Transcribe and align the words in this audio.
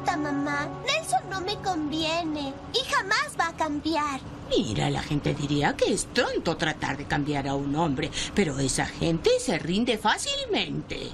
tonta, 0.00 0.16
mamá. 0.16 0.68
Nelson 0.86 1.30
no 1.30 1.40
me 1.40 1.56
conviene 1.56 2.52
y 2.72 2.92
jamás 2.92 3.36
va 3.38 3.48
a 3.48 3.56
cambiar. 3.56 4.20
Mira, 4.48 4.90
la 4.90 5.02
gente 5.02 5.34
diría 5.34 5.76
que 5.76 5.92
es 5.92 6.06
tonto 6.06 6.56
tratar 6.56 6.96
de 6.96 7.04
cambiar 7.04 7.46
a 7.48 7.54
un 7.54 7.74
hombre, 7.76 8.10
pero 8.34 8.58
esa 8.58 8.86
gente 8.86 9.30
se 9.38 9.58
rinde 9.58 9.96
fácilmente. 9.98 11.10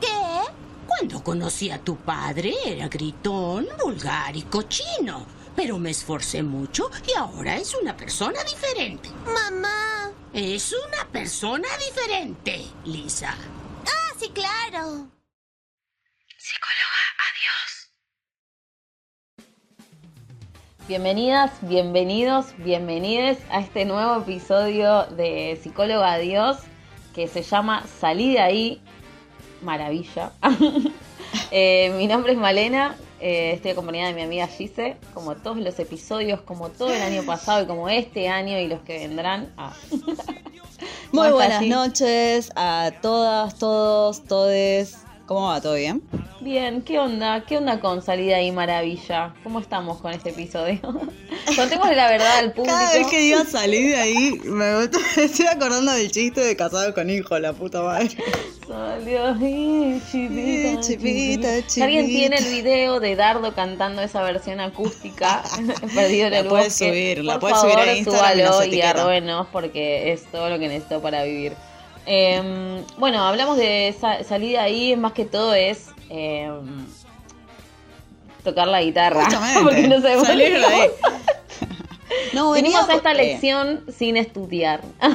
¿Qué? 0.00 0.52
Cuando 0.86 1.22
conocí 1.22 1.70
a 1.70 1.78
tu 1.78 1.96
padre 1.96 2.54
era 2.66 2.88
gritón, 2.88 3.66
vulgar 3.82 4.36
y 4.36 4.42
cochino, 4.42 5.26
pero 5.54 5.78
me 5.78 5.90
esforcé 5.90 6.42
mucho 6.42 6.90
y 7.06 7.16
ahora 7.16 7.56
es 7.56 7.74
una 7.80 7.96
persona 7.96 8.42
diferente. 8.44 9.10
Mamá. 9.24 10.10
Es 10.32 10.72
una 10.72 11.06
persona 11.12 11.68
diferente, 11.78 12.64
Lisa. 12.84 13.36
Ah, 13.86 14.14
sí, 14.18 14.28
claro. 14.30 15.08
Psicóloga, 16.36 16.73
Bienvenidas, 20.86 21.50
bienvenidos, 21.62 22.48
bienvenides 22.58 23.38
a 23.48 23.60
este 23.60 23.86
nuevo 23.86 24.20
episodio 24.20 25.04
de 25.06 25.58
Psicóloga 25.62 26.12
Adiós 26.12 26.58
que 27.14 27.26
se 27.26 27.42
llama 27.42 27.86
Salí 28.00 28.34
de 28.34 28.40
ahí. 28.40 28.82
Maravilla. 29.62 30.32
Eh, 31.50 31.92
mi 31.96 32.06
nombre 32.06 32.32
es 32.32 32.38
Malena, 32.38 32.96
eh, 33.20 33.52
estoy 33.54 33.72
acompañada 33.72 34.08
de 34.08 34.14
mi 34.14 34.22
amiga 34.22 34.46
Gise, 34.46 34.96
como 35.12 35.34
todos 35.34 35.56
los 35.56 35.78
episodios, 35.80 36.40
como 36.40 36.68
todo 36.70 36.92
el 36.92 37.02
año 37.02 37.24
pasado 37.24 37.64
y 37.64 37.66
como 37.66 37.88
este 37.88 38.28
año 38.28 38.58
y 38.58 38.68
los 38.68 38.80
que 38.80 38.98
vendrán. 38.98 39.52
Ah. 39.56 39.72
Muy 41.12 41.28
¿Cómo 41.28 41.34
buenas 41.34 41.62
noches 41.62 42.52
a 42.54 42.92
todas, 43.02 43.58
todos, 43.58 44.24
todes. 44.24 45.03
¿Cómo 45.26 45.48
va? 45.48 45.60
¿Todo 45.60 45.74
bien? 45.74 46.02
Bien, 46.40 46.82
¿qué 46.82 46.98
onda? 46.98 47.44
¿Qué 47.46 47.56
onda 47.56 47.80
con 47.80 48.02
Salida 48.02 48.36
ahí 48.36 48.52
Maravilla? 48.52 49.34
¿Cómo 49.42 49.58
estamos 49.58 49.98
con 50.02 50.12
este 50.12 50.30
episodio? 50.30 50.80
Contémosle 51.56 51.96
la 51.96 52.10
verdad 52.10 52.38
al 52.40 52.52
público. 52.52 52.76
Cada 52.76 52.92
vez 52.92 53.06
que 53.06 53.20
diga 53.20 53.44
salir 53.46 53.92
de 53.92 53.96
ahí, 53.96 54.40
me 54.44 54.84
estoy 55.16 55.46
acordando 55.46 55.92
del 55.92 56.10
chiste 56.10 56.42
de 56.42 56.54
casado 56.54 56.92
con 56.92 57.08
hijo, 57.08 57.38
la 57.38 57.54
puta 57.54 57.82
madre. 57.82 58.10
Salió 58.68 59.28
ahí, 59.28 60.02
chivita, 60.10 60.80
chivita, 60.82 61.84
alguien 61.84 62.06
tiene 62.06 62.36
el 62.36 62.44
video 62.44 63.00
de 63.00 63.16
Dardo 63.16 63.54
cantando 63.54 64.02
esa 64.02 64.22
versión 64.22 64.60
acústica, 64.60 65.42
perdido 65.94 66.26
en 66.26 66.32
La 66.32 66.38
el 66.40 66.46
puedes 66.48 66.66
bosque, 66.68 66.88
subir, 66.88 67.24
la 67.24 67.38
por 67.38 67.50
puedes 67.50 67.60
subir 67.60 67.78
a 67.78 67.94
Instagram 67.94 68.38
y 68.38 68.42
súbalo 68.42 68.74
y 68.74 68.80
arrobenos 68.82 69.46
porque 69.50 70.12
es 70.12 70.24
todo 70.30 70.50
lo 70.50 70.58
que 70.58 70.68
necesito 70.68 71.00
para 71.00 71.24
vivir. 71.24 71.54
Eh, 72.06 72.82
bueno, 72.98 73.22
hablamos 73.24 73.56
de 73.56 73.94
sa- 73.98 74.22
salida 74.24 74.62
ahí, 74.62 74.96
más 74.96 75.12
que 75.12 75.24
todo 75.24 75.54
es 75.54 75.86
eh, 76.10 76.50
tocar 78.42 78.68
la 78.68 78.82
guitarra. 78.82 79.24
Justamente, 79.24 79.60
porque 79.62 79.88
no 79.88 80.00
sabemos 80.02 80.26
salir 80.26 80.58
de 80.58 80.64
ahí. 80.64 80.88
No, 82.32 82.50
Venimos 82.50 82.80
a 82.88 82.94
esta 82.94 83.10
porque- 83.10 83.14
lección 83.14 83.84
sin 83.96 84.16
estudiar. 84.16 84.82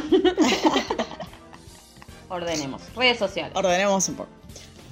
Ordenemos. 2.30 2.82
Redes 2.96 3.18
sociales. 3.20 3.52
Ordenemos 3.56 4.08
un 4.10 4.16
poco. 4.16 4.30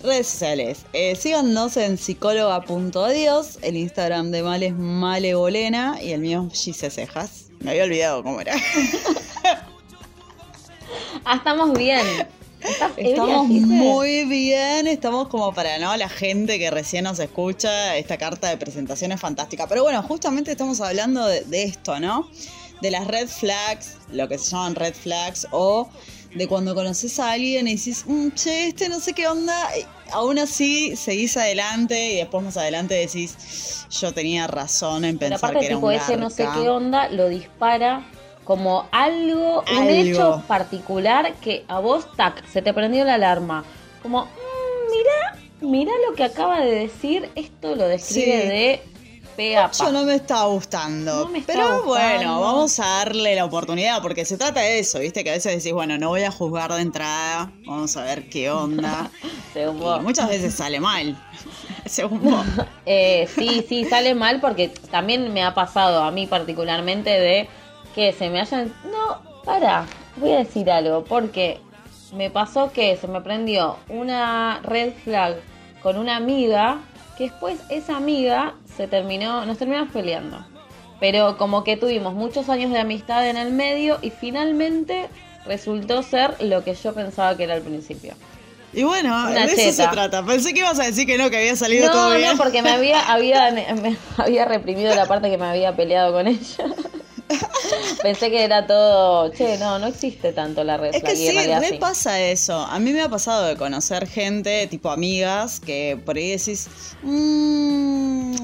Redes 0.04 0.28
sociales. 0.28 0.86
Eh, 0.94 1.16
síganos 1.16 1.78
en 1.78 1.98
psicóloga.adiós. 1.98 3.60
El 3.62 3.78
Instagram 3.78 4.32
de 4.32 4.44
Mal 4.44 4.64
es 4.64 4.74
Malebolena 4.76 6.00
y 6.02 6.12
el 6.14 6.22
mío 6.22 6.48
es 6.52 6.64
Gise 6.64 6.90
Cejas. 6.90 7.46
Me 7.60 7.72
había 7.72 7.84
olvidado 7.86 8.24
cómo 8.24 8.40
era. 8.42 8.56
Ah, 11.30 11.36
estamos 11.36 11.74
bien. 11.74 12.06
¿Estás 12.62 12.92
ebria, 12.96 13.10
Estamos 13.12 13.48
muy 13.50 14.24
bien, 14.24 14.88
estamos 14.88 15.28
como 15.28 15.54
para 15.54 15.78
no 15.78 15.94
la 15.98 16.08
gente 16.08 16.58
que 16.58 16.72
recién 16.72 17.04
nos 17.04 17.20
escucha, 17.20 17.98
esta 17.98 18.18
carta 18.18 18.48
de 18.48 18.56
presentación 18.56 19.12
es 19.12 19.20
fantástica. 19.20 19.68
Pero 19.68 19.84
bueno, 19.84 20.02
justamente 20.04 20.52
estamos 20.52 20.80
hablando 20.80 21.26
de, 21.28 21.42
de 21.42 21.64
esto, 21.64 22.00
¿no? 22.00 22.30
De 22.80 22.92
las 22.92 23.08
red 23.08 23.28
flags, 23.28 23.98
lo 24.14 24.30
que 24.30 24.38
se 24.38 24.52
llaman 24.52 24.76
red 24.76 24.94
flags, 24.94 25.48
o 25.52 25.90
de 26.34 26.48
cuando 26.48 26.74
conoces 26.74 27.20
a 27.20 27.32
alguien 27.34 27.68
y 27.68 27.72
dices, 27.72 28.06
"Mm, 28.08 28.30
che, 28.30 28.70
este 28.70 28.88
no 28.88 29.02
sé 29.02 29.12
qué 29.12 29.28
onda, 29.28 29.54
y 29.78 29.86
aún 30.14 30.40
así 30.40 30.96
seguís 30.96 31.36
adelante 31.36 32.14
y 32.14 32.16
después 32.20 32.42
más 32.42 32.56
adelante 32.56 32.94
decís, 32.94 33.86
yo 34.00 34.14
tenía 34.14 34.48
razón 34.48 35.04
en 35.04 35.18
Pero 35.18 35.32
pensar 35.32 35.50
aparte, 35.50 35.60
que 35.60 35.66
era 35.66 35.76
tipo, 35.76 35.88
un 35.88 35.94
ese 35.94 36.16
no 36.16 36.30
sé 36.30 36.44
garca". 36.46 36.62
qué 36.62 36.70
onda 36.70 37.10
lo 37.10 37.28
dispara 37.28 38.06
como 38.48 38.88
algo, 38.92 39.62
un 39.78 39.90
hecho 39.90 40.42
particular 40.48 41.34
que 41.42 41.66
a 41.68 41.80
vos, 41.80 42.08
tac, 42.16 42.48
se 42.48 42.62
te 42.62 42.74
prendió 42.74 43.04
la 43.04 43.16
alarma. 43.16 43.66
Como, 44.02 44.24
mm, 44.24 44.30
mira, 44.90 45.38
mira 45.60 45.92
lo 46.10 46.16
que 46.16 46.24
acaba 46.24 46.62
de 46.62 46.72
decir, 46.72 47.30
esto 47.36 47.76
lo 47.76 47.86
describe 47.90 48.42
Sí. 48.42 48.48
de 48.48 48.82
pa. 49.78 49.92
no 49.92 50.04
me 50.04 50.16
está 50.16 50.46
gustando. 50.46 51.26
No 51.26 51.28
me 51.28 51.40
está 51.40 51.54
pero 51.54 51.64
gustando. 51.84 51.86
bueno, 51.88 52.42
vamos 52.42 52.80
a 52.80 52.86
darle 52.86 53.36
la 53.36 53.44
oportunidad 53.44 54.02
porque 54.02 54.24
se 54.24 54.38
trata 54.38 54.62
de 54.62 54.80
eso, 54.80 55.00
¿viste? 55.00 55.26
Que 55.26 55.30
a 55.32 55.34
veces 55.34 55.56
decís, 55.58 55.74
bueno, 55.74 55.98
no 55.98 56.08
voy 56.08 56.24
a 56.24 56.32
juzgar 56.32 56.72
de 56.74 56.82
entrada, 56.82 57.52
vamos 57.66 57.98
a 57.98 58.04
ver 58.04 58.30
qué 58.30 58.50
onda. 58.50 59.12
Según 59.54 59.78
y 59.78 59.80
vos. 59.82 60.02
muchas 60.04 60.30
veces 60.30 60.54
sale 60.56 60.80
mal. 60.80 61.22
Según 61.86 62.24
vos. 62.24 62.46
Eh, 62.90 63.28
sí, 63.36 63.66
sí, 63.68 63.84
sale 63.84 64.16
mal 64.16 64.40
porque 64.40 64.70
también 64.90 65.34
me 65.34 65.44
ha 65.44 65.54
pasado 65.54 66.02
a 66.04 66.12
mí 66.12 66.26
particularmente 66.26 67.10
de 67.10 67.50
que 67.98 68.14
se 68.14 68.30
me 68.30 68.40
hayan... 68.40 68.72
No, 68.92 69.24
para, 69.44 69.88
voy 70.18 70.32
a 70.34 70.38
decir 70.38 70.70
algo, 70.70 71.04
porque 71.04 71.60
me 72.14 72.30
pasó 72.30 72.72
que 72.72 72.96
se 72.96 73.08
me 73.08 73.22
prendió 73.22 73.78
una 73.90 74.60
red 74.62 74.94
flag 75.04 75.38
con 75.82 75.98
una 75.98 76.16
amiga, 76.16 76.78
que 77.18 77.24
después 77.24 77.58
esa 77.72 77.98
amiga 77.98 78.54
se 78.78 78.88
terminó, 78.88 79.48
nos 79.48 79.58
terminamos 79.58 79.92
peleando. 79.92 80.46
Pero 81.00 81.38
como 81.40 81.64
que 81.64 81.76
tuvimos 81.76 82.14
muchos 82.14 82.50
años 82.50 82.72
de 82.72 82.78
amistad 82.78 83.28
en 83.28 83.36
el 83.36 83.52
medio 83.52 83.98
y 84.04 84.12
finalmente 84.12 85.08
resultó 85.48 86.04
ser 86.04 86.36
lo 86.40 86.64
que 86.64 86.76
yo 86.76 86.94
pensaba 86.94 87.36
que 87.36 87.46
era 87.46 87.56
al 87.56 87.62
principio. 87.64 88.14
Y 88.74 88.84
bueno, 88.84 89.10
Una 89.10 89.48
de 89.48 89.54
eso 89.54 89.72
se 89.84 89.88
trata. 89.88 90.24
Pensé 90.24 90.54
que 90.54 90.60
ibas 90.60 90.80
a 90.80 90.84
decir 90.84 91.08
que 91.08 91.18
no, 91.18 91.32
que 91.32 91.38
había 91.38 91.56
salido 91.56 91.90
todo 91.90 92.10
No, 92.12 92.16
bien. 92.16 92.30
no, 92.30 92.38
porque 92.38 92.62
me 92.62 92.70
había, 92.70 93.12
había, 93.12 93.50
me 93.82 93.98
había 94.18 94.46
reprimido 94.46 94.94
la 94.94 95.08
parte 95.08 95.32
que 95.32 95.38
me 95.40 95.48
había 95.48 95.76
peleado 95.76 96.14
con 96.14 96.28
ella. 96.28 96.66
Pensé 98.02 98.30
que 98.30 98.44
era 98.44 98.66
todo, 98.68 99.32
che, 99.32 99.58
no, 99.58 99.80
no 99.80 99.88
existe 99.88 100.32
tanto 100.34 100.64
la 100.64 100.78
red 100.78 100.96
Es 100.96 101.04
que 101.04 101.16
sí, 101.16 101.30
re 101.32 101.70
sí. 101.70 101.78
pasa 101.80 102.20
eso. 102.22 102.56
A 102.58 102.80
mí 102.80 102.92
me 102.94 103.02
ha 103.02 103.10
pasado 103.10 103.46
de 103.46 103.56
conocer 103.58 104.08
gente, 104.08 104.68
tipo 104.68 104.90
amigas, 104.90 105.60
que 105.60 106.00
por 106.06 106.16
ahí 106.16 106.30
decís, 106.32 106.68
"Mm, 107.04 108.36
algo 108.36 108.37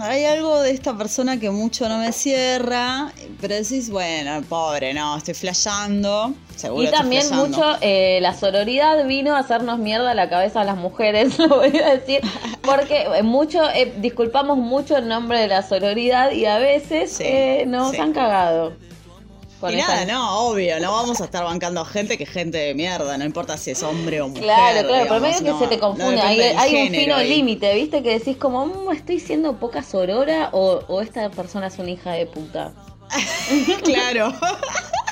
de 0.64 0.72
esta 0.72 0.98
persona 0.98 1.40
que 1.40 1.50
mucho 1.52 1.88
no 1.88 2.00
me 2.00 2.12
cierra, 2.12 3.12
pero 3.40 3.54
decís, 3.56 3.90
bueno, 3.90 4.42
pobre, 4.50 4.94
no, 4.94 5.18
estoy 5.18 5.34
flasheando. 5.34 6.34
Seguro 6.56 6.84
Y 6.84 6.92
también 6.92 7.24
flasheando". 7.24 7.58
mucho 7.58 7.78
eh, 7.82 8.20
la 8.22 8.34
sororidad 8.34 9.06
vino 9.06 9.36
a 9.36 9.40
hacernos 9.40 9.80
mierda 9.80 10.14
la 10.16 10.30
cabeza 10.30 10.62
a 10.62 10.64
las 10.64 10.78
mujeres, 10.78 11.38
lo 11.40 11.48
voy 11.50 11.78
a 11.78 11.96
decir, 11.98 12.22
porque 12.64 13.04
eh, 13.16 13.24
mucho 13.24 13.70
eh, 13.70 13.94
disculpamos 13.98 14.58
mucho 14.58 14.98
en 14.98 15.08
nombre 15.08 15.40
de 15.40 15.48
la 15.48 15.62
sororidad 15.62 16.32
y 16.32 16.46
a 16.46 16.58
veces 16.58 17.14
Sí, 17.14 17.24
eh, 17.26 17.66
nos 17.68 17.92
sí. 17.92 17.98
han 18.02 18.14
cagado. 18.14 18.74
Y 19.72 19.76
nada, 19.78 20.06
no, 20.06 20.48
obvio, 20.48 20.80
no 20.80 20.92
vamos 20.92 21.22
a 21.22 21.26
estar 21.26 21.44
bancando 21.44 21.82
a 21.82 21.86
gente 21.86 22.18
que 22.18 22.24
es 22.26 22.30
gente 22.30 22.58
de 22.58 22.74
mierda, 22.74 23.18
no 23.18 23.26
importa 23.26 23.58
si 23.58 23.72
es 23.72 23.82
hombre 23.84 24.22
o 24.22 24.28
mujer. 24.28 24.44
Claro, 24.44 24.88
claro, 24.88 25.06
pero 25.10 25.20
medio 25.22 25.38
que 25.40 25.50
no, 25.52 25.60
se 25.60 25.68
te 25.68 25.78
no 25.78 25.82
confunde. 25.82 26.16
depende 26.16 26.44
hay 26.58 26.74
hay 26.76 26.88
un 26.88 26.94
fino 26.94 27.18
límite, 27.20 27.74
¿viste? 27.76 28.04
Que 28.04 28.20
decís 28.20 28.38
como, 28.38 28.66
"Mm, 28.66 28.92
estoy 28.92 29.20
siendo 29.20 29.58
poca 29.58 29.84
sorora 29.84 30.50
o, 30.52 30.82
o 30.88 31.02
esta 31.02 31.30
persona 31.30 31.68
es 31.68 31.78
una 31.80 31.92
hija 31.92 32.12
de 32.12 32.26
puta. 32.26 32.74
claro. 33.84 34.34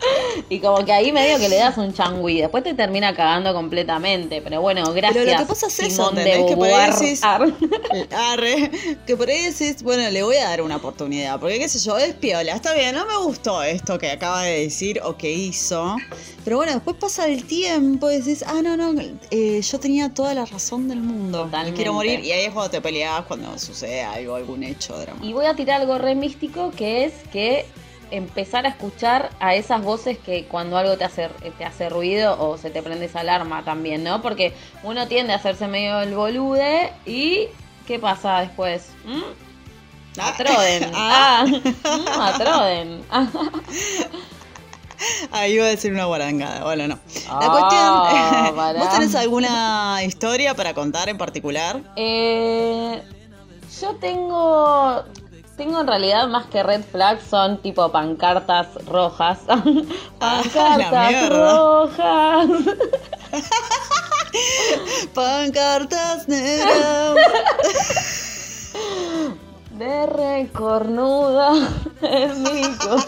Y 0.48 0.58
como 0.60 0.84
que 0.84 0.92
ahí 0.92 1.12
medio 1.12 1.38
que 1.38 1.48
le 1.48 1.56
das 1.56 1.76
un 1.76 1.92
changüí. 1.92 2.40
Después 2.40 2.64
te 2.64 2.74
termina 2.74 3.14
cagando 3.14 3.52
completamente. 3.52 4.40
Pero 4.42 4.60
bueno, 4.60 4.92
gracias. 4.92 5.24
Pero 5.24 5.36
lo 5.38 5.44
que 5.44 5.48
pasa 5.48 5.66
es 5.66 5.78
eso. 5.80 6.10
Que 6.14 6.56
por 6.56 6.66
ahí 6.66 6.90
decís- 6.90 7.20
Ar. 7.22 7.52
Arre, 8.32 8.70
que 9.06 9.16
por 9.16 9.28
ahí 9.28 9.44
decís, 9.44 9.82
bueno, 9.82 10.08
le 10.10 10.22
voy 10.22 10.36
a 10.36 10.48
dar 10.48 10.62
una 10.62 10.76
oportunidad, 10.76 11.38
porque 11.38 11.58
qué 11.58 11.68
sé 11.68 11.78
yo, 11.78 11.98
es 11.98 12.14
piola, 12.14 12.54
está 12.54 12.74
bien, 12.74 12.94
no 12.94 13.06
me 13.06 13.16
gustó 13.18 13.62
esto 13.62 13.98
que 13.98 14.10
acaba 14.10 14.42
de 14.42 14.60
decir 14.60 15.00
o 15.04 15.16
que 15.16 15.30
hizo, 15.32 15.96
pero 16.44 16.56
bueno, 16.56 16.72
después 16.72 16.96
pasa 16.96 17.26
el 17.26 17.44
tiempo 17.44 18.10
y 18.10 18.18
decís, 18.18 18.44
ah, 18.46 18.60
no, 18.62 18.76
no, 18.76 19.00
eh, 19.30 19.60
yo 19.60 19.80
tenía 19.80 20.08
toda 20.12 20.34
la 20.34 20.44
razón 20.46 20.88
del 20.88 21.00
mundo, 21.00 21.44
Totalmente. 21.44 21.76
quiero 21.76 21.92
morir, 21.92 22.20
y 22.20 22.32
ahí 22.32 22.44
es 22.46 22.52
cuando 22.52 22.70
te 22.70 22.80
peleas, 22.80 23.22
cuando 23.26 23.58
sucede 23.58 24.02
algo, 24.02 24.34
algún 24.36 24.62
hecho 24.62 24.96
dramático. 24.98 25.26
Y 25.26 25.32
voy 25.32 25.46
a 25.46 25.54
tirar 25.54 25.80
algo 25.80 25.98
re 25.98 26.14
místico 26.14 26.70
que 26.76 27.04
es 27.04 27.12
que 27.32 27.66
empezar 28.10 28.66
a 28.66 28.70
escuchar 28.70 29.30
a 29.40 29.54
esas 29.54 29.82
voces 29.82 30.18
que 30.18 30.44
cuando 30.46 30.76
algo 30.76 30.96
te 30.96 31.04
hace, 31.04 31.28
te 31.58 31.64
hace 31.64 31.88
ruido 31.88 32.36
o 32.40 32.58
se 32.58 32.70
te 32.70 32.82
prende 32.82 33.06
esa 33.06 33.20
alarma 33.20 33.64
también, 33.64 34.02
¿no? 34.04 34.20
Porque 34.22 34.54
uno 34.82 35.06
tiende 35.08 35.32
a 35.32 35.36
hacerse 35.36 35.66
medio 35.68 36.00
el 36.00 36.14
bolude 36.14 36.92
y 37.06 37.46
¿qué 37.86 37.98
pasa 37.98 38.40
después? 38.40 38.88
¿Mm? 39.04 39.20
Ah. 40.18 40.28
Atroden. 40.28 40.90
Ah. 40.94 41.44
Ah, 41.84 41.96
mm, 41.96 42.20
atroden. 42.20 43.04
Ah. 43.10 43.26
Ahí 45.32 45.54
iba 45.54 45.64
a 45.64 45.68
decir 45.68 45.92
una 45.94 46.04
guarangada, 46.04 46.62
bueno, 46.62 46.86
no. 46.88 46.98
La 47.26 47.38
Ah, 47.40 48.50
cuestión. 48.52 48.76
¿vos 48.78 48.90
tenés 48.92 49.14
alguna 49.14 50.02
historia 50.04 50.54
para 50.54 50.74
contar 50.74 51.08
en 51.08 51.16
particular? 51.16 51.80
Eh, 51.96 53.02
Yo 53.80 53.94
tengo. 53.96 55.04
Tengo 55.60 55.78
en 55.82 55.86
realidad 55.86 56.26
más 56.26 56.46
que 56.46 56.62
red 56.62 56.80
flags, 56.90 57.22
son 57.28 57.58
tipo 57.58 57.92
pancartas 57.92 58.68
rojas. 58.86 59.40
Ah, 60.22 60.42
pancartas 60.54 61.28
rojas. 61.28 62.46
Pancartas 65.14 66.28
negras. 66.28 67.14
De 69.72 70.06
recornuda 70.06 71.52
en 72.02 72.42
mi 72.42 72.62
co- 72.78 72.96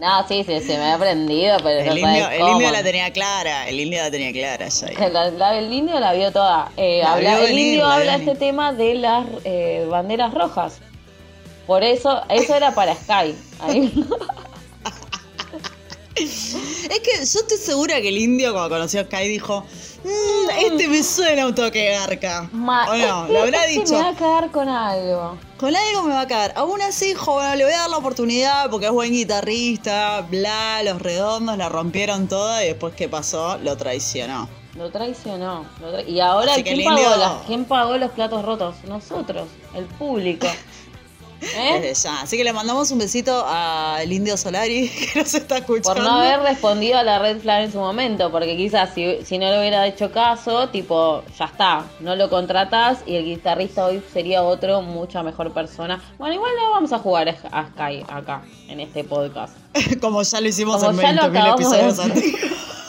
No, 0.00 0.28
sí, 0.28 0.44
sí, 0.44 0.60
se 0.60 0.76
me 0.76 0.84
ha 0.84 0.94
aprendido, 0.94 1.56
pero 1.62 1.84
no 1.86 1.92
El 1.92 2.00
sabes 2.00 2.16
indio, 2.18 2.30
el 2.30 2.40
cómo. 2.40 2.52
indio 2.52 2.70
la 2.70 2.82
tenía 2.82 3.10
clara, 3.12 3.66
el 3.68 3.80
indio 3.80 4.02
la 4.02 4.10
tenía 4.10 4.32
clara 4.32 4.68
ya. 4.68 5.08
La- 5.08 5.30
la- 5.30 5.58
el 5.58 5.72
indio 5.72 5.98
la 5.98 6.12
vio 6.12 6.30
toda. 6.32 6.70
Eh, 6.76 7.00
La 7.02 7.14
habla- 7.14 7.38
el 7.38 7.46
venir, 7.46 7.66
indio 7.68 7.86
habla 7.86 8.16
venir. 8.18 8.28
este 8.28 8.38
tema 8.46 8.72
de 8.74 8.94
las 8.96 9.26
eh, 9.44 9.86
banderas 9.90 10.34
rojas. 10.34 10.80
Por 11.66 11.82
eso, 11.82 12.20
eso 12.28 12.54
era 12.54 12.74
para 12.74 12.94
Sky. 12.94 13.34
Ahí. 13.60 13.92
Es 16.18 17.00
que 17.00 17.10
yo 17.18 17.40
estoy 17.40 17.58
segura 17.58 18.00
que 18.00 18.08
el 18.08 18.16
indio 18.16 18.52
cuando 18.52 18.70
conoció 18.70 19.00
a 19.00 19.04
Sky 19.04 19.28
dijo, 19.28 19.64
"Mm, 20.02 20.50
este 20.64 20.88
me 20.88 21.02
suena 21.02 21.46
un 21.46 21.54
toque 21.54 21.90
garca. 21.90 22.48
Ma- 22.52 22.86
o 22.90 22.96
no, 22.96 23.28
le 23.28 23.38
habrá 23.40 23.66
este 23.66 23.80
dicho, 23.80 23.92
Me 23.92 24.00
va 24.00 24.08
a 24.08 24.14
quedar 24.16 24.50
con 24.50 24.66
algo. 24.66 25.36
con 25.58 25.76
algo 25.76 26.02
me 26.04 26.14
va 26.14 26.22
a 26.22 26.26
caer. 26.26 26.52
Aún 26.56 26.80
así, 26.80 27.12
joven, 27.12 27.58
le 27.58 27.64
voy 27.64 27.74
a 27.74 27.80
dar 27.80 27.90
la 27.90 27.98
oportunidad 27.98 28.70
porque 28.70 28.86
es 28.86 28.92
buen 28.92 29.12
guitarrista, 29.12 30.22
bla, 30.22 30.82
los 30.84 31.02
redondos 31.02 31.58
la 31.58 31.68
rompieron 31.68 32.28
toda 32.28 32.64
y 32.64 32.68
después 32.68 32.94
¿qué 32.94 33.10
pasó? 33.10 33.58
Lo 33.58 33.76
traicionó. 33.76 34.48
Lo 34.74 34.90
traicionó. 34.90 35.66
lo 35.82 35.92
tra- 35.98 36.08
y 36.08 36.20
ahora, 36.20 36.52
Así 36.52 36.62
que 36.62 36.70
¿quién, 36.74 36.80
el 36.80 36.86
pagó 36.86 36.98
indio- 36.98 37.16
las- 37.18 37.46
¿quién 37.46 37.64
pagó 37.66 37.96
los 37.98 38.10
platos 38.12 38.42
rotos? 38.42 38.76
Nosotros, 38.88 39.48
el 39.74 39.84
público. 39.84 40.46
¿Eh? 41.40 41.80
Desde 41.80 42.02
ya. 42.02 42.22
Así 42.22 42.36
que 42.36 42.44
le 42.44 42.52
mandamos 42.52 42.90
un 42.90 42.98
besito 42.98 43.44
al 43.46 44.10
indio 44.10 44.36
Solari 44.36 44.88
que 45.12 45.20
nos 45.20 45.34
está 45.34 45.58
escuchando. 45.58 45.94
Por 45.94 46.02
no 46.02 46.18
haber 46.18 46.40
respondido 46.40 46.98
a 46.98 47.02
la 47.02 47.18
red 47.18 47.40
flag 47.40 47.64
en 47.64 47.72
su 47.72 47.78
momento, 47.78 48.30
porque 48.30 48.56
quizás 48.56 48.90
si, 48.94 49.24
si 49.24 49.38
no 49.38 49.50
le 49.50 49.60
hubiera 49.60 49.86
hecho 49.86 50.10
caso, 50.12 50.68
tipo, 50.68 51.22
ya 51.38 51.46
está, 51.46 51.84
no 52.00 52.16
lo 52.16 52.30
contratás 52.30 52.98
y 53.06 53.16
el 53.16 53.24
guitarrista 53.24 53.86
hoy 53.86 54.02
sería 54.12 54.42
otro, 54.42 54.82
mucha 54.82 55.22
mejor 55.22 55.52
persona. 55.52 56.02
Bueno, 56.18 56.34
igual 56.34 56.52
no 56.56 56.70
vamos 56.72 56.92
a 56.92 56.98
jugar 56.98 57.28
a 57.28 57.66
Sky 57.68 58.04
acá, 58.08 58.42
en 58.68 58.80
este 58.80 59.04
podcast. 59.04 59.54
Como 60.00 60.22
ya 60.22 60.40
lo 60.40 60.48
hicimos 60.48 60.82
Como 60.82 61.00
en 61.00 61.06
ya 61.06 61.12
lo 61.12 61.22
20.000 61.22 61.28
acabamos 61.28 61.70
de 61.70 61.80
episodios 61.80 61.98
antes. 61.98 62.24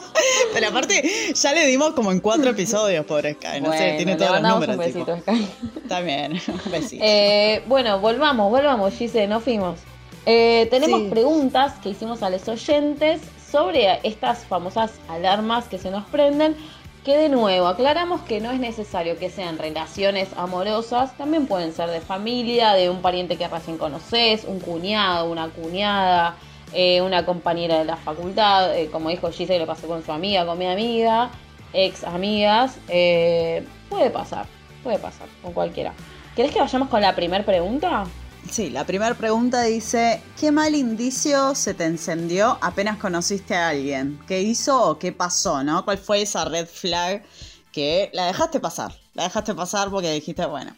Pero 0.52 0.68
aparte, 0.68 1.32
ya 1.34 1.52
le 1.52 1.66
dimos 1.66 1.92
como 1.94 2.12
en 2.12 2.20
cuatro 2.20 2.50
episodios, 2.50 3.04
pobre 3.06 3.34
Sky. 3.34 3.60
No 3.60 3.72
sé, 3.72 3.94
tiene 3.96 4.16
todos 4.16 4.40
los 4.40 4.42
números. 4.42 4.76
un 4.76 4.82
besito 4.82 5.16
Sky. 5.20 5.48
También, 5.88 6.32
un 6.66 6.70
besito. 6.72 7.02
Eh, 7.04 7.62
bueno, 7.66 7.98
volvamos, 8.00 8.50
volvamos, 8.50 8.94
Gise, 8.94 9.26
no 9.26 9.40
fuimos. 9.40 9.78
Eh, 10.24 10.66
tenemos 10.70 11.00
Sí. 11.02 11.08
preguntas 11.10 11.74
que 11.82 11.90
hicimos 11.90 12.22
a 12.22 12.30
los 12.30 12.46
oyentes 12.48 13.20
sobre 13.50 14.00
estas 14.02 14.44
famosas 14.44 14.92
alarmas 15.08 15.66
que 15.66 15.78
se 15.78 15.90
nos 15.90 16.04
prenden. 16.06 16.56
Que 17.04 17.16
de 17.16 17.28
nuevo, 17.28 17.68
aclaramos 17.68 18.22
que 18.22 18.40
no 18.40 18.50
es 18.50 18.58
necesario 18.58 19.16
que 19.16 19.30
sean 19.30 19.58
relaciones 19.58 20.28
amorosas, 20.36 21.16
también 21.16 21.46
pueden 21.46 21.72
ser 21.72 21.88
de 21.90 22.00
familia, 22.00 22.72
de 22.72 22.90
un 22.90 23.00
pariente 23.00 23.36
que 23.36 23.46
recién 23.46 23.78
conoces, 23.78 24.42
un 24.44 24.58
cuñado, 24.58 25.30
una 25.30 25.46
cuñada, 25.50 26.34
eh, 26.72 27.00
una 27.00 27.24
compañera 27.24 27.78
de 27.78 27.84
la 27.84 27.96
facultad, 27.96 28.76
eh, 28.76 28.88
como 28.90 29.10
dijo 29.10 29.30
Gise, 29.30 29.58
le 29.58 29.66
pasó 29.66 29.86
con 29.86 30.04
su 30.04 30.12
amiga, 30.12 30.44
con 30.44 30.58
mi 30.58 30.66
amiga, 30.66 31.30
ex 31.72 32.04
amigas, 32.04 32.76
eh, 32.88 33.66
puede 33.88 34.10
pasar, 34.10 34.46
puede 34.82 34.98
pasar 34.98 35.28
con 35.42 35.52
cualquiera. 35.52 35.92
¿Querés 36.34 36.52
que 36.52 36.60
vayamos 36.60 36.88
con 36.88 37.00
la 37.00 37.14
primera 37.14 37.44
pregunta? 37.44 38.06
Sí, 38.50 38.70
la 38.70 38.84
primera 38.84 39.14
pregunta 39.14 39.62
dice, 39.62 40.22
¿qué 40.38 40.52
mal 40.52 40.74
indicio 40.74 41.54
se 41.54 41.74
te 41.74 41.84
encendió 41.84 42.58
apenas 42.60 42.96
conociste 42.96 43.54
a 43.54 43.70
alguien? 43.70 44.20
¿Qué 44.26 44.42
hizo 44.42 44.90
o 44.90 44.98
qué 44.98 45.12
pasó, 45.12 45.64
no? 45.64 45.84
¿Cuál 45.84 45.98
fue 45.98 46.22
esa 46.22 46.44
red 46.44 46.66
flag 46.66 47.24
que 47.72 48.10
la 48.12 48.26
dejaste 48.26 48.60
pasar? 48.60 48.94
La 49.14 49.24
dejaste 49.24 49.54
pasar 49.54 49.90
porque 49.90 50.12
dijiste, 50.12 50.46
bueno. 50.46 50.76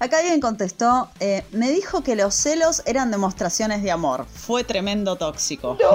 Acá 0.00 0.18
alguien 0.18 0.40
contestó, 0.40 1.08
eh, 1.20 1.44
me 1.52 1.70
dijo 1.70 2.02
que 2.02 2.16
los 2.16 2.34
celos 2.34 2.82
eran 2.84 3.10
demostraciones 3.10 3.82
de 3.82 3.90
amor. 3.90 4.26
Fue 4.26 4.64
tremendo 4.64 5.16
tóxico. 5.16 5.76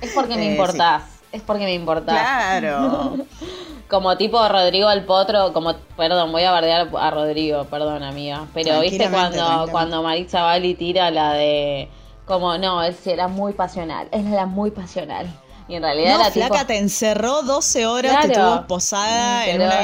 Es 0.00 0.12
porque 0.12 0.36
me 0.36 0.46
Eh, 0.48 0.50
importás. 0.52 1.02
Es 1.32 1.42
porque 1.42 1.64
me 1.64 1.74
importás. 1.74 2.18
Claro. 2.18 3.16
Como 3.88 4.16
tipo 4.16 4.46
Rodrigo 4.48 4.90
el 4.90 5.04
Potro, 5.04 5.52
como, 5.52 5.74
perdón, 5.96 6.32
voy 6.32 6.42
a 6.42 6.50
bardear 6.50 6.88
a 6.98 7.10
Rodrigo, 7.12 7.64
perdón 7.66 8.02
amiga. 8.02 8.46
Pero 8.52 8.80
viste 8.80 9.08
cuando, 9.08 9.68
cuando 9.70 10.02
Maritza 10.02 10.42
Bali 10.42 10.74
tira 10.74 11.12
la 11.12 11.34
de 11.34 11.88
como 12.24 12.58
no, 12.58 12.82
él 12.82 12.96
era 13.04 13.28
muy 13.28 13.52
pasional, 13.52 14.08
él 14.10 14.26
era 14.26 14.44
muy 14.44 14.72
pasional. 14.72 15.32
Y 15.68 15.74
en 15.74 15.82
realidad 15.82 16.14
No, 16.14 16.20
era 16.20 16.30
flaca, 16.30 16.54
tipo. 16.54 16.66
te 16.68 16.78
encerró 16.78 17.42
12 17.42 17.86
horas, 17.86 18.20
te 18.22 18.32
Claro. 18.32 18.58
tuvo 18.58 18.66
posada 18.68 19.46
en 19.48 19.56
una 19.62 19.64
él 19.64 19.70
era- 19.72 19.80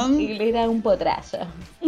habitación. 0.00 0.20
Él 0.20 0.40
era, 0.40 0.68
un 0.68 0.82
potrazo. 0.82 1.38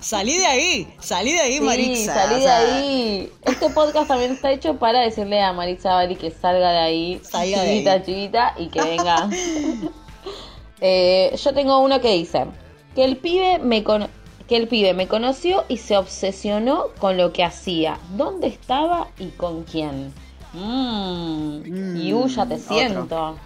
Salí 0.00 0.36
de 0.36 0.44
ahí, 0.46 0.94
salí 1.00 1.32
de 1.32 1.40
ahí, 1.40 1.54
Sí, 1.54 1.60
Marixa. 1.60 2.14
salí 2.14 2.34
de 2.36 2.40
sea, 2.42 2.58
ahí. 2.58 3.32
Este 3.42 3.70
podcast 3.70 4.08
también 4.08 4.32
está 4.32 4.50
hecho 4.52 4.76
para 4.76 5.00
decirle 5.00 5.40
a 5.40 5.52
Maritza 5.54 5.94
Bali 5.94 6.16
que 6.16 6.30
salga 6.30 6.72
de 6.72 6.78
ahí, 6.78 7.20
Salga 7.22 7.62
de 7.62 7.68
chivita, 7.70 7.92
ahí. 7.92 8.02
chivita, 8.04 8.54
y 8.58 8.68
que 8.68 8.82
venga. 8.82 9.28
Eh, 10.86 11.34
yo 11.42 11.54
tengo 11.54 11.78
uno 11.78 11.98
que 12.02 12.10
dice 12.12 12.44
que 12.94 13.04
el 13.04 13.16
pibe 13.16 13.58
me 13.58 13.82
cono- 13.82 14.10
que 14.48 14.56
el 14.56 14.68
pibe 14.68 14.92
me 14.94 15.08
conoció 15.08 15.64
y 15.68 15.78
se 15.78 15.96
obsesionó 15.96 16.88
con 16.98 17.16
lo 17.16 17.32
que 17.32 17.42
hacía, 17.44 17.98
dónde 18.16 18.46
estaba 18.48 19.08
y 19.18 19.28
con 19.28 19.64
quién. 19.64 20.12
Mmm, 20.52 21.62
Mm, 21.64 21.96
y 21.96 22.12
uh, 22.12 22.26
ya 22.28 22.46
te 22.46 22.54
otro. 22.54 22.74
siento. 22.74 23.36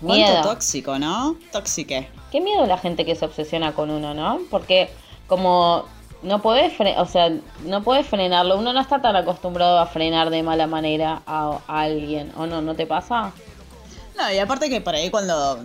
Cuánto 0.00 0.14
Miedo. 0.26 0.42
tóxico, 0.42 0.98
¿no? 0.98 1.36
Tóxique. 1.52 2.08
Qué 2.32 2.40
miedo 2.40 2.64
la 2.66 2.78
gente 2.78 3.04
que 3.04 3.14
se 3.14 3.24
obsesiona 3.26 3.72
con 3.72 3.90
uno, 3.90 4.14
¿no? 4.14 4.38
Porque 4.50 4.88
como 5.26 5.84
no 6.22 6.40
podés, 6.40 6.72
fre- 6.78 6.94
o 6.98 7.06
sea, 7.06 7.30
no 7.66 7.82
podés 7.82 8.06
frenarlo, 8.06 8.56
uno 8.58 8.72
no 8.72 8.80
está 8.80 9.02
tan 9.02 9.16
acostumbrado 9.16 9.78
a 9.78 9.86
frenar 9.86 10.30
de 10.30 10.42
mala 10.42 10.66
manera 10.66 11.20
a, 11.26 11.58
a 11.66 11.80
alguien, 11.82 12.32
¿o 12.36 12.46
no? 12.46 12.62
¿No 12.62 12.74
te 12.74 12.86
pasa? 12.86 13.32
No, 14.16 14.32
y 14.32 14.38
aparte 14.38 14.70
que 14.70 14.80
por 14.80 14.94
ahí 14.94 15.10
cuando 15.10 15.58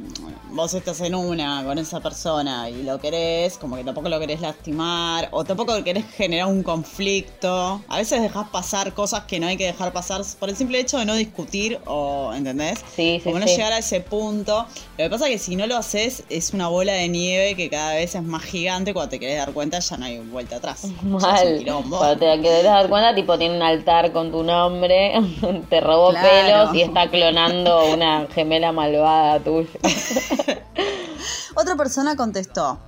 vos 0.55 0.73
estás 0.73 1.01
en 1.01 1.13
una 1.15 1.63
con 1.65 1.77
esa 1.77 1.99
persona 1.99 2.69
y 2.69 2.83
lo 2.83 2.97
querés, 2.97 3.57
como 3.57 3.75
que 3.75 3.83
tampoco 3.83 4.07
lo 4.07 4.17
querés 4.21 4.39
lastimar, 4.39 5.27
o 5.31 5.43
tampoco 5.43 5.83
querés 5.83 6.05
generar 6.15 6.47
un 6.47 6.63
conflicto. 6.63 7.81
A 7.89 7.97
veces 7.97 8.21
dejás 8.21 8.47
pasar 8.49 8.93
cosas 8.93 9.25
que 9.25 9.37
no 9.37 9.47
hay 9.47 9.57
que 9.57 9.65
dejar 9.65 9.91
pasar 9.91 10.21
por 10.39 10.49
el 10.49 10.55
simple 10.55 10.79
hecho 10.79 10.97
de 10.97 11.05
no 11.05 11.13
discutir, 11.15 11.77
o 11.85 12.33
¿entendés? 12.33 12.79
Sí, 12.95 13.19
sí, 13.21 13.21
Como 13.25 13.39
no 13.39 13.47
sí. 13.47 13.55
llegar 13.55 13.73
a 13.73 13.79
ese 13.79 13.99
punto. 13.99 14.65
Lo 14.97 15.03
que 15.03 15.09
pasa 15.09 15.25
es 15.27 15.31
que 15.33 15.39
si 15.39 15.55
no 15.57 15.67
lo 15.67 15.75
haces, 15.75 16.23
es 16.29 16.53
una 16.53 16.69
bola 16.69 16.93
de 16.93 17.09
nieve 17.09 17.55
que 17.55 17.69
cada 17.69 17.95
vez 17.95 18.15
es 18.15 18.23
más 18.23 18.43
gigante. 18.43 18.93
Cuando 18.93 19.09
te 19.09 19.19
querés 19.19 19.37
dar 19.37 19.51
cuenta, 19.51 19.79
ya 19.79 19.97
no 19.97 20.05
hay 20.05 20.19
vuelta 20.19 20.55
atrás. 20.55 20.83
Ya 20.87 20.87
es 20.87 21.01
un 21.03 21.11
Mal. 21.11 21.57
quilombo. 21.59 21.97
Cuando 21.97 22.17
te 22.19 22.41
querés 22.41 22.63
dar 22.63 22.87
cuenta, 22.89 23.13
tipo, 23.13 23.37
tiene 23.37 23.57
un 23.57 23.61
altar 23.61 24.13
con 24.13 24.31
tu 24.31 24.41
nombre, 24.43 25.13
te 25.69 25.81
robó 25.81 26.11
Claro. 26.11 26.29
pelos 26.29 26.75
y 26.75 26.81
está 26.81 27.09
clonando 27.09 27.91
una 27.93 28.25
gemela 28.33 28.71
malvada 28.71 29.39
tuya. 29.43 29.67
Otra 31.55 31.75
persona 31.75 32.15
contestó 32.15 32.79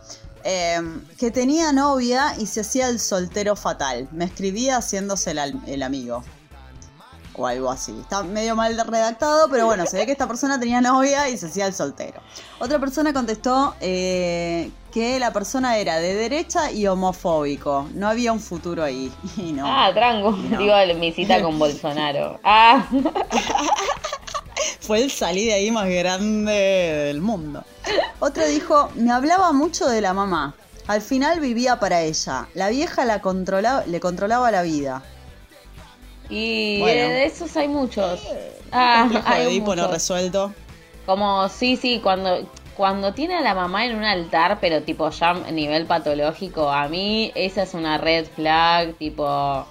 eh, 0.44 0.80
que 1.18 1.32
tenía 1.32 1.72
novia 1.74 2.36
y 2.40 2.46
se 2.46 2.62
hacía 2.62 2.88
el 2.90 3.00
soltero 3.00 3.56
fatal. 3.56 4.08
Me 4.12 4.26
escribía 4.26 4.78
haciéndose 4.78 5.32
el, 5.32 5.56
el 5.68 5.84
amigo. 5.84 6.24
O 7.38 7.46
algo 7.46 7.70
así. 7.70 7.96
Está 8.02 8.24
medio 8.24 8.56
mal 8.56 8.76
redactado, 8.76 9.48
pero 9.50 9.68
bueno, 9.68 9.86
se 9.86 9.98
ve 9.98 10.06
que 10.08 10.12
esta 10.12 10.28
persona 10.28 10.60
tenía 10.60 10.82
novia 10.82 11.30
y 11.30 11.38
se 11.38 11.46
hacía 11.46 11.68
el 11.68 11.74
soltero. 11.74 12.20
Otra 12.60 12.80
persona 12.80 13.14
contestó 13.14 13.76
eh, 13.80 14.72
que 14.92 15.20
la 15.20 15.32
persona 15.32 15.78
era 15.78 16.00
de 16.00 16.16
derecha 16.16 16.72
y 16.72 16.88
homofóbico. 16.88 17.88
No 17.94 18.08
había 18.08 18.32
un 18.34 18.40
futuro 18.40 18.84
ahí. 18.84 19.12
Y 19.38 19.54
no. 19.54 19.66
Ah, 19.68 19.92
tranco. 19.94 20.32
No. 20.32 20.58
Digo, 20.58 20.74
mi 21.00 21.12
cita 21.14 21.42
con 21.42 21.60
Bolsonaro. 21.60 22.40
Ah. 22.44 22.88
Fue 24.80 25.04
el 25.04 25.12
salí 25.12 25.46
de 25.46 25.54
ahí 25.54 25.70
más 25.70 25.88
grande 25.88 26.52
del 26.52 27.22
mundo. 27.22 27.64
Otro 28.20 28.48
dijo, 28.48 28.90
me 28.96 29.12
hablaba 29.12 29.52
mucho 29.54 29.88
de 29.88 30.02
la 30.02 30.14
mamá. 30.14 30.56
Al 30.88 31.02
final 31.02 31.40
vivía 31.42 31.80
para 31.80 32.02
ella. 32.02 32.48
La 32.54 32.70
vieja 32.70 33.04
la 33.06 33.22
controlaba, 33.22 33.86
le 33.86 34.00
controlaba 34.00 34.50
la 34.50 34.62
vida. 34.62 35.04
Y 36.30 36.80
Bueno. 36.80 37.10
de 37.10 37.26
esos 37.26 37.56
hay 37.56 37.68
muchos. 37.68 38.22
Ah, 38.72 39.00
Complejo 39.02 39.30
de 39.30 39.36
hay 39.36 39.48
Edipo 39.48 39.76
no 39.76 39.88
resuelto. 39.88 40.54
Como, 41.06 41.48
sí, 41.48 41.78
sí, 41.78 42.02
cuando, 42.04 42.50
cuando 42.76 43.14
tiene 43.14 43.36
a 43.36 43.42
la 43.42 43.56
mamá 43.56 43.86
en 43.86 43.96
un 43.96 44.04
altar, 44.04 44.60
pero 44.60 44.84
tipo 44.84 45.10
ya 45.10 45.30
a 45.30 45.52
nivel 45.52 45.86
patológico, 45.86 46.70
a 46.70 46.88
mí 46.90 47.32
esa 47.34 47.64
es 47.64 47.74
una 47.74 47.98
red 47.98 48.26
flag, 48.36 48.96
tipo... 48.96 49.66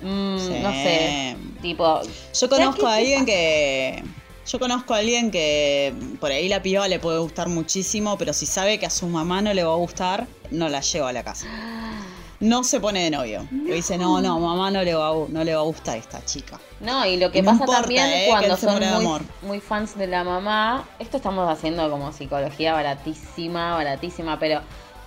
mm, 0.00 0.38
Sí. 0.38 0.58
No 0.60 0.72
sé, 0.72 1.36
tipo... 1.62 2.00
Yo 2.34 2.48
conozco 2.48 2.80
¿qué 2.82 2.86
a 2.88 2.94
alguien 2.96 3.24
que, 3.26 4.02
Yo 4.46 4.58
conozco 4.58 4.92
a 4.94 4.98
alguien 4.98 5.30
que 5.30 5.94
por 6.20 6.32
ahí 6.32 6.48
la 6.48 6.62
piba 6.62 6.88
le 6.88 6.98
puede 6.98 7.20
gustar 7.20 7.48
muchísimo, 7.48 8.18
pero 8.18 8.32
si 8.32 8.44
sabe 8.46 8.78
que 8.80 8.86
a 8.86 8.90
su 8.90 9.06
mamá 9.06 9.40
no 9.42 9.54
le 9.54 9.62
va 9.62 9.72
a 9.72 9.76
gustar, 9.76 10.26
no 10.50 10.68
la 10.68 10.80
lleva 10.80 11.10
a 11.10 11.12
la 11.12 11.22
casa. 11.22 11.46
No 12.40 12.64
se 12.64 12.80
pone 12.80 13.04
de 13.04 13.10
novio. 13.10 13.46
Le 13.50 13.74
dice, 13.74 13.96
no, 13.96 14.20
no, 14.20 14.38
mamá 14.38 14.70
no 14.70 14.82
le 14.82 14.94
va 14.94 15.08
a, 15.08 15.14
no 15.28 15.44
le 15.44 15.54
va 15.54 15.60
a 15.60 15.64
gustar 15.64 15.96
esta 15.96 16.24
chica. 16.24 16.58
No, 16.80 17.06
y 17.06 17.16
lo 17.16 17.30
que 17.30 17.42
no 17.42 17.52
pasa 17.52 17.64
importa, 17.64 17.80
también 17.82 18.06
eh, 18.06 18.26
cuando 18.28 18.56
son 18.56 18.76
muy, 18.76 18.84
amor. 18.84 19.22
muy 19.42 19.60
fans 19.60 19.96
de 19.96 20.06
la 20.06 20.22
mamá, 20.24 20.84
esto 20.98 21.16
estamos 21.16 21.50
haciendo 21.50 21.90
como 21.90 22.12
psicología 22.12 22.74
baratísima, 22.74 23.74
baratísima, 23.74 24.38
pero 24.38 24.60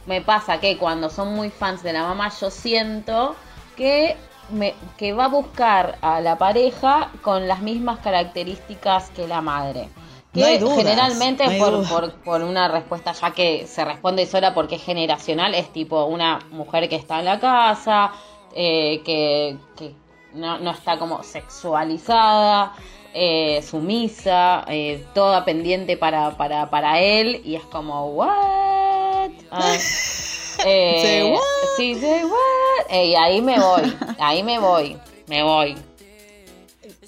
me 0.08 0.22
pasa 0.22 0.60
que 0.60 0.78
cuando 0.78 1.10
son 1.10 1.36
muy 1.36 1.52
fans 1.52 1.84
de 1.84 1.94
la 1.94 2.02
mamá, 2.02 2.32
yo 2.42 2.50
siento 2.50 3.36
que, 3.76 4.18
me, 4.50 4.74
que 4.98 5.14
va 5.14 5.26
a 5.26 5.28
buscar 5.28 6.00
a 6.02 6.22
la 6.22 6.38
pareja 6.38 7.12
con 7.22 7.48
las 7.48 7.62
mismas 7.62 8.00
características 8.00 9.12
que 9.12 9.28
la 9.28 9.42
madre. 9.42 9.90
Que 10.34 10.42
No 10.42 10.46
hay 10.46 10.58
dudas, 10.60 10.78
generalmente 10.78 11.44
no 11.44 11.52
hay 11.52 11.60
por, 11.60 11.88
por, 11.88 12.14
por 12.24 12.44
una 12.44 12.68
respuesta 12.68 13.14
ya 13.14 13.32
que 13.32 13.66
se 13.66 13.84
responde 13.84 14.26
sola 14.26 14.54
porque 14.54 14.76
es 14.76 14.84
generacional, 14.84 15.56
es 15.56 15.74
tipo 15.74 16.06
una 16.06 16.40
mujer 16.52 16.88
que 16.88 16.96
está 16.96 17.20
en 17.20 17.26
la 17.26 17.40
casa, 17.40 18.12
eh, 18.54 19.02
que, 19.04 19.58
que 19.76 19.94
no, 20.34 20.60
no 20.60 20.72
está 20.72 21.00
como 21.00 21.24
sexualizada, 21.24 22.74
eh, 23.14 23.62
sumisa, 23.64 24.66
eh, 24.68 25.04
toda 25.14 25.44
pendiente 25.46 25.98
para, 25.98 26.38
para, 26.38 26.70
para 26.70 27.00
él 27.00 27.42
y 27.44 27.56
es 27.56 27.64
como, 27.64 28.08
¿what? 28.12 29.32
Ah, 29.52 29.74
eh, 30.66 31.02
Say 31.02 31.32
what? 31.32 31.42
Sí, 31.78 31.96
say 31.96 32.24
what? 32.24 32.92
Eh, 32.92 33.08
y 33.08 33.16
ahí 33.16 33.42
me 33.42 33.60
voy, 33.60 33.98
ahí 34.20 34.44
me 34.44 34.60
voy, 34.60 34.98
me 35.28 35.44
voy. 35.44 35.76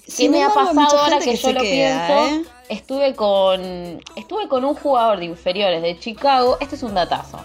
¿Qué 0.04 0.10
Sin 0.10 0.32
me 0.32 0.42
ha 0.42 0.48
pasado 0.48 0.98
ahora 0.98 1.18
que, 1.20 1.36
yo 1.36 1.52
lo 1.52 1.60
queda, 1.60 2.06
pienso? 2.06 2.50
Estuve 2.68 3.14
con 3.14 4.00
estuve 4.16 4.48
con 4.48 4.64
un 4.64 4.74
jugador 4.74 5.18
de 5.18 5.26
inferiores 5.26 5.82
de 5.82 5.98
Chicago. 5.98 6.56
Este 6.60 6.76
es 6.76 6.82
un 6.82 6.94
datazo. 6.94 7.38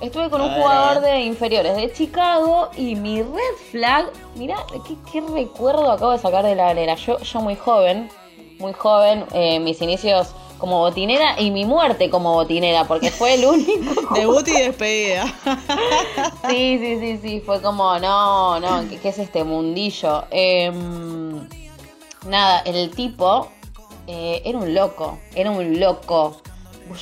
Estuve 0.00 0.28
con 0.28 0.42
A 0.42 0.44
un 0.44 0.50
ver, 0.50 0.62
jugador 0.62 1.00
de 1.00 1.20
inferiores 1.22 1.76
de 1.76 1.90
Chicago 1.92 2.68
y 2.76 2.96
mi 2.96 3.22
red 3.22 3.56
flag, 3.70 4.10
mira, 4.34 4.56
qué, 4.86 4.94
qué 5.10 5.22
recuerdo 5.22 5.90
acabo 5.90 6.12
de 6.12 6.18
sacar 6.18 6.44
de 6.44 6.54
la 6.54 6.66
galera. 6.66 6.96
Yo, 6.96 7.18
yo 7.18 7.40
muy 7.40 7.56
joven, 7.56 8.10
muy 8.58 8.74
joven, 8.74 9.24
eh, 9.32 9.58
mis 9.58 9.80
inicios 9.80 10.34
como 10.58 10.78
botinera 10.80 11.40
y 11.40 11.50
mi 11.50 11.64
muerte 11.64 12.10
como 12.10 12.34
botinera, 12.34 12.84
porque 12.84 13.10
fue 13.10 13.34
el 13.34 13.44
único 13.46 14.14
Debut 14.14 14.46
y 14.48 14.52
despedida. 14.52 15.24
Sí, 16.48 16.78
sí, 16.78 16.98
sí, 17.00 17.18
sí, 17.22 17.40
fue 17.40 17.60
como, 17.60 17.98
no, 17.98 18.60
no, 18.60 18.88
¿qué, 18.88 18.98
qué 18.98 19.08
es 19.08 19.18
este 19.18 19.44
mundillo? 19.44 20.24
Em, 20.30 21.46
nada, 22.28 22.60
el 22.60 22.90
tipo 22.90 23.48
eh, 24.06 24.42
era 24.44 24.58
un 24.58 24.74
loco, 24.74 25.18
era 25.34 25.50
un 25.50 25.80
loco. 25.80 26.36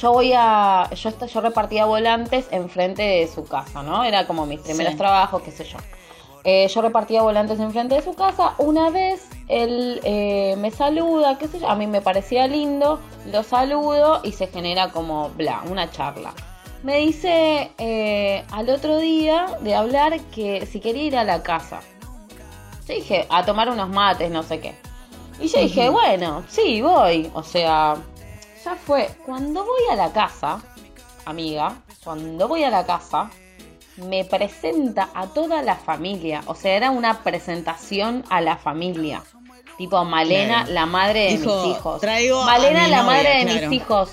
Yo 0.01 0.13
voy 0.13 0.33
a, 0.35 0.89
yo, 0.95 1.11
yo 1.27 1.41
repartía 1.41 1.85
volantes 1.85 2.47
enfrente 2.51 3.03
de 3.03 3.27
su 3.29 3.45
casa, 3.45 3.83
¿no? 3.83 4.03
Era 4.05 4.27
como 4.27 4.47
mis 4.47 4.61
primeros 4.61 4.93
Sí. 4.93 4.99
trabajos, 4.99 5.43
qué 5.43 5.51
sé 5.51 5.65
yo. 5.65 5.79
Eh, 6.47 6.69
yo 6.69 6.83
repartía 6.83 7.23
volantes 7.23 7.59
enfrente 7.59 7.95
de 7.95 8.03
su 8.03 8.15
casa. 8.15 8.55
Una 8.59 8.91
vez 8.91 9.27
él 9.49 10.01
eh, 10.05 10.57
me 10.59 10.71
saluda, 10.71 11.39
qué 11.39 11.49
sé 11.49 11.59
yo, 11.61 11.69
a 11.69 11.75
mí 11.75 11.87
me 11.87 12.01
parecía 12.03 12.47
lindo, 12.47 13.01
lo 13.33 13.43
saludo 13.43 14.21
y 14.25 14.33
se 14.33 14.47
genera 14.49 14.91
como, 14.91 15.31
bla, 15.31 15.63
una 15.71 15.91
charla. 15.91 16.33
Me 16.83 16.99
dice 16.99 17.73
eh, 17.79 18.45
al 18.53 18.69
otro 18.69 18.99
día 18.99 19.47
de 19.61 19.75
hablar 19.75 20.21
que 20.35 20.67
si 20.67 20.81
quería 20.81 21.05
ir 21.05 21.17
a 21.17 21.25
la 21.25 21.43
casa. 21.43 21.81
Yo 22.87 22.95
dije, 22.95 23.27
a 23.31 23.43
tomar 23.47 23.71
unos 23.71 23.89
mates, 23.89 24.31
no 24.31 24.43
sé 24.43 24.61
qué. 24.61 24.75
Y 25.41 25.49
yo 25.49 25.61
dije, 25.61 25.89
bueno, 25.91 26.45
sí, 26.49 26.81
voy. 26.81 27.31
O 27.35 27.43
sea, 27.43 27.97
ya 28.65 28.75
fue. 28.77 29.09
Cuando 29.27 29.65
voy 29.65 29.83
a 29.91 29.97
la 29.97 30.13
casa, 30.13 30.63
amiga, 31.25 31.75
cuando 32.05 32.47
voy 32.49 32.65
a 32.65 32.71
la 32.71 32.87
casa, 32.87 33.31
me 33.97 34.25
presenta 34.25 35.11
a 35.15 35.27
toda 35.29 35.63
la 35.63 35.77
familia. 35.77 36.43
O 36.47 36.55
sea, 36.55 36.77
era 36.77 36.91
una 36.91 37.23
presentación 37.23 38.25
a 38.31 38.41
la 38.41 38.57
familia. 38.57 39.23
Tipo, 39.77 40.05
Malena, 40.05 40.59
Claro. 40.63 40.73
la 40.73 40.87
madre 40.87 41.21
de 41.21 41.37
Dijo, 41.39 41.63
mis 41.67 41.77
hijos. 41.77 42.01
"Traigo 42.01 42.41
a 42.41 42.45
Malena, 42.47 42.85
mi 42.85 42.91
la 42.91 42.97
novia", 43.03 43.13
madre 43.13 43.37
de 43.39 43.45
claro. 43.53 43.69
mis 43.71 43.81
hijos. 43.81 44.11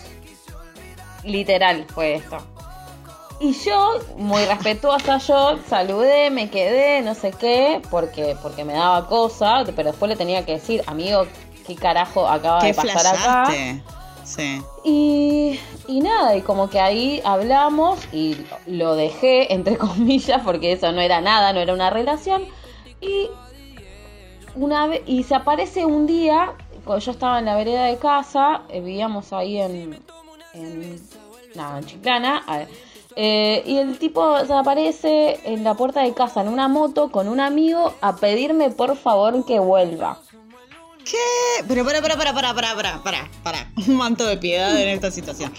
Literal 1.24 1.86
fue 1.94 2.16
esto. 2.16 2.38
Y 3.42 3.54
yo, 3.54 4.00
muy 4.18 4.46
respetuosa, 4.46 5.18
yo 5.18 5.58
saludé, 5.68 6.30
me 6.30 6.52
quedé, 6.52 7.02
no 7.02 7.16
sé 7.16 7.32
qué, 7.32 7.82
porque, 7.90 8.38
porque 8.40 8.64
me 8.64 8.74
daba 8.74 9.08
cosa, 9.08 9.64
pero 9.76 9.90
después 9.90 10.10
le 10.10 10.16
tenía 10.16 10.46
que 10.46 10.54
decir, 10.54 10.84
amigo, 10.86 11.26
¿qué 11.66 11.76
carajo 11.76 12.28
acaba 12.28 12.60
¿Qué 12.60 12.68
de 12.68 12.74
pasar 12.76 13.16
acá? 13.16 13.52
Sí. 14.24 14.62
Y, 14.84 15.60
y 15.88 16.02
nada, 16.02 16.36
y 16.36 16.42
como 16.42 16.70
que 16.70 16.80
ahí 16.80 17.20
hablamos 17.26 18.00
y 18.14 18.38
lo 18.68 18.96
dejé, 18.96 19.52
entre 19.52 19.76
comillas, 19.80 20.42
porque 20.46 20.74
eso 20.74 20.92
no 20.92 21.02
era 21.02 21.20
nada, 21.20 21.52
no 21.52 21.62
era 21.62 21.74
una 21.74 21.90
relación. 21.90 22.46
Y 23.02 23.28
una 24.54 24.86
vez, 24.86 25.02
y 25.08 25.24
se 25.24 25.34
aparece 25.34 25.84
un 25.84 26.06
día, 26.06 26.54
cuando 26.86 27.04
yo 27.04 27.12
estaba 27.12 27.40
en 27.40 27.46
la 27.46 27.56
vereda 27.56 27.86
de 27.86 27.98
casa, 27.98 28.62
eh, 28.70 28.82
vivíamos 28.82 29.34
ahí 29.34 29.58
en, 29.58 30.00
en, 30.54 31.02
nada, 31.56 31.80
en 31.80 31.86
Chiclana, 31.86 32.44
a 32.46 32.58
ver, 32.60 32.68
eh, 33.16 33.64
y 33.66 33.78
el 33.78 33.98
tipo 34.00 34.38
se 34.46 34.54
aparece 34.54 35.40
en 35.44 35.64
la 35.64 35.74
puerta 35.74 36.02
de 36.02 36.14
casa 36.14 36.42
en 36.42 36.48
una 36.48 36.68
moto 36.68 37.12
con 37.12 37.28
un 37.28 37.40
amigo 37.40 37.94
a 38.02 38.16
pedirme 38.16 38.70
por 38.70 38.96
favor 38.98 39.46
que 39.46 39.60
vuelva. 39.60 40.20
¿Qué? 41.04 41.64
Pero 41.68 41.84
para, 41.84 42.02
para, 42.02 42.16
para, 42.18 42.34
para, 42.34 42.54
para, 42.54 42.74
para, 42.76 43.02
para, 43.04 43.30
para. 43.44 43.72
Un 43.88 43.96
manto 43.96 44.26
de 44.26 44.38
piedad 44.38 44.80
en 44.80 44.90
esta 44.90 45.10
situación. 45.12 45.52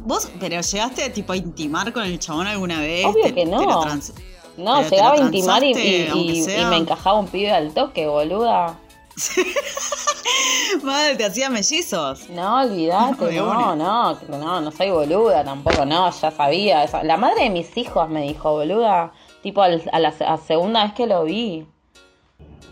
¿Vos, 0.00 0.28
pero 0.40 0.60
llegaste 0.60 1.08
tipo 1.10 1.32
a 1.32 1.36
intimar 1.36 1.92
con 1.92 2.02
el 2.04 2.18
chabón 2.18 2.46
alguna 2.46 2.80
vez? 2.80 3.04
Obvio 3.06 3.24
¿Te- 3.24 3.34
que 3.34 3.44
te 3.44 3.50
no. 3.50 3.62
lo 3.62 3.80
trans- 3.80 4.12
No, 4.56 4.82
llegaba 4.88 5.14
a 5.14 5.18
intimar 5.18 5.62
y, 5.62 5.70
y 5.72 6.44
me 6.68 6.76
encajaba 6.76 7.18
un 7.18 7.28
pibe 7.28 7.52
al 7.52 7.72
toque, 7.72 8.06
boluda. 8.08 8.78
Madre, 10.82 11.16
te 11.16 11.24
hacía 11.24 11.50
mellizos. 11.50 12.28
No, 12.30 12.60
olvídate, 12.62 13.24
De 13.26 13.36
no, 13.36 13.76
no, 13.76 14.18
no, 14.28 14.60
no 14.60 14.70
soy 14.70 14.90
boluda 14.90 15.44
tampoco, 15.44 15.84
no, 15.84 16.10
ya 16.10 16.30
sabía. 16.30 16.84
esa- 16.84 17.02
La 17.04 17.16
madre 17.16 17.44
de 17.44 17.50
mis 17.50 17.76
hijos 17.76 18.08
me 18.08 18.22
dijo, 18.22 18.52
boluda, 18.52 19.12
tipo 19.42 19.62
al- 19.62 19.88
a 19.92 19.98
la 19.98 20.08
a 20.08 20.38
segunda 20.38 20.84
vez 20.84 20.92
que 20.94 21.06
lo 21.06 21.24
vi. 21.24 21.66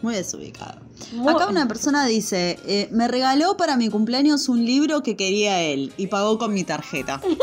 Muy 0.02 0.14
desubicado. 0.14 0.80
Muy- 1.12 1.32
Acá 1.32 1.46
una 1.48 1.66
persona 1.66 2.04
dice, 2.06 2.58
eh, 2.66 2.88
me 2.92 3.08
regaló 3.08 3.56
para 3.56 3.76
mi 3.76 3.88
cumpleaños 3.88 4.48
un 4.48 4.64
libro 4.64 5.02
que 5.02 5.16
quería 5.16 5.60
él 5.62 5.92
y 5.96 6.06
pagó 6.08 6.38
con 6.38 6.52
mi 6.54 6.64
tarjeta. 6.64 7.20
Ay, 7.24 7.38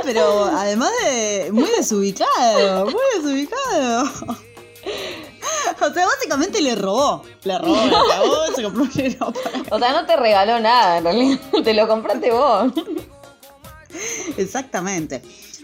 pero 0.04 0.44
además 0.46 0.90
de 1.04 1.50
muy 1.52 1.68
desubicado, 1.76 2.86
muy 2.86 2.94
desubicado. 3.16 4.04
O 5.80 5.92
sea, 5.92 6.06
básicamente 6.06 6.60
le 6.60 6.74
robó. 6.74 7.22
Le 7.44 7.58
robó, 7.58 7.84
le 7.84 7.90
pagó, 7.90 8.46
se 8.54 8.62
compró 8.62 8.82
un 8.82 8.90
O 9.70 9.78
sea, 9.78 9.92
no 9.92 10.06
te 10.06 10.16
regaló 10.16 10.60
nada, 10.60 10.98
en 10.98 11.04
realidad, 11.04 11.38
te 11.64 11.74
lo 11.74 11.88
compraste 11.88 12.30
vos. 12.30 12.72
Exactamente. 14.36 15.22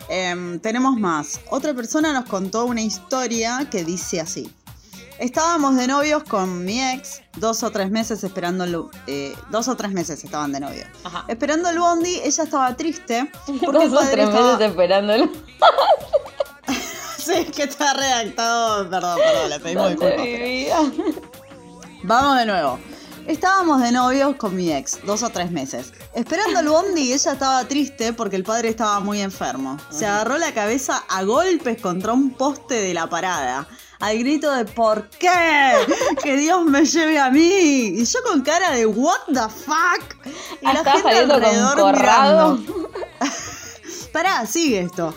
Em, 0.08 0.58
tenemos 0.60 0.96
más. 0.96 1.40
Otra 1.50 1.74
persona 1.74 2.12
nos 2.12 2.24
contó 2.26 2.64
una 2.66 2.82
historia 2.82 3.68
que 3.70 3.84
dice 3.84 4.20
así. 4.20 4.52
Estábamos 5.18 5.76
de 5.76 5.86
novios 5.86 6.24
con 6.24 6.64
mi 6.64 6.80
ex, 6.80 7.20
dos 7.36 7.62
o 7.62 7.70
tres 7.70 7.90
meses 7.90 8.24
esperando 8.24 8.64
el, 8.64 8.84
eh, 9.06 9.34
dos 9.50 9.68
o 9.68 9.76
tres 9.76 9.92
meses 9.92 10.24
estaban 10.24 10.50
de 10.50 10.60
novio. 10.60 10.84
Ajá. 11.04 11.26
Esperando 11.28 11.68
el 11.68 11.78
bondi, 11.78 12.20
ella 12.24 12.44
estaba 12.44 12.74
triste 12.74 13.30
porque 13.44 13.84
el 13.84 13.90
Dos 13.90 14.02
o 14.02 14.10
tres 14.10 14.28
estaba... 14.28 14.52
meses 14.56 14.70
esperándolo. 14.70 15.28
Sí, 17.24 17.44
que 17.46 17.64
está 17.64 17.92
redactado. 17.92 18.88
Perdón, 18.88 19.18
perdón, 19.18 19.50
le 19.50 19.60
pedimos 19.60 19.96
¿Dónde 19.96 20.16
disculpas. 20.16 21.30
Vamos 22.02 22.38
de 22.38 22.46
nuevo. 22.46 22.78
Estábamos 23.26 23.82
de 23.82 23.92
novios 23.92 24.36
con 24.36 24.56
mi 24.56 24.72
ex, 24.72 24.98
dos 25.04 25.22
o 25.22 25.28
tres 25.28 25.50
meses. 25.50 25.92
Esperando 26.14 26.60
el 26.60 26.68
bondi 26.68 27.12
ella 27.12 27.32
estaba 27.32 27.64
triste 27.64 28.12
porque 28.12 28.36
el 28.36 28.42
padre 28.42 28.70
estaba 28.70 28.98
muy 29.00 29.20
enfermo. 29.20 29.76
Se 29.90 30.06
agarró 30.06 30.38
la 30.38 30.52
cabeza 30.52 31.04
a 31.08 31.22
golpes 31.22 31.80
contra 31.80 32.12
un 32.12 32.32
poste 32.32 32.74
de 32.74 32.94
la 32.94 33.08
parada. 33.08 33.68
Al 34.00 34.18
grito 34.18 34.50
de 34.52 34.64
¿por 34.64 35.08
qué? 35.10 35.74
Que 36.22 36.38
Dios 36.38 36.64
me 36.64 36.84
lleve 36.86 37.18
a 37.18 37.30
mí. 37.30 37.92
Y 37.98 38.04
yo 38.04 38.18
con 38.22 38.40
cara 38.40 38.70
de 38.72 38.86
what 38.86 39.20
the 39.26 39.48
fuck. 39.64 40.26
Y 40.62 40.66
saliendo 41.02 41.34
con 41.34 41.44
alrededor 41.44 41.92
mirando. 41.92 42.58
Pará, 44.12 44.46
sigue 44.46 44.80
esto. 44.80 45.14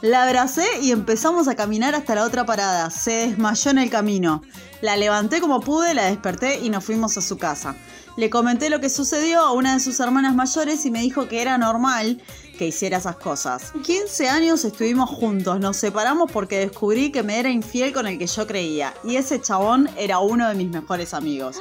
La 0.00 0.22
abracé 0.22 0.64
y 0.80 0.92
empezamos 0.92 1.48
a 1.48 1.56
caminar 1.56 1.96
hasta 1.96 2.14
la 2.14 2.24
otra 2.24 2.46
parada. 2.46 2.88
Se 2.90 3.28
desmayó 3.28 3.72
en 3.72 3.78
el 3.78 3.90
camino. 3.90 4.42
La 4.80 4.96
levanté 4.96 5.40
como 5.40 5.60
pude, 5.60 5.92
la 5.92 6.04
desperté 6.04 6.60
y 6.60 6.70
nos 6.70 6.84
fuimos 6.84 7.18
a 7.18 7.20
su 7.20 7.36
casa. 7.36 7.74
Le 8.16 8.30
comenté 8.30 8.70
lo 8.70 8.80
que 8.80 8.90
sucedió 8.90 9.40
a 9.40 9.52
una 9.52 9.74
de 9.74 9.80
sus 9.80 9.98
hermanas 9.98 10.36
mayores 10.36 10.86
y 10.86 10.92
me 10.92 11.00
dijo 11.00 11.26
que 11.26 11.42
era 11.42 11.58
normal 11.58 12.22
que 12.58 12.68
hiciera 12.68 12.98
esas 12.98 13.16
cosas. 13.16 13.72
15 13.84 14.28
años 14.28 14.64
estuvimos 14.64 15.10
juntos, 15.10 15.58
nos 15.58 15.76
separamos 15.76 16.30
porque 16.30 16.60
descubrí 16.60 17.10
que 17.10 17.24
me 17.24 17.40
era 17.40 17.48
infiel 17.48 17.92
con 17.92 18.06
el 18.06 18.18
que 18.18 18.26
yo 18.28 18.46
creía. 18.46 18.94
Y 19.02 19.16
ese 19.16 19.40
chabón 19.40 19.90
era 19.96 20.20
uno 20.20 20.48
de 20.48 20.54
mis 20.54 20.68
mejores 20.68 21.12
amigos. 21.12 21.56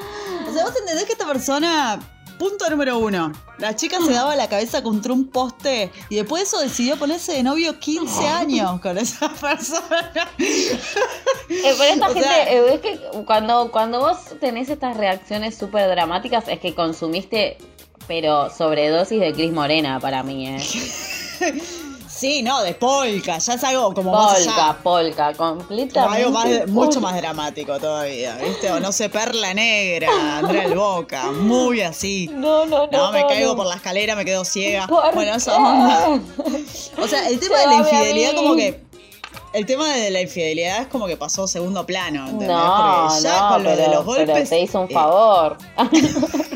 O 0.47 0.53
sea, 0.53 0.63
vos 0.63 0.73
entendés 0.79 1.05
que 1.05 1.13
esta 1.13 1.27
persona 1.27 1.99
Punto 2.37 2.69
número 2.69 2.99
uno. 2.99 3.31
La 3.57 3.75
chica 3.75 3.97
se 4.05 4.13
daba 4.13 4.35
la 4.35 4.47
cabeza 4.47 4.83
contra 4.83 5.11
un 5.11 5.27
poste 5.27 5.91
y 6.09 6.15
después 6.17 6.41
de 6.43 6.47
eso 6.47 6.59
decidió 6.59 6.95
ponerse 6.97 7.33
de 7.33 7.41
novio 7.43 7.79
15 7.79 8.27
años 8.27 8.79
con 8.81 8.97
esa 8.97 9.29
persona. 9.41 10.11
Eh, 10.37 10.77
pero 11.49 11.83
esta 11.83 12.05
O 12.09 12.13
gente, 12.13 12.27
sea- 12.27 12.51
eh, 12.53 12.73
es 12.75 12.81
que 12.81 12.99
cuando, 13.25 13.71
cuando 13.71 13.99
vos 13.99 14.17
tenés 14.39 14.69
estas 14.69 14.95
reacciones 14.97 15.57
súper 15.57 15.89
dramáticas 15.89 16.47
es 16.47 16.59
que 16.59 16.75
consumiste, 16.75 17.57
pero 18.07 18.49
sobredosis 18.55 19.19
de 19.19 19.33
Cris 19.33 19.51
Morena 19.51 19.99
para 19.99 20.21
mí, 20.23 20.47
¿eh? 20.47 20.57
Sí, 22.17 22.41
no, 22.41 22.63
de 22.63 22.73
polka, 22.73 23.37
ya 23.37 23.53
es 23.53 23.63
algo 23.63 23.93
como 23.93 24.11
más 24.11 24.37
allá. 24.39 24.75
Polka, 24.81 24.83
polka, 24.83 25.33
Como 25.33 25.57
completamente. 25.57 26.17
algo 26.17 26.31
más, 26.31 26.47
mucho 26.67 26.85
polka. 26.93 26.99
más 26.99 27.15
dramático 27.17 27.79
todavía, 27.79 28.35
¿viste? 28.37 28.71
O 28.71 28.79
no 28.79 28.91
sé, 28.91 29.09
Perla 29.09 29.53
Negra, 29.53 30.09
Andrea 30.39 30.63
el 30.63 30.75
Boca, 30.75 31.31
muy 31.31 31.81
así. 31.81 32.27
No, 32.33 32.65
no, 32.65 32.87
no. 32.87 32.91
No, 32.91 33.11
me 33.11 33.21
no, 33.21 33.27
caigo 33.27 33.49
no. 33.51 33.55
por 33.57 33.67
la 33.67 33.75
escalera, 33.75 34.15
me 34.15 34.25
quedo 34.25 34.43
ciega. 34.45 34.87
¿Por 34.87 35.13
Bueno, 35.13 35.33
onda. 35.33 36.19
O 36.99 37.07
sea, 37.07 37.29
el 37.29 37.39
tema 37.39 37.59
de 37.59 37.67
la 37.67 37.75
infidelidad 37.75 38.35
como 38.35 38.55
que... 38.55 38.87
El 39.53 39.65
tema 39.65 39.87
de 39.93 40.09
la 40.11 40.21
infidelidad 40.21 40.81
es 40.81 40.87
como 40.87 41.07
que 41.07 41.15
pasó 41.17 41.47
segundo 41.47 41.85
plano, 41.85 42.25
¿entendés? 42.25 42.49
No, 42.49 43.05
Porque 43.07 43.21
ya 43.23 43.41
no, 43.41 43.49
con 43.49 43.63
lo 43.63 43.69
pero, 43.69 43.81
de 43.81 43.87
los 43.95 44.05
pero 44.05 44.25
golpes... 44.27 44.49
te 44.49 44.59
hizo 44.59 44.81
un 44.81 44.91
eh, 44.91 44.93
favor. 44.93 45.57
por 45.75 45.89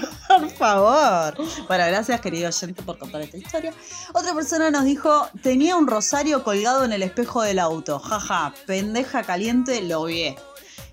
favor. 0.62 1.34
Bueno, 1.68 1.86
gracias 1.88 2.22
querido 2.22 2.48
oyente 2.50 2.82
por 2.84 2.98
contar 2.98 3.22
esta 3.22 3.38
historia. 3.38 3.74
Otra 4.14 4.34
persona 4.34 4.70
nos 4.72 4.86
dijo, 4.86 5.28
tenía 5.42 5.76
un 5.76 5.88
rosario 5.88 6.44
colgado 6.44 6.86
en 6.86 6.94
el 6.94 7.02
espejo 7.04 7.42
del 7.42 7.60
auto. 7.60 8.00
Jaja, 8.00 8.54
pendeja 8.68 9.24
caliente, 9.24 9.82
lo 9.82 10.04
vi. 10.06 10.36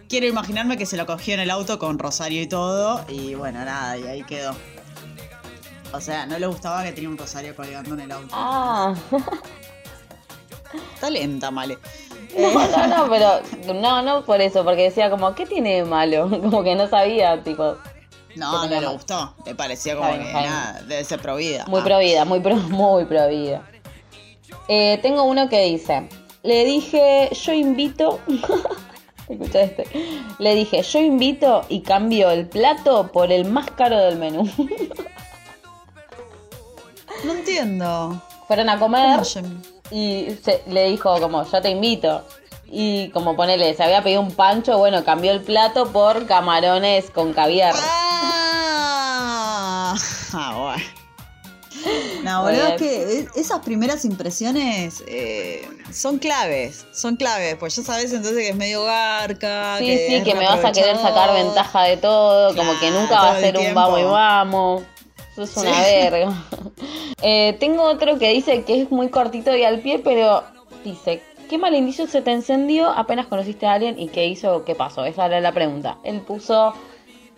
Quiero 0.09 0.27
imaginarme 0.27 0.79
que 0.79 0.87
se 0.87 0.97
lo 0.97 1.05
cogió 1.05 1.35
en 1.35 1.41
el 1.41 1.51
auto 1.51 1.79
con 1.79 1.99
rosario 1.99 2.41
y 2.41 2.47
todo. 2.47 3.05
Y 3.09 3.35
bueno, 3.35 3.63
nada, 3.65 3.99
y 3.99 4.05
ahí 4.07 4.23
quedó. 4.25 4.57
O 5.93 6.01
sea, 6.01 6.25
no 6.27 6.39
le 6.39 6.47
gustaba 6.47 6.83
que 6.83 6.93
tenía 6.93 7.11
un 7.11 7.19
rosario 7.19 7.55
colgando 7.55 7.95
en 7.95 8.01
el 8.01 8.13
auto. 8.13 8.29
Ah, 8.33 8.95
Está 10.95 11.11
lenta, 11.11 11.51
Male. 11.51 11.79
no, 12.39 12.69
no, 12.69 12.87
no, 12.87 13.09
pero 13.09 13.75
no, 13.75 14.03
no 14.03 14.25
por 14.25 14.41
eso, 14.41 14.65
porque 14.65 14.83
decía 14.85 15.11
como, 15.11 15.35
¿qué 15.35 15.47
tiene 15.47 15.77
de 15.77 15.85
malo? 15.85 16.29
Como 16.43 16.63
que 16.63 16.75
no 16.75 16.89
sabía, 16.89 17.43
tipo, 17.43 17.77
No, 18.39 18.53
no 18.65 18.69
le 18.69 18.77
mal. 18.81 18.95
gustó. 18.95 19.35
Le 19.45 19.55
parecía 19.55 19.97
como 19.97 20.09
bien, 20.11 20.23
que 20.27 20.33
nada, 20.33 20.83
debe 20.87 21.05
ser 21.05 21.21
provida. 21.21 21.65
muy 21.67 21.81
Ah. 21.81 21.85
pro 21.85 21.99
vida, 21.99 22.25
muy 22.25 22.41
pro, 22.41 22.57
muy 22.71 23.05
pro 23.05 23.29
vida. 23.29 23.63
Eh, 24.69 24.99
tengo 25.03 25.25
uno 25.25 25.49
que 25.49 25.63
dice, 25.65 26.09
le 26.43 26.65
dije, 26.65 27.31
yo 27.43 27.53
invito, 27.53 28.21
escucha 29.29 29.61
este, 29.63 29.85
le 30.39 30.55
dije, 30.55 30.83
yo 30.83 30.99
invito 31.01 31.65
y 31.69 31.81
cambio 31.83 32.31
el 32.31 32.47
plato 32.49 33.11
por 33.13 33.33
el 33.33 33.45
más 33.47 33.71
caro 33.73 33.99
del 33.99 34.17
menú. 34.17 34.49
No 37.25 37.33
entiendo. 37.33 38.23
Fueron 38.47 38.69
a 38.69 38.79
comer 38.79 39.19
¿Cómo 39.19 39.25
yo- 39.25 39.41
y 39.91 40.37
se- 40.43 40.63
le 40.67 40.85
dijo 40.91 41.19
como, 41.21 41.45
yo 41.45 41.61
te 41.61 41.71
invito. 41.71 42.23
Y 42.71 43.09
como 43.11 43.35
ponele, 43.37 43.75
se 43.75 43.83
había 43.83 44.03
pedido 44.03 44.21
un 44.21 44.33
pancho, 44.33 44.77
bueno, 44.79 45.03
cambió 45.05 45.33
el 45.33 45.41
plato 45.43 45.91
por 45.91 46.27
camarones 46.27 47.11
con 47.11 47.33
caviar. 47.33 47.75
Ah, 48.71 49.95
ah, 50.35 50.55
bueno. 50.59 50.85
No, 52.25 52.43
boludo, 52.43 52.67
es 52.69 52.75
que 52.75 53.27
esas 53.37 53.61
primeras 53.61 54.05
impresiones 54.05 55.03
eh, 55.07 55.67
son 55.93 56.19
claves, 56.19 56.85
son 56.93 57.15
claves, 57.17 57.55
pues 57.59 57.77
ya 57.77 57.83
sabes 57.85 58.13
entonces 58.13 58.39
que 58.43 58.49
es 58.51 58.57
medio 58.57 58.85
garca. 58.85 59.77
Sí, 59.79 59.87
sí, 59.97 60.17
es 60.17 60.25
que 60.25 60.35
me 60.35 60.45
vas 60.45 60.63
a 60.65 60.73
querer 60.73 60.97
sacar 60.97 61.33
ventaja 61.33 61.85
de 61.85 61.97
todo, 61.97 62.55
como 62.57 62.79
que 62.81 62.91
nunca 62.91 63.15
va 63.15 63.31
a 63.37 63.41
ser 63.41 63.57
un 63.57 63.73
vamos 63.75 64.01
y 64.01 64.03
vamos. 64.05 64.83
Eso 65.33 65.43
es 65.45 65.57
una 65.57 65.73
Sí. 65.85 65.91
verga. 66.11 66.35
Eh, 67.21 67.57
tengo 67.59 67.83
otro 67.83 68.17
que 68.17 68.29
dice 68.33 68.63
que 68.63 68.83
es 68.83 68.93
muy 68.93 69.09
cortito 69.09 69.57
y 69.57 69.65
al 69.65 69.81
pie, 69.81 69.99
pero 69.99 70.45
dice, 70.85 71.21
¿qué 71.49 71.59
mal 71.59 71.75
indicio 71.75 72.07
se 72.07 72.23
te 72.23 72.31
encendió 72.31 72.89
apenas 72.91 73.27
conociste 73.27 73.67
a 73.67 73.73
alguien 73.73 73.99
y 73.99 74.09
qué 74.09 74.27
hizo, 74.27 74.65
qué 74.65 74.75
pasó? 74.75 75.05
Esa 75.05 75.27
era 75.27 75.41
la 75.41 75.53
pregunta. 75.53 75.99
Él 76.05 76.21
puso, 76.21 76.75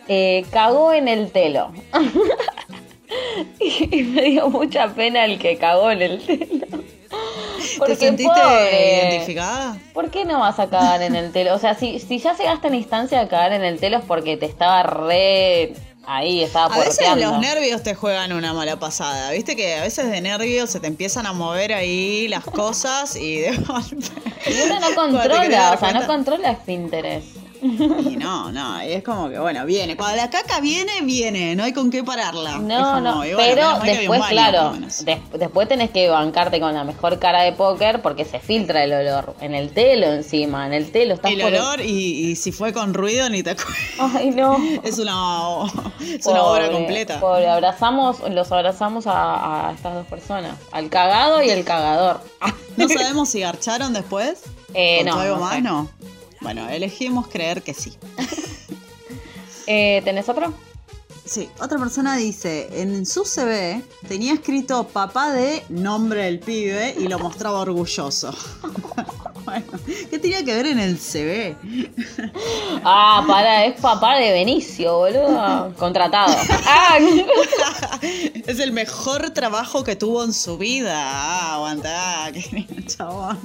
eh, 0.07 0.45
cagó 0.51 0.93
en 0.93 1.07
el 1.07 1.31
telo. 1.31 1.71
y 3.59 4.03
me 4.03 4.21
dio 4.23 4.49
mucha 4.49 4.93
pena 4.93 5.25
el 5.25 5.39
que 5.39 5.57
cagó 5.57 5.91
en 5.91 6.01
el 6.01 6.21
telo. 6.25 6.67
¿Te 7.85 7.95
sentiste 7.95 8.33
pobre. 8.33 9.09
identificada? 9.09 9.77
¿Por 9.93 10.09
qué 10.09 10.25
no 10.25 10.39
vas 10.39 10.59
a 10.59 10.69
cagar 10.69 11.01
en 11.01 11.15
el 11.15 11.31
telo? 11.31 11.55
O 11.55 11.59
sea, 11.59 11.73
si, 11.75 11.99
si 11.99 12.19
ya 12.19 12.35
llegaste 12.35 12.67
a 12.67 12.69
la 12.69 12.75
instancia 12.75 13.19
de 13.19 13.27
cagar 13.27 13.53
en 13.53 13.63
el 13.63 13.79
telo 13.79 13.97
es 13.97 14.05
porque 14.05 14.37
te 14.37 14.45
estaba 14.45 14.83
re... 14.83 15.73
Ahí, 16.05 16.41
estaba 16.43 16.73
A 16.75 16.79
veces 16.79 17.07
los 17.15 17.37
nervios 17.39 17.83
te 17.83 17.93
juegan 17.93 18.33
una 18.33 18.53
mala 18.53 18.79
pasada, 18.79 19.31
viste 19.31 19.55
que 19.55 19.75
a 19.75 19.81
veces 19.81 20.09
de 20.09 20.19
nervios 20.21 20.69
se 20.69 20.79
te 20.79 20.87
empiezan 20.87 21.27
a 21.27 21.33
mover 21.33 21.73
ahí 21.73 22.27
las 22.27 22.43
cosas 22.43 23.15
y 23.15 23.37
de 23.41 23.55
golpe. 23.57 24.07
Y 24.47 24.61
uno 24.65 24.79
no 24.79 24.95
controla, 24.95 25.73
o 25.73 25.77
sea, 25.79 25.91
no 25.91 25.99
cuenta- 25.99 26.07
controla 26.07 26.51
esfínteres. 26.51 27.23
Y 28.11 28.17
no, 28.17 28.51
no, 28.51 28.79
es 28.81 29.03
como 29.03 29.29
que 29.29 29.37
bueno, 29.39 29.65
viene. 29.65 29.95
Cuando 29.95 30.17
la 30.17 30.29
caca 30.29 30.59
viene, 30.59 31.01
viene, 31.03 31.55
no 31.55 31.63
hay 31.63 31.73
con 31.73 31.91
qué 31.91 32.03
pararla. 32.03 32.57
No, 32.57 32.83
como, 32.83 32.99
no, 33.01 33.15
bueno, 33.17 33.37
pero 33.37 33.79
después, 33.83 34.19
baño, 34.19 34.31
claro, 34.31 34.73
des- 34.73 35.05
después 35.37 35.67
tenés 35.67 35.91
que 35.91 36.09
bancarte 36.09 36.59
con 36.59 36.73
la 36.73 36.83
mejor 36.83 37.19
cara 37.19 37.41
de 37.43 37.53
póker 37.53 38.01
porque 38.01 38.25
se 38.25 38.39
filtra 38.39 38.83
el 38.83 38.93
olor. 38.93 39.35
En 39.41 39.53
el 39.53 39.71
telo 39.71 40.07
encima, 40.07 40.65
en 40.65 40.73
el 40.73 40.91
telo 40.91 41.13
estás 41.15 41.31
El 41.31 41.41
por- 41.41 41.53
olor 41.53 41.81
y, 41.81 42.31
y 42.31 42.35
si 42.35 42.51
fue 42.51 42.73
con 42.73 42.93
ruido 42.93 43.29
ni 43.29 43.43
te 43.43 43.51
acuerdas. 43.51 43.75
Ay, 44.15 44.31
no. 44.31 44.57
Es 44.83 44.97
una, 44.97 45.65
es 46.01 46.25
una 46.25 46.43
obra 46.43 46.71
completa. 46.71 47.19
Pobre, 47.19 47.47
abrazamos, 47.49 48.17
los 48.29 48.51
abrazamos 48.51 49.05
a, 49.07 49.69
a 49.69 49.73
estas 49.73 49.93
dos 49.93 50.07
personas, 50.07 50.55
al 50.71 50.89
cagado 50.89 51.41
y 51.43 51.49
el 51.49 51.63
cagador. 51.63 52.21
No 52.77 52.87
sabemos 52.87 53.27
si 53.29 53.41
garcharon 53.41 53.91
después. 53.93 54.43
Eh, 54.73 54.99
¿Contó 55.03 55.15
no, 55.15 55.21
algo 55.21 55.35
no 55.35 55.41
más? 55.41 55.55
sé. 55.55 55.61
No. 55.61 55.89
Bueno, 56.41 56.67
elegimos 56.69 57.27
creer 57.27 57.61
que 57.61 57.73
sí. 57.73 57.93
Eh, 59.67 60.01
¿Tenés 60.03 60.27
otro? 60.27 60.53
Sí, 61.23 61.47
otra 61.61 61.77
persona 61.77 62.17
dice, 62.17 62.81
en 62.81 63.05
su 63.05 63.23
CV 63.23 63.81
tenía 64.07 64.33
escrito 64.33 64.85
papá 64.87 65.31
de 65.31 65.63
nombre 65.69 66.25
del 66.25 66.39
pibe 66.39 66.95
y 66.99 67.07
lo 67.07 67.19
mostraba 67.19 67.59
orgulloso. 67.59 68.35
bueno, 69.45 69.65
¿qué 70.09 70.19
tenía 70.19 70.43
que 70.43 70.53
ver 70.53 70.65
en 70.67 70.79
el 70.79 70.97
CV? 70.97 71.55
Ah, 72.83 73.23
para, 73.27 73.65
es 73.65 73.79
papá 73.79 74.15
de 74.15 74.31
Benicio, 74.31 74.97
boludo. 74.97 75.73
Contratado. 75.77 76.35
Ah, 76.65 76.97
es 78.01 78.59
el 78.59 78.71
mejor 78.71 79.31
trabajo 79.31 79.83
que 79.83 79.95
tuvo 79.95 80.23
en 80.23 80.33
su 80.33 80.57
vida. 80.57 80.93
Ah, 80.95 81.55
aguantá, 81.55 82.29
qué 82.33 82.65
chabón. 82.85 83.39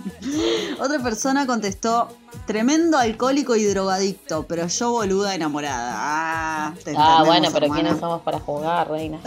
Otra 0.81 1.03
persona 1.03 1.47
contestó, 1.47 2.09
tremendo 2.47 2.99
alcohólico 2.99 3.57
y 3.57 3.65
drogadicto, 3.65 4.47
pero 4.47 4.67
yo 4.67 4.91
boluda 4.91 5.35
enamorada. 5.35 5.93
Ah, 5.95 6.75
te 6.85 6.95
ah 6.97 7.23
bueno, 7.25 7.49
pero 7.53 7.67
hermana. 7.67 7.83
¿quiénes 7.83 8.01
somos 8.01 8.23
para 8.23 8.41
jugar, 8.41 8.91
reina? 8.91 9.19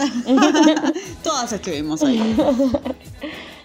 Todas 1.23 1.51
estuvimos 1.53 2.01
ahí. 2.03 2.36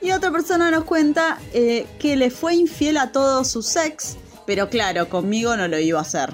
Y 0.05 0.13
otra 0.13 0.31
persona 0.31 0.71
nos 0.71 0.85
cuenta 0.85 1.39
eh, 1.55 1.87
que 1.99 2.15
le 2.17 2.29
fue 2.29 2.55
infiel 2.55 2.99
a 2.99 3.11
todos 3.11 3.49
sus 3.49 3.75
ex, 3.75 4.19
pero 4.45 4.69
claro, 4.69 5.09
conmigo 5.09 5.57
no 5.57 5.67
lo 5.67 5.79
iba 5.79 5.99
a 5.99 6.03
hacer. 6.03 6.29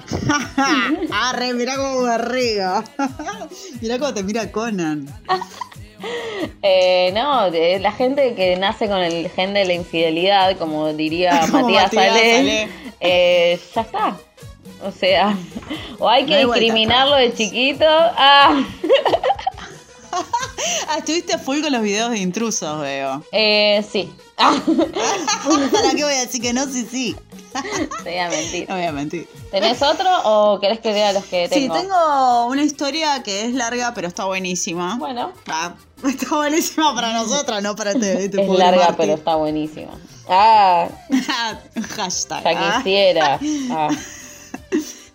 Arre, 1.11 1.53
mirá 1.53 1.77
cómo 1.77 2.01
me 2.01 2.17
río. 2.17 2.83
mirá 3.81 3.97
cómo 3.97 4.13
te 4.13 4.23
mira 4.23 4.51
Conan. 4.51 5.07
Eh, 6.63 7.11
no, 7.13 7.47
la 7.49 7.91
gente 7.91 8.33
que 8.33 8.55
nace 8.57 8.87
con 8.87 8.97
el 9.01 9.29
gen 9.29 9.53
de 9.53 9.65
la 9.65 9.73
infidelidad, 9.73 10.57
como 10.57 10.91
diría 10.93 11.41
Como 11.51 11.69
Matías 11.69 11.83
Matías 11.93 12.13
Salé. 12.13 12.69
eh, 12.99 13.59
ya 13.75 13.81
está. 13.81 14.17
O 14.83 14.91
sea, 14.91 15.37
o 15.99 16.09
hay 16.09 16.25
que 16.25 16.31
No 16.31 16.37
hay 16.37 16.45
vuelta 16.45 16.63
discriminarlo 16.63 17.15
de 17.17 17.33
chiquito. 17.35 17.85
Ah, 17.87 18.63
Ah, 20.87 20.97
estuviste 20.97 21.37
full 21.37 21.61
con 21.61 21.71
los 21.71 21.81
videos 21.81 22.11
de 22.11 22.19
intrusos, 22.19 22.81
veo. 22.81 23.23
eh, 23.31 23.83
sí. 23.89 24.11
¿Para 24.37 25.91
qué 25.95 26.03
voy 26.03 26.13
a 26.13 26.21
decir 26.21 26.41
que 26.41 26.53
no? 26.53 26.65
Sí, 26.65 26.87
sí. 26.89 27.15
te 28.03 28.09
voy 28.09 28.17
a 28.19 28.29
mentir. 28.29 28.69
No 28.69 28.75
voy 28.75 28.85
a 28.85 28.91
mentir. 28.91 29.27
¿Tenés 29.51 29.81
otro 29.81 30.09
o 30.23 30.59
querés 30.59 30.79
que 30.79 30.91
lea 30.93 31.13
los 31.13 31.23
que 31.25 31.47
Sí, 31.47 31.61
tengo? 31.69 31.75
tengo 31.75 32.45
una 32.47 32.63
historia 32.63 33.21
que 33.23 33.45
es 33.45 33.53
larga, 33.53 33.93
pero 33.93 34.07
está 34.07 34.25
buenísima. 34.25 34.97
Bueno, 34.97 35.31
Ah, 35.47 35.75
está 36.07 36.35
buenísima 36.35 36.93
para 36.95 37.13
nosotras, 37.13 37.61
no 37.63 37.75
para 37.75 37.91
este, 37.91 38.25
este 38.25 38.41
es 38.41 38.49
larga, 38.49 38.79
Martín. 38.79 38.95
pero 38.97 39.13
está 39.13 39.35
buenísima. 39.35 39.91
Ah, 40.27 40.87
Hashtag. 41.95 42.43
ya 42.43 42.51
ah. 42.55 42.77
quisiera. 42.77 43.39
Ah. 43.71 43.89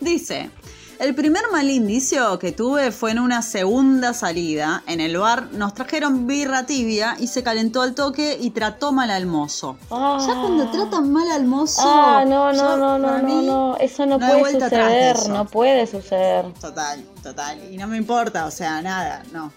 Dice, 0.00 0.50
el 0.98 1.14
primer 1.14 1.42
mal 1.52 1.68
indicio 1.70 2.38
que 2.38 2.52
tuve 2.52 2.90
fue 2.90 3.10
en 3.10 3.18
una 3.18 3.42
segunda 3.42 4.14
salida. 4.14 4.82
En 4.86 5.00
el 5.00 5.18
bar 5.18 5.52
nos 5.52 5.74
trajeron 5.74 6.26
birra 6.26 6.66
tibia 6.66 7.16
y 7.18 7.26
se 7.26 7.42
calentó 7.42 7.82
al 7.82 7.94
toque 7.94 8.38
y 8.40 8.50
trató 8.50 8.92
mal 8.92 9.10
al 9.10 9.26
mozo. 9.26 9.76
Ah. 9.90 10.18
Ya 10.26 10.40
cuando 10.40 10.70
tratan 10.70 11.12
mal 11.12 11.30
al 11.30 11.44
mozo... 11.44 11.82
Ah, 11.84 12.24
no, 12.26 12.52
no, 12.52 12.76
no, 12.76 12.98
no, 12.98 13.18
no, 13.18 13.42
no, 13.42 13.76
eso 13.78 14.06
no, 14.06 14.18
puede 14.18 14.60
suceder, 14.60 15.16
eso. 15.16 15.28
no 15.28 15.46
puede 15.46 15.86
suceder. 15.86 16.52
Total, 16.60 17.04
total. 17.22 17.60
Y 17.72 17.76
no 17.76 17.86
me 17.86 17.96
importa, 17.96 18.46
o 18.46 18.50
sea, 18.50 18.80
nada, 18.82 19.22
no. 19.32 19.52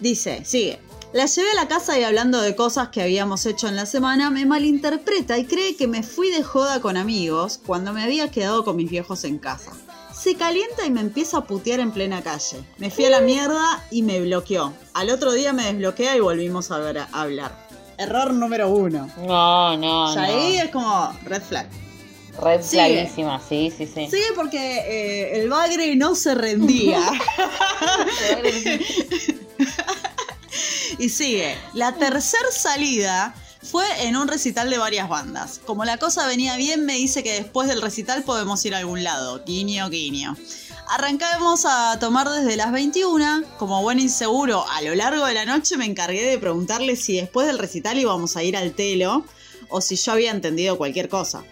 Dice, 0.00 0.44
sigue. 0.44 0.80
La 1.12 1.26
llevé 1.26 1.50
a 1.50 1.54
la 1.54 1.68
casa 1.68 1.98
y 1.98 2.04
hablando 2.04 2.40
de 2.40 2.56
cosas 2.56 2.88
que 2.88 3.02
habíamos 3.02 3.44
hecho 3.44 3.68
en 3.68 3.76
la 3.76 3.84
semana, 3.84 4.30
me 4.30 4.46
malinterpreta 4.46 5.36
y 5.36 5.44
cree 5.44 5.76
que 5.76 5.86
me 5.86 6.02
fui 6.02 6.30
de 6.30 6.42
joda 6.42 6.80
con 6.80 6.96
amigos 6.96 7.60
cuando 7.66 7.92
me 7.92 8.02
había 8.02 8.30
quedado 8.30 8.64
con 8.64 8.76
mis 8.76 8.90
viejos 8.90 9.24
en 9.24 9.38
casa. 9.38 9.72
Se 10.22 10.36
calienta 10.36 10.86
y 10.86 10.90
me 10.90 11.00
empieza 11.00 11.38
a 11.38 11.44
putear 11.44 11.80
en 11.80 11.90
plena 11.90 12.22
calle. 12.22 12.62
Me 12.78 12.90
fui 12.90 13.04
a 13.06 13.10
la 13.10 13.20
mierda 13.20 13.84
y 13.90 14.02
me 14.02 14.20
bloqueó. 14.20 14.72
Al 14.94 15.10
otro 15.10 15.32
día 15.32 15.52
me 15.52 15.64
desbloquea 15.64 16.16
y 16.16 16.20
volvimos 16.20 16.70
a 16.70 16.78
ver- 16.78 16.98
a 16.98 17.08
hablar. 17.12 17.66
Error 17.98 18.32
número 18.32 18.68
uno. 18.68 19.10
No, 19.18 19.76
no, 19.76 20.14
Ya 20.14 20.20
no. 20.20 20.26
ahí 20.26 20.56
es 20.58 20.70
como 20.70 21.12
red 21.24 21.42
flag. 21.42 21.68
Red 22.40 22.62
clarísima, 22.70 23.40
sí, 23.46 23.72
sí, 23.76 23.86
sí. 23.86 24.06
Sigue 24.10 24.32
porque 24.34 24.58
eh, 24.58 25.40
el 25.40 25.50
bagre 25.50 25.94
no 25.96 26.14
se 26.14 26.34
rendía. 26.34 27.00
Y 30.98 31.08
sigue. 31.08 31.56
La 31.74 31.92
tercer 31.94 32.40
salida 32.52 33.34
fue 33.62 33.84
en 34.06 34.16
un 34.16 34.28
recital 34.28 34.70
de 34.70 34.78
varias 34.78 35.08
bandas. 35.08 35.60
Como 35.64 35.84
la 35.84 35.98
cosa 35.98 36.26
venía 36.26 36.56
bien, 36.56 36.84
me 36.84 36.94
dice 36.94 37.22
que 37.22 37.34
después 37.34 37.68
del 37.68 37.82
recital 37.82 38.22
podemos 38.24 38.64
ir 38.64 38.74
a 38.74 38.78
algún 38.78 39.04
lado. 39.04 39.42
Guiño, 39.44 39.88
guiño. 39.88 40.36
Arrancamos 40.88 41.64
a 41.64 41.98
tomar 41.98 42.28
desde 42.28 42.56
las 42.56 42.72
21. 42.72 43.44
Como 43.58 43.82
buen 43.82 44.00
inseguro, 44.00 44.64
a 44.68 44.82
lo 44.82 44.94
largo 44.94 45.24
de 45.26 45.34
la 45.34 45.44
noche 45.44 45.76
me 45.76 45.86
encargué 45.86 46.24
de 46.26 46.38
preguntarle 46.38 46.96
si 46.96 47.16
después 47.16 47.46
del 47.46 47.58
recital 47.58 47.98
íbamos 47.98 48.36
a 48.36 48.42
ir 48.42 48.56
al 48.56 48.72
telo 48.72 49.24
o 49.68 49.80
si 49.80 49.96
yo 49.96 50.12
había 50.12 50.32
entendido 50.32 50.76
cualquier 50.76 51.08
cosa. 51.08 51.44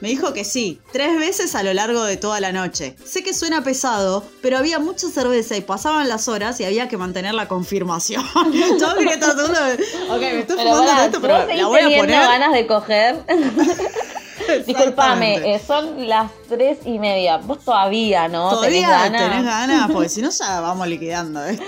Me 0.00 0.08
dijo 0.08 0.34
que 0.34 0.44
sí, 0.44 0.78
tres 0.92 1.18
veces 1.18 1.54
a 1.54 1.62
lo 1.62 1.72
largo 1.72 2.04
de 2.04 2.18
toda 2.18 2.38
la 2.38 2.52
noche. 2.52 2.94
Sé 3.04 3.22
que 3.22 3.32
suena 3.32 3.64
pesado, 3.64 4.22
pero 4.42 4.58
había 4.58 4.78
mucha 4.78 5.08
cerveza 5.08 5.56
y 5.56 5.62
pasaban 5.62 6.08
las 6.08 6.28
horas 6.28 6.60
y 6.60 6.64
había 6.64 6.86
que 6.88 6.98
mantener 6.98 7.32
la 7.34 7.48
confirmación. 7.48 8.22
Yo 8.78 8.94
dije 8.96 9.16
tratando 9.16 9.48
de... 9.48 9.72
Ok, 10.10 10.20
me 10.20 10.40
estoy 10.40 10.56
Pero 10.58 10.70
fumando 10.70 11.02
esto, 11.02 11.20
pero 11.22 11.46
la 11.46 11.66
voy 11.66 11.80
a 11.80 11.98
poner. 11.98 12.08
ganas 12.20 12.52
de 12.52 12.66
coger. 12.66 13.16
Disculpame, 14.66 15.54
eh, 15.54 15.60
son 15.66 16.06
las 16.08 16.30
tres 16.48 16.78
y 16.84 16.98
media. 16.98 17.38
Vos 17.38 17.64
todavía, 17.64 18.28
¿no? 18.28 18.50
Todavía 18.50 18.86
¿Tenés 18.86 19.12
ganas? 19.12 19.22
tenés 19.30 19.44
ganas, 19.44 19.90
porque 19.90 20.08
si 20.10 20.22
no 20.22 20.30
ya 20.30 20.60
vamos 20.60 20.86
liquidando 20.88 21.42
esto. 21.44 21.64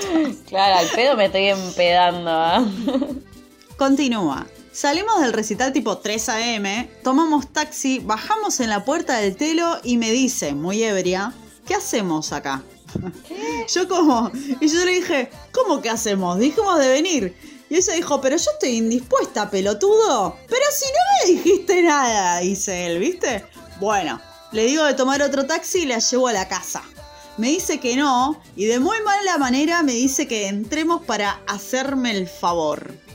Claro, 0.49 0.77
al 0.79 0.87
pedo 0.95 1.17
me 1.17 1.25
estoy 1.27 1.47
empedando. 1.49 2.31
¿ah? 2.31 2.65
Continúa. 3.77 4.47
Salimos 4.81 5.21
del 5.21 5.33
recital 5.33 5.73
tipo 5.73 5.99
3 5.99 6.29
a.m., 6.29 6.89
tomamos 7.03 7.53
taxi, 7.53 7.99
bajamos 7.99 8.61
en 8.61 8.71
la 8.71 8.85
puerta 8.85 9.19
del 9.19 9.35
telo 9.35 9.77
y 9.83 9.97
me 9.97 10.13
dice, 10.13 10.55
muy 10.55 10.85
ebria, 10.85 11.33
¿qué 11.67 11.75
hacemos 11.75 12.31
acá? 12.31 12.63
Yo 13.75 13.89
como, 13.89 14.31
y 14.61 14.69
yo 14.69 14.85
le 14.85 14.93
dije, 14.93 15.31
¿cómo 15.51 15.83
que 15.83 15.91
hacemos? 15.91 16.39
Dijimos 16.39 16.79
de 16.79 16.91
venir. 16.91 17.37
Y 17.69 17.75
ella 17.75 17.95
dijo, 17.95 18.21
pero 18.21 18.37
yo 18.37 18.51
estoy 18.53 18.77
indispuesta, 18.77 19.51
pelotudo. 19.51 20.37
Pero 20.47 20.65
si 20.71 20.85
no 20.85 21.01
me 21.11 21.33
dijiste 21.33 21.83
nada, 21.83 22.39
dice 22.39 22.87
él, 22.87 23.01
¿viste? 23.01 23.45
Bueno, 23.81 24.21
le 24.53 24.65
digo 24.65 24.85
de 24.85 24.95
tomar 24.95 25.21
otro 25.23 25.45
taxi 25.45 25.81
y 25.81 25.87
la 25.87 25.99
llevo 25.99 26.29
a 26.29 26.33
la 26.33 26.47
casa. 26.47 26.85
Me 27.37 27.49
dice 27.49 27.81
que 27.81 27.97
no, 27.97 28.41
y 28.55 28.67
de 28.67 28.79
muy 28.79 29.01
mala 29.03 29.39
manera 29.39 29.83
me 29.83 29.93
dice 29.93 30.29
que 30.29 30.47
entremos 30.47 31.03
para 31.03 31.41
hacerme 31.49 32.13
el 32.13 32.29
favor. 32.29 33.08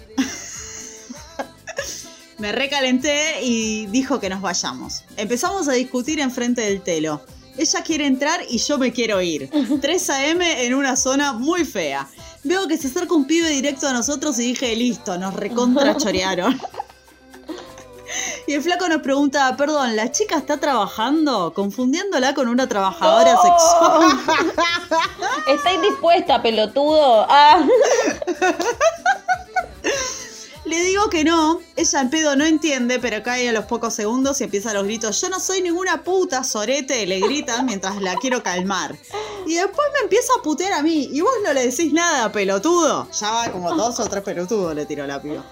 Me 2.43 2.51
recalenté 2.51 3.41
y 3.41 3.85
dijo 3.85 4.19
que 4.19 4.27
nos 4.27 4.41
vayamos. 4.41 5.05
Empezamos 5.15 5.69
a 5.69 5.71
discutir 5.71 6.19
enfrente 6.19 6.59
del 6.59 6.81
telo. 6.81 7.21
Ella 7.57 7.81
quiere 7.83 8.05
entrar 8.05 8.41
y 8.49 8.57
yo 8.57 8.77
me 8.77 8.91
quiero 8.91 9.21
ir. 9.21 9.49
3 9.81 10.09
a.m. 10.09 10.65
en 10.65 10.73
una 10.73 10.97
zona 10.97 11.31
muy 11.31 11.63
fea. 11.63 12.05
Veo 12.43 12.67
que 12.67 12.77
se 12.77 12.89
acerca 12.89 13.13
un 13.13 13.27
pibe 13.27 13.47
directo 13.47 13.87
a 13.87 13.93
nosotros 13.93 14.37
y 14.39 14.47
dije, 14.47 14.75
listo, 14.75 15.17
nos 15.17 15.33
recontrachorearon. 15.33 16.59
Y 18.45 18.53
el 18.53 18.61
flaco 18.61 18.87
nos 18.89 19.01
pregunta, 19.01 19.55
perdón, 19.57 19.95
¿la 19.95 20.11
chica 20.11 20.37
está 20.37 20.59
trabajando? 20.59 21.53
Confundiéndola 21.53 22.35
con 22.35 22.49
una 22.49 22.67
trabajadora 22.67 23.33
¡No! 23.33 23.41
sexual. 23.41 24.19
Está 25.47 25.73
indispuesta, 25.73 26.41
pelotudo. 26.43 27.25
Ah. 27.29 27.65
Le 30.65 30.81
digo 30.81 31.09
que 31.09 31.25
no, 31.25 31.59
ella 31.75 32.01
en 32.01 32.09
pedo 32.09 32.35
no 32.37 32.45
entiende, 32.45 32.97
pero 32.99 33.21
cae 33.21 33.49
a 33.49 33.51
los 33.51 33.65
pocos 33.65 33.93
segundos 33.93 34.39
y 34.39 34.45
empieza 34.45 34.73
los 34.73 34.85
gritos, 34.85 35.19
yo 35.19 35.27
no 35.29 35.39
soy 35.41 35.61
ninguna 35.61 36.03
puta, 36.03 36.43
sorete, 36.45 37.05
le 37.05 37.19
gritan 37.19 37.65
mientras 37.65 38.01
la 38.01 38.15
quiero 38.15 38.41
calmar. 38.43 38.95
Y 39.45 39.55
después 39.55 39.87
me 39.93 39.99
empieza 40.03 40.31
a 40.39 40.41
putear 40.41 40.71
a 40.73 40.81
mí, 40.81 41.09
y 41.11 41.19
vos 41.19 41.33
no 41.43 41.51
le 41.51 41.67
decís 41.67 41.91
nada, 41.91 42.31
pelotudo. 42.31 43.09
Ya 43.11 43.31
va 43.31 43.51
como 43.51 43.75
dos 43.75 43.99
o 43.99 44.07
tres 44.07 44.23
pelotudos, 44.23 44.73
le 44.73 44.85
tiró 44.85 45.05
la 45.05 45.21
piba. 45.21 45.43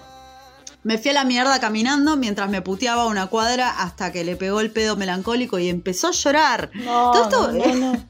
Me 0.84 0.98
fui 0.98 1.10
a 1.12 1.14
la 1.14 1.24
mierda 1.24 1.60
caminando 1.60 2.16
mientras 2.16 2.50
me 2.50 2.60
puteaba 2.60 3.06
una 3.06 3.28
cuadra 3.28 3.70
hasta 3.70 4.10
que 4.10 4.24
le 4.24 4.34
pegó 4.34 4.58
el 4.60 4.72
pedo 4.72 4.96
melancólico 4.96 5.58
y 5.60 5.68
empezó 5.68 6.08
a 6.08 6.10
llorar. 6.10 6.70
No, 6.74 7.12
Todo 7.12 7.22
esto 7.22 7.52
no, 7.52 7.66
no, 7.66 7.92
no. 7.92 8.04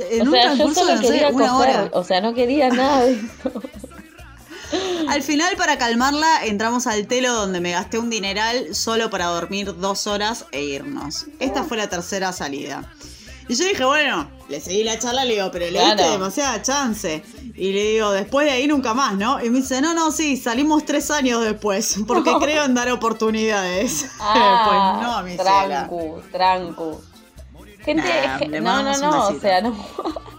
en 0.10 0.22
o 0.22 0.24
un 0.24 0.30
sea, 0.32 0.54
yo 0.54 0.56
transcurso 0.56 0.86
de 0.86 0.86
solo 0.86 0.94
no 0.96 1.02
sé, 1.02 1.12
quería 1.12 1.28
una 1.28 1.48
coger. 1.50 1.70
hora. 1.70 1.90
O 1.92 2.02
sea, 2.02 2.20
no 2.20 2.34
quería 2.34 2.68
nada 2.70 3.04
de 3.04 3.12
eso. 3.12 3.62
Al 5.08 5.22
final, 5.22 5.56
para 5.56 5.78
calmarla, 5.78 6.44
entramos 6.46 6.86
al 6.86 7.06
telo 7.06 7.32
donde 7.34 7.60
me 7.60 7.72
gasté 7.72 7.98
un 7.98 8.10
dineral 8.10 8.74
solo 8.74 9.10
para 9.10 9.26
dormir 9.26 9.76
dos 9.78 10.06
horas 10.06 10.46
e 10.52 10.62
irnos. 10.62 11.26
Esta 11.40 11.64
fue 11.64 11.76
la 11.76 11.88
tercera 11.88 12.32
salida. 12.32 12.92
Y 13.48 13.56
yo 13.56 13.64
dije, 13.64 13.84
bueno, 13.84 14.30
le 14.48 14.60
seguí 14.60 14.84
la 14.84 14.96
charla, 14.98 15.24
le 15.24 15.34
digo, 15.34 15.50
pero 15.50 15.64
le 15.66 15.72
diste 15.80 15.94
Claro. 15.96 16.12
demasiada 16.12 16.62
chance. 16.62 17.24
Y 17.56 17.72
le 17.72 17.82
digo, 17.92 18.12
después 18.12 18.46
de 18.46 18.52
ahí 18.52 18.68
nunca 18.68 18.94
más, 18.94 19.14
¿no? 19.16 19.44
Y 19.44 19.50
me 19.50 19.58
dice, 19.58 19.80
no, 19.80 19.92
no, 19.92 20.12
sí, 20.12 20.36
salimos 20.36 20.84
tres 20.84 21.10
años 21.10 21.42
después, 21.42 21.96
porque 22.06 22.32
creo 22.40 22.64
en 22.64 22.74
dar 22.74 22.88
oportunidades. 22.92 24.06
Ah, 24.20 24.94
pues 25.00 25.08
no, 25.08 25.22
mi 25.24 25.30
ciela. 25.32 25.88
trancu, 25.88 26.22
trancu. 26.30 27.00
Gente, 27.84 28.02
Nah, 28.04 28.34
es 28.34 28.38
que- 28.42 28.48
le 28.48 28.60
no, 28.60 28.82
no, 28.84 28.98
no, 28.98 29.28
o 29.28 29.40
sea, 29.40 29.60
no. 29.62 29.74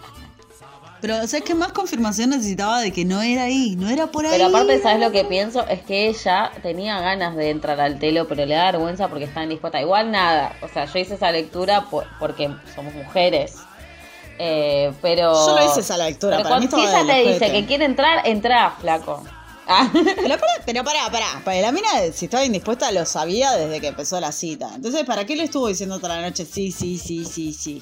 Pero, 1.02 1.16
¿sabes 1.28 1.42
qué 1.44 1.56
más 1.56 1.72
confirmación 1.72 2.30
necesitaba 2.30 2.80
de 2.80 2.92
que 2.92 3.04
no 3.06 3.22
era 3.22 3.44
ahí? 3.44 3.76
No 3.76 3.90
era 3.90 4.08
por 4.08 4.26
ahí. 4.26 4.32
Pero 4.34 4.50
aparte, 4.50 4.80
¿sabes 4.82 5.00
lo 5.00 5.12
que 5.12 5.26
pienso? 5.26 5.66
Es 5.68 5.82
que 5.82 6.08
ella 6.08 6.52
tenía 6.62 7.00
ganas 7.02 7.36
de 7.36 7.50
entrar 7.50 7.80
al 7.82 7.98
telo, 8.00 8.28
pero 8.28 8.46
le 8.46 8.54
da 8.54 8.66
vergüenza 8.72 9.08
porque 9.08 9.26
está 9.26 9.44
indispuesta. 9.44 9.82
Igual 9.82 10.12
nada, 10.12 10.56
o 10.62 10.68
sea, 10.68 10.86
yo 10.86 11.00
hice 11.00 11.16
esa 11.16 11.32
lectura 11.32 11.86
por- 11.90 12.06
porque 12.20 12.50
somos 12.76 12.94
mujeres. 12.94 13.56
Eh, 14.38 14.92
pero. 15.02 15.34
Yo 15.34 15.56
no 15.56 15.66
hice 15.66 15.82
esa 15.82 15.98
lectura, 15.98 16.38
Pero 16.38 16.50
para 16.50 16.62
mí 16.62 16.68
si 16.68 16.80
ella 16.80 17.06
te 17.06 17.30
dice 17.32 17.52
que 17.52 17.66
quiere 17.66 17.86
entrar, 17.86 18.28
entra, 18.28 18.76
flaco. 18.80 19.24
Ah. 19.68 19.90
Pero 19.94 20.38
pará, 20.38 20.54
pero 20.66 20.84
pará, 20.84 21.10
pará. 21.12 21.42
Para 21.46 21.62
la 21.62 21.72
mina, 21.72 21.88
si 22.14 22.26
estaba 22.26 22.44
indispuesta, 22.44 22.92
lo 22.92 23.06
sabía 23.06 23.52
desde 23.54 23.80
que 23.80 23.88
empezó 23.88 24.20
la 24.20 24.32
cita. 24.32 24.70
Entonces, 24.76 25.04
¿para 25.06 25.26
qué 25.26 25.36
le 25.36 25.44
estuvo 25.44 25.68
diciendo 25.68 25.98
toda 26.00 26.16
la 26.20 26.22
noche? 26.28 26.46
Sí, 26.46 26.72
sí, 26.72 26.98
sí, 26.98 27.24
sí, 27.26 27.54
sí. 27.54 27.82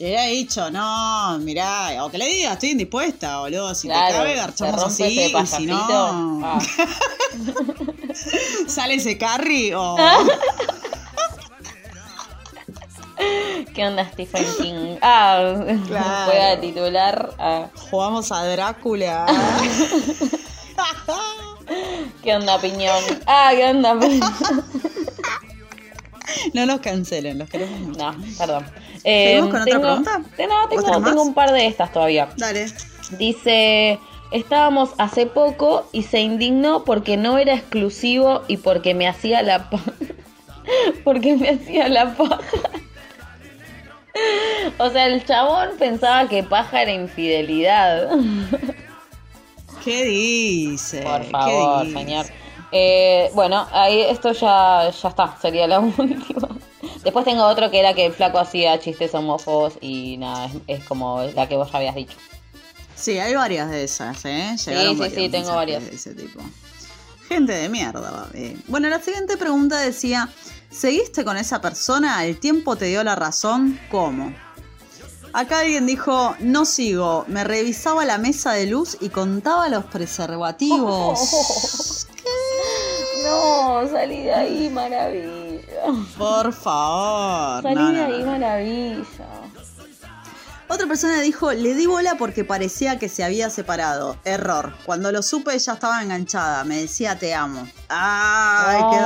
Le 0.00 0.06
hubiera 0.06 0.22
dicho, 0.24 0.70
no, 0.70 1.38
mirá, 1.40 2.02
o 2.02 2.10
que 2.10 2.16
le 2.16 2.24
diga, 2.24 2.54
estoy 2.54 2.70
indispuesta, 2.70 3.40
boludo. 3.40 3.74
Si 3.74 3.86
Claro, 3.86 4.12
te 4.12 4.18
cabe, 4.18 4.34
garchamos 4.34 4.82
así. 4.84 5.02
ese 5.02 5.38
Y 5.38 5.46
si 5.46 5.66
no, 5.66 6.40
Ah. 6.42 6.58
sale 8.66 8.94
ese 8.94 9.18
carry 9.18 9.74
o. 9.74 9.96
¿Qué 13.74 13.86
onda 13.86 14.08
Stephen 14.10 14.46
King? 14.58 14.96
Ah, 15.02 15.54
Claro. 15.86 16.30
juega 16.30 16.58
titular. 16.60 17.34
Ah. 17.38 17.66
Jugamos 17.90 18.32
a 18.32 18.42
Drácula. 18.46 19.26
¿Qué 22.22 22.34
onda 22.36 22.58
Piñón? 22.58 23.04
Ah, 23.26 23.50
¿qué 23.54 23.66
onda 23.66 23.98
Piñón? 24.00 24.32
no 26.54 26.66
nos 26.66 26.80
cancelen, 26.80 27.38
los 27.38 27.48
queremos 27.48 27.78
mucho. 27.80 27.98
No, 28.12 28.16
perdón. 28.38 28.66
Eh, 29.04 29.26
¿Seguimos 29.28 29.50
con 29.50 29.60
otra 29.62 29.72
tengo- 29.72 29.82
pregunta? 29.86 30.18
No, 30.18 30.24
¿Vos 30.24 30.68
tenés 30.68 30.84
tengo, 30.84 31.02
tengo 31.04 31.22
un 31.22 31.34
par 31.34 31.52
de 31.52 31.66
estas 31.66 31.92
todavía. 31.92 32.28
Dale. 32.36 32.66
Dice, 33.18 33.98
estábamos 34.30 34.90
hace 34.98 35.26
poco 35.26 35.88
y 35.92 36.02
se 36.04 36.20
indignó 36.20 36.84
porque 36.84 37.16
no 37.16 37.38
era 37.38 37.54
exclusivo 37.54 38.42
y 38.48 38.56
porque 38.58 38.94
me 38.94 39.08
hacía 39.08 39.42
la 39.42 39.68
porque 41.04 41.34
me 41.36 41.50
hacía 41.50 41.88
la 41.88 42.14
paja. 42.14 42.38
O 44.78 44.90
sea, 44.90 45.06
el 45.06 45.24
chabón 45.24 45.70
pensaba 45.78 46.28
que 46.28 46.42
paja 46.42 46.82
era 46.82 46.90
infidelidad. 46.92 48.08
¿Qué 49.84 50.04
dice? 50.04 51.00
Por 51.02 51.22
¿Qué 51.22 51.30
favor, 51.30 51.86
dice? 51.86 51.98
señor. 51.98 52.26
Eh, 52.72 53.30
bueno, 53.34 53.66
ahí 53.72 54.00
esto 54.02 54.32
ya, 54.32 54.90
ya 54.90 55.08
está, 55.08 55.36
sería 55.40 55.66
la 55.66 55.80
última. 55.80 56.48
Después 57.02 57.24
tengo 57.24 57.44
otro 57.44 57.70
que 57.70 57.80
era 57.80 57.94
que 57.94 58.06
el 58.06 58.12
flaco 58.12 58.38
hacía 58.38 58.78
chistes 58.78 59.14
homófobos 59.14 59.74
y 59.80 60.16
nada, 60.18 60.46
es, 60.46 60.52
es 60.80 60.84
como 60.84 61.22
la 61.34 61.48
que 61.48 61.56
vos 61.56 61.70
ya 61.72 61.78
habías 61.78 61.94
dicho. 61.94 62.16
Sí, 62.94 63.18
hay 63.18 63.34
varias 63.34 63.70
de 63.70 63.84
esas, 63.84 64.24
¿eh? 64.26 64.54
Llegaron 64.66 64.94
sí, 64.94 65.00
varios 65.00 65.22
sí, 65.22 65.28
tengo 65.30 65.54
varias. 65.54 65.84
De 65.84 65.94
ese 65.94 66.14
tipo. 66.14 66.40
Gente 67.28 67.52
de 67.52 67.68
mierda. 67.68 68.28
eh. 68.34 68.56
Bueno, 68.66 68.88
la 68.88 69.00
siguiente 69.00 69.36
pregunta 69.38 69.78
decía: 69.78 70.28
¿Seguiste 70.70 71.24
con 71.24 71.38
esa 71.38 71.60
persona? 71.62 72.24
¿El 72.26 72.38
tiempo 72.38 72.76
te 72.76 72.86
dio 72.86 73.02
la 73.02 73.16
razón? 73.16 73.80
¿Cómo? 73.90 74.34
Acá 75.32 75.60
alguien 75.60 75.86
dijo: 75.86 76.34
No 76.40 76.66
sigo. 76.66 77.24
Me 77.28 77.44
revisaba 77.44 78.04
la 78.04 78.18
mesa 78.18 78.52
de 78.52 78.66
luz 78.66 78.98
y 79.00 79.08
contaba 79.08 79.70
los 79.70 79.84
preservativos. 79.86 82.06
No, 83.30 83.88
salí 83.90 84.22
de 84.24 84.34
ahí, 84.34 84.68
maravilla. 84.70 85.82
Por 86.18 86.52
favor. 86.52 87.62
Salí 87.62 87.74
No, 87.76 87.88
de 87.92 87.98
no, 87.98 88.04
ahí, 88.04 88.20
no. 88.22 88.26
maravilla. 88.32 89.26
Otra 90.68 90.86
persona 90.86 91.20
dijo, 91.20 91.50
le 91.52 91.74
di 91.74 91.86
bola 91.86 92.14
porque 92.16 92.44
parecía 92.44 92.96
que 92.98 93.08
se 93.08 93.24
había 93.24 93.50
separado. 93.50 94.16
Error. 94.24 94.72
Cuando 94.86 95.10
lo 95.10 95.20
supe 95.22 95.52
ella 95.54 95.72
estaba 95.72 96.00
enganchada. 96.00 96.62
Me 96.62 96.82
decía 96.82 97.18
te 97.18 97.34
amo. 97.34 97.66
¡Ay, 97.88 98.80
qué 98.92 99.00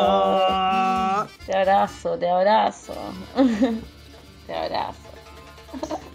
dolor! 0.00 0.40
Te 1.44 1.56
abrazo, 1.56 2.16
te 2.18 2.30
abrazo. 2.30 2.94
te 4.46 4.54
abrazo. 4.54 4.94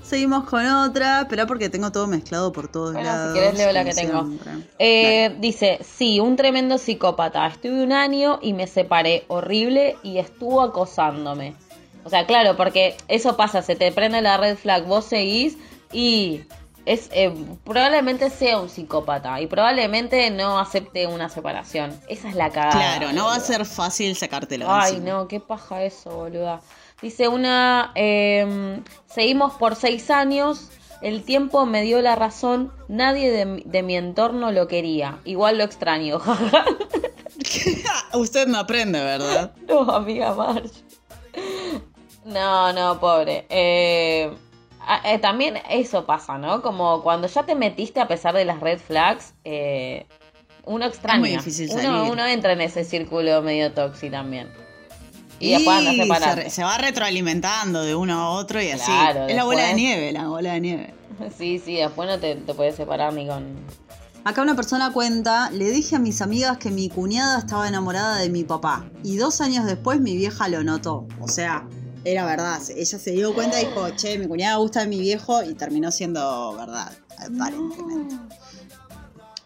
Seguimos 0.08 0.44
con 0.48 0.66
otra, 0.68 1.26
pero 1.30 1.48
porque 1.48 1.70
tengo 1.70 1.92
todo 1.92 2.06
mezclado 2.06 2.52
por 2.52 2.68
todos 2.68 2.94
Bueno, 2.94 3.10
si 3.10 3.16
lados. 3.16 3.34
querés 3.34 3.58
leo 3.58 3.72
la 3.72 3.84
que 3.84 3.94
tengo. 3.94 4.30
Eh, 4.78 5.36
dice, 5.40 5.80
sí, 5.84 6.20
un 6.20 6.36
tremendo 6.36 6.78
psicópata. 6.78 7.48
Estuve 7.48 7.84
un 7.84 7.92
año 7.92 8.38
y 8.42 8.54
me 8.54 8.68
separé 8.68 9.26
horrible 9.30 9.98
y 10.04 10.20
estuvo 10.20 10.62
acosándome. 10.62 11.56
O 12.04 12.10
sea, 12.12 12.28
claro, 12.28 12.56
porque 12.56 12.96
eso 13.08 13.36
pasa, 13.36 13.64
se 13.64 13.76
te 13.76 13.92
prende 13.92 14.22
la 14.22 14.38
red 14.38 14.58
flag, 14.58 14.86
vos 14.86 15.06
seguís 15.06 15.58
y 15.92 16.42
es 16.86 17.10
eh, 17.12 17.34
probablemente 17.64 18.30
sea 18.30 18.60
un 18.60 18.70
psicópata 18.70 19.42
y 19.42 19.48
probablemente 19.48 20.30
no 20.30 20.60
acepte 20.60 21.08
una 21.08 21.30
separación. 21.30 22.00
Esa 22.08 22.30
es 22.30 22.36
la 22.36 22.52
cagada. 22.52 22.74
Claro, 22.74 23.12
no 23.12 23.26
va 23.26 23.36
a 23.36 23.40
ser 23.40 23.66
fácil 23.66 24.16
sacártelo. 24.16 24.68
Ay, 24.70 24.98
encima. 24.98 25.14
no, 25.14 25.28
qué 25.28 25.40
paja 25.40 25.82
eso, 25.84 26.12
boluda. 26.12 26.62
Dice 27.02 27.28
una, 27.28 27.92
eh, 27.96 28.82
seguimos 29.06 29.54
por 29.56 29.76
seis 29.76 30.10
años, 30.10 30.70
el 31.02 31.24
tiempo 31.24 31.66
me 31.66 31.82
dio 31.82 32.02
la 32.02 32.16
razón, 32.16 32.72
nadie 32.88 33.32
de, 33.32 33.64
de 33.66 33.84
mi 33.84 33.96
entorno 33.96 34.52
lo 34.52 34.68
quería, 34.68 35.20
igual 35.26 35.58
lo 35.58 35.64
extraño. 35.64 36.22
Usted 38.14 38.48
no 38.48 38.60
aprende, 38.60 39.00
¿verdad? 39.00 39.54
no, 39.68 39.82
amiga 39.92 40.34
Marge. 40.34 40.70
No, 42.26 42.74
no, 42.74 43.00
pobre. 43.00 43.46
Eh, 43.50 44.32
eh, 45.04 45.20
también 45.20 45.58
eso 45.70 46.06
pasa, 46.06 46.38
¿no? 46.38 46.62
Como 46.62 47.02
cuando 47.04 47.28
ya 47.28 47.44
te 47.44 47.56
metiste 47.56 48.00
a 48.00 48.08
pesar 48.08 48.34
de 48.34 48.46
las 48.46 48.60
red 48.60 48.80
flags, 48.80 49.34
eh, 49.44 50.06
uno 50.66 50.86
extraña. 50.86 51.20
muy 51.20 51.30
difícil 51.32 51.70
uno, 51.72 51.82
salir. 51.82 52.12
uno 52.12 52.26
entra 52.26 52.54
en 52.54 52.62
ese 52.62 52.84
círculo 52.84 53.42
medio 53.42 53.72
tóxico 53.74 54.12
también. 54.12 54.50
Y, 55.40 55.52
después 55.52 55.78
anda 55.78 55.92
se, 55.92 55.98
separado. 55.98 56.36
re- 56.38 56.50
se 56.50 56.64
va 56.64 56.78
retroalimentando 56.78 57.84
de 57.84 57.94
uno 57.96 58.14
a 58.20 58.30
otro 58.32 58.62
y 58.62 58.70
así. 58.72 58.86
Claro, 58.86 59.28
es 59.28 59.36
la 59.36 59.44
bola 59.44 59.64
de 59.66 59.74
nieve, 59.74 60.12
la 60.12 60.28
bola 60.28 60.54
de 60.54 60.62
nieve. 60.62 60.94
Sí, 61.38 61.62
sí, 61.64 61.76
después 61.78 62.10
no 62.10 62.20
te, 62.20 62.36
te 62.36 62.54
puedes 62.54 62.76
separar 62.76 63.14
ni 63.14 63.26
con... 63.28 63.46
Acá 64.26 64.42
una 64.42 64.56
persona 64.56 64.92
cuenta, 64.92 65.50
le 65.52 65.70
dije 65.70 65.96
a 65.96 66.00
mis 66.00 66.22
amigas 66.22 66.58
que 66.58 66.72
mi 66.72 66.90
cuñada 66.90 67.40
estaba 67.40 67.68
enamorada 67.68 68.18
de 68.18 68.30
mi 68.30 68.44
papá 68.44 68.86
y 69.04 69.16
dos 69.18 69.40
años 69.40 69.66
después 69.66 70.02
mi 70.02 70.18
vieja 70.18 70.48
lo 70.50 70.64
notó. 70.64 71.08
O 71.22 71.28
sea, 71.30 71.68
era 72.04 72.26
verdad. 72.26 72.60
Ella 72.76 73.00
se 73.00 73.12
dio 73.12 73.34
cuenta 73.34 73.62
y 73.62 73.66
dijo, 73.68 73.90
che, 73.92 74.18
mi 74.18 74.28
cuñada 74.28 74.58
gusta 74.58 74.82
de 74.82 74.88
mi 74.88 75.00
viejo 75.00 75.42
y 75.44 75.54
terminó 75.54 75.90
siendo 75.92 76.54
verdad, 76.58 76.92
aparentemente. 77.18 78.16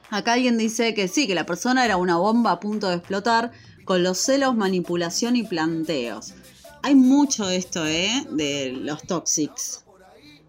Acá 0.10 0.34
alguien 0.34 0.58
dice 0.58 0.94
que 0.96 1.08
sí, 1.08 1.28
que 1.28 1.36
la 1.36 1.46
persona 1.46 1.86
era 1.86 1.98
una 1.98 2.18
bomba 2.18 2.52
a 2.54 2.60
punto 2.60 2.88
de 2.90 2.96
explotar 2.96 3.52
con 3.90 4.04
los 4.04 4.20
celos, 4.20 4.56
manipulación 4.56 5.36
y 5.36 5.42
planteos. 5.42 6.36
Hay 6.84 6.94
mucho 6.94 7.48
de 7.48 7.56
esto, 7.56 7.88
¿eh? 7.88 8.24
De 8.30 8.72
los 8.72 9.02
toxics. 9.02 9.84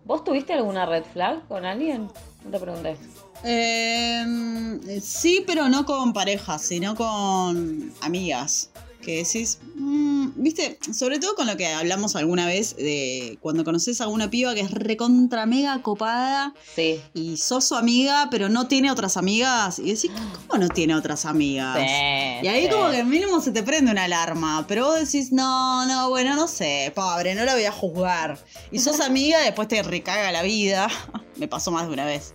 ¿Vos 0.04 0.24
tuviste 0.24 0.52
alguna 0.52 0.84
red 0.84 1.04
flag 1.10 1.48
con 1.48 1.64
alguien? 1.64 2.10
No 2.44 2.50
te 2.50 2.58
pregunté. 2.58 2.96
Eh, 3.42 5.00
sí, 5.00 5.42
pero 5.46 5.70
no 5.70 5.86
con 5.86 6.12
parejas, 6.12 6.60
sino 6.60 6.94
con 6.94 7.90
amigas. 8.02 8.68
Que 9.02 9.16
decís, 9.24 9.58
mm, 9.76 10.28
viste, 10.36 10.78
sobre 10.92 11.18
todo 11.18 11.34
con 11.34 11.46
lo 11.46 11.56
que 11.56 11.66
hablamos 11.66 12.16
alguna 12.16 12.46
vez 12.46 12.76
de 12.76 13.38
cuando 13.40 13.64
conoces 13.64 14.00
a 14.02 14.08
una 14.08 14.28
piba 14.30 14.54
que 14.54 14.60
es 14.60 14.70
recontra 14.70 15.46
mega 15.46 15.80
copada 15.82 16.52
Sí. 16.76 17.00
y 17.14 17.38
sos 17.38 17.64
su 17.64 17.74
amiga, 17.76 18.28
pero 18.30 18.48
no 18.50 18.68
tiene 18.68 18.90
otras 18.90 19.16
amigas. 19.16 19.78
Y 19.78 19.92
decís, 19.94 20.10
¿cómo 20.46 20.62
no 20.62 20.68
tiene 20.68 20.94
otras 20.94 21.24
amigas? 21.24 21.76
Sí, 21.78 22.44
y 22.44 22.48
ahí 22.48 22.64
sí. 22.64 22.70
como 22.70 22.90
que 22.90 23.02
mínimo 23.04 23.40
se 23.40 23.52
te 23.52 23.62
prende 23.62 23.90
una 23.90 24.04
alarma, 24.04 24.66
pero 24.68 24.86
vos 24.86 25.00
decís, 25.00 25.32
no, 25.32 25.86
no, 25.86 26.10
bueno, 26.10 26.36
no 26.36 26.46
sé, 26.46 26.92
pobre, 26.94 27.34
no 27.34 27.44
la 27.44 27.54
voy 27.54 27.64
a 27.64 27.72
juzgar. 27.72 28.38
Y 28.70 28.80
sos 28.80 29.00
amiga, 29.00 29.40
después 29.40 29.66
te 29.68 29.82
recaga 29.82 30.30
la 30.30 30.42
vida. 30.42 30.88
Me 31.36 31.48
pasó 31.48 31.70
más 31.70 31.86
de 31.86 31.94
una 31.94 32.04
vez. 32.04 32.34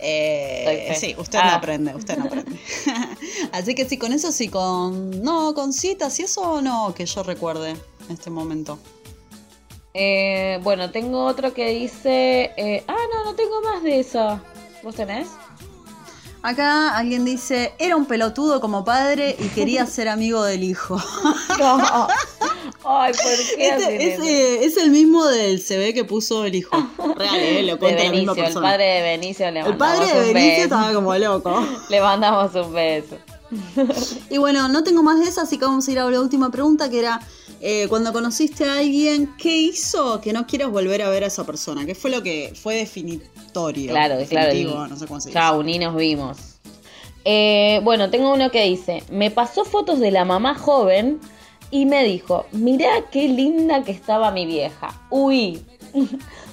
Eh, 0.00 0.94
sí, 0.98 1.14
usted 1.18 1.38
no 1.38 1.44
Ah. 1.50 1.54
aprende, 1.56 1.94
usted 1.94 2.16
no 2.18 2.24
aprende. 2.26 2.58
Así 3.52 3.74
que 3.74 3.84
sí, 3.88 3.98
con 3.98 4.12
eso 4.12 4.30
sí, 4.32 4.48
con. 4.48 5.22
No, 5.22 5.54
con 5.54 5.72
citas 5.72 6.18
y 6.20 6.22
eso 6.24 6.60
no, 6.62 6.94
que 6.94 7.04
yo 7.06 7.22
recuerde 7.22 7.70
en 7.70 8.10
este 8.14 8.30
momento. 8.30 8.78
Eh, 9.94 10.60
bueno, 10.62 10.90
tengo 10.90 11.24
otro 11.24 11.52
que 11.54 11.70
dice... 11.70 12.52
eh, 12.56 12.84
ah, 12.86 12.94
no, 13.14 13.24
no 13.24 13.34
tengo 13.34 13.60
más 13.62 13.82
de 13.82 13.98
eso. 14.00 14.40
¿Vos 14.84 14.94
tenés? 14.94 15.26
Acá 16.42 16.96
alguien 16.96 17.24
dice, 17.24 17.72
era 17.78 17.96
un 17.96 18.06
pelotudo 18.06 18.60
como 18.60 18.84
padre 18.84 19.36
y 19.38 19.48
quería 19.48 19.86
ser 19.86 20.08
amigo 20.08 20.42
del 20.44 20.62
hijo. 20.64 21.00
No. 21.58 22.06
Ay, 22.84 23.12
¿por 23.12 23.56
qué 23.56 23.68
Este, 23.68 24.06
es, 24.06 24.14
eso? 24.14 24.22
eh, 24.22 24.64
es 24.64 24.76
el 24.76 24.90
mismo 24.92 25.26
del 25.26 25.60
CB 25.60 25.92
que 25.92 26.04
puso 26.04 26.44
el 26.44 26.54
hijo. 26.54 26.76
Real, 27.16 27.34
eh, 27.36 27.62
lo 27.64 27.76
la 27.76 28.10
misma 28.10 28.34
Benicio, 28.34 28.44
el 28.46 28.54
padre 28.54 28.84
de 28.84 29.02
Benicio 29.02 29.50
le 29.50 29.60
El 29.60 29.76
padre 29.76 30.06
de 30.06 30.12
un 30.28 30.34
Benicio 30.34 30.50
beso. 30.52 30.62
estaba 30.62 30.92
como 30.94 31.14
loco. 31.16 31.66
Le 31.90 32.00
mandamos 32.00 32.54
un 32.54 32.72
beso. 32.72 33.16
Y 34.30 34.38
bueno, 34.38 34.68
no 34.68 34.84
tengo 34.84 35.02
más 35.02 35.18
de 35.18 35.24
esas, 35.24 35.44
así 35.44 35.58
que 35.58 35.64
vamos 35.64 35.88
a 35.88 35.90
ir 35.90 35.98
a 35.98 36.08
la 36.08 36.20
última 36.20 36.50
pregunta, 36.50 36.88
que 36.88 37.00
era, 37.00 37.20
eh, 37.60 37.86
cuando 37.88 38.12
conociste 38.12 38.64
a 38.64 38.78
alguien, 38.78 39.34
¿qué 39.36 39.56
hizo 39.56 40.20
que 40.20 40.32
no 40.32 40.46
quieras 40.46 40.70
volver 40.70 41.02
a 41.02 41.08
ver 41.08 41.24
a 41.24 41.26
esa 41.26 41.44
persona? 41.44 41.84
¿Qué 41.84 41.94
fue 41.94 42.10
lo 42.10 42.22
que 42.22 42.52
fue 42.54 42.76
definitorio? 42.76 43.90
Claro, 43.90 44.14
claro. 44.28 44.48
Definitivo, 44.48 44.86
y 44.86 44.90
no 44.90 44.96
sé 44.96 45.06
cómo 45.06 45.20
se 45.20 45.28
dice. 45.30 45.38
Chau, 45.38 45.62
ni 45.62 45.78
nos 45.78 45.96
vimos. 45.96 46.38
Eh, 47.24 47.80
bueno, 47.82 48.10
tengo 48.10 48.32
uno 48.32 48.50
que 48.50 48.64
dice, 48.64 49.02
me 49.10 49.30
pasó 49.30 49.64
fotos 49.64 49.98
de 50.00 50.10
la 50.10 50.24
mamá 50.24 50.54
joven 50.54 51.20
y 51.70 51.84
me 51.84 52.04
dijo, 52.04 52.46
mirá 52.52 53.10
qué 53.10 53.28
linda 53.28 53.82
que 53.82 53.92
estaba 53.92 54.30
mi 54.30 54.46
vieja. 54.46 55.02
Uy. 55.10 55.60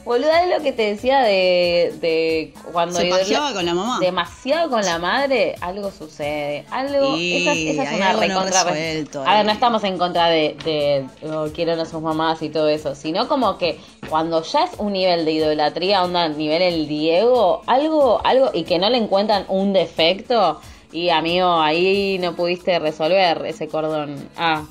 Boluda, 0.06 0.44
es 0.44 0.56
lo 0.56 0.64
que 0.64 0.72
te 0.72 0.84
decía 0.84 1.20
de, 1.22 1.94
de 2.00 2.54
cuando... 2.72 3.00
¿Se 3.00 3.10
pajeaba 3.10 3.54
con 3.54 3.66
la 3.66 3.74
mamá? 3.74 4.00
Demasiado 4.00 4.70
con 4.70 4.86
la 4.86 5.00
madre, 5.00 5.56
algo 5.62 5.92
sucede. 5.92 6.64
Algo... 6.70 7.18
Y 7.18 7.48
esa, 7.48 7.54
esa 7.54 7.92
es 7.92 7.98
una 7.98 8.14
no 8.14 8.20
recontra... 8.20 8.64
resuelto 8.64 9.24
a 9.26 9.38
ver, 9.38 9.46
no 9.46 9.52
estamos 9.52 9.84
en 9.84 9.98
contra 9.98 10.30
de, 10.30 10.56
de 10.64 11.06
oh, 11.28 11.48
quieren 11.54 11.80
a 11.80 11.86
sus 11.86 12.02
mamás 12.02 12.42
y 12.44 12.50
todo 12.50 12.70
eso, 12.70 12.94
sino 12.94 13.28
como 13.28 13.58
que 13.58 13.80
cuando 14.08 14.44
ya 14.44 14.66
es 14.66 14.72
un 14.78 14.94
nivel 14.94 15.26
de 15.26 15.32
idolatría, 15.32 16.04
onda 16.04 16.28
nivel 16.28 16.62
el 16.62 16.88
Diego, 16.88 17.64
algo, 17.66 18.22
algo, 18.24 18.52
y 18.54 18.64
que 18.64 18.78
no 18.78 18.90
le 18.90 18.98
encuentran 18.98 19.46
un 19.48 19.74
defecto, 19.74 20.62
y 20.92 21.10
amigo, 21.10 21.60
ahí 21.60 22.20
no 22.20 22.36
pudiste 22.36 22.78
resolver 22.80 23.46
ese 23.46 23.68
cordón. 23.68 24.30
Ah, 24.38 24.66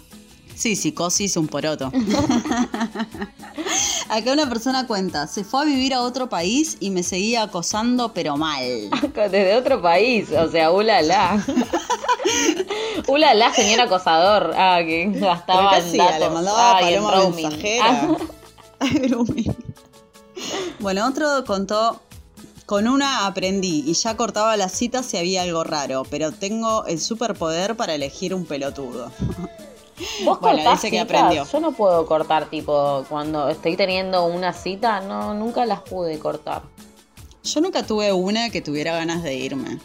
Sí, 0.55 0.77
psicosis, 0.77 1.37
un 1.37 1.49
poroto. 1.49 1.87
Acá 4.09 4.33
una 4.33 4.49
persona 4.49 4.87
cuenta, 4.87 5.27
se 5.27 5.45
fue 5.45 5.62
a 5.62 5.64
vivir 5.64 5.95
a 5.95 6.03
otro 6.03 6.29
país 6.29 6.77
y 6.81 6.90
me 6.90 7.03
seguía 7.03 7.43
acosando, 7.43 8.12
pero 8.12 8.37
mal. 8.37 8.62
desde 9.14 9.57
otro 9.57 9.83
país, 9.83 10.31
o 10.31 10.51
sea, 10.51 10.71
ulala. 10.71 11.45
ulala, 13.09 13.53
señor 13.53 13.81
acosador. 13.81 14.53
Ah, 14.57 14.79
que 14.85 15.07
gastaba 15.07 15.81
datos. 15.81 15.93
le 15.93 16.31
mandaba 16.31 16.77
Ay, 16.77 16.95
paloma 16.95 17.31
mensajera. 17.31 18.17
Ah. 18.81 18.88
Bueno, 20.81 21.07
otro 21.07 21.45
contó, 21.47 22.01
con 22.67 22.88
una 22.88 23.27
aprendí 23.27 23.85
y 23.87 23.95
ya 23.95 24.17
cortaba 24.17 24.57
las 24.57 24.73
citas 24.73 25.07
si 25.07 25.17
había 25.17 25.43
algo 25.43 25.64
raro, 25.64 26.05
pero 26.11 26.33
tengo 26.33 26.85
el 26.87 27.01
superpoder 27.01 27.77
para 27.77 27.95
elegir 27.95 28.35
un 28.35 28.47
pelotudo. 28.47 29.11
¿Vos 30.24 30.40
Bueno, 30.40 30.57
cortás 30.59 30.83
dice 30.83 30.90
que 30.90 31.00
citas? 31.02 31.16
aprendió. 31.20 31.44
Yo 31.50 31.61
no 31.61 31.72
puedo 31.72 32.04
cortar, 32.07 32.46
tipo, 32.50 33.04
cuando 33.09 33.48
estoy 33.48 33.76
teniendo 33.76 34.24
una 34.26 34.52
cita, 34.52 35.00
no, 35.00 35.35
nunca 35.35 35.64
las 35.66 35.80
pude 35.83 36.18
cortar. 36.18 36.62
Yo 37.44 37.61
nunca 37.61 37.83
tuve 37.85 38.12
una 38.12 38.50
que 38.50 38.61
tuviera 38.61 38.94
ganas 38.96 39.22
de 39.22 39.35
irme, 39.35 39.78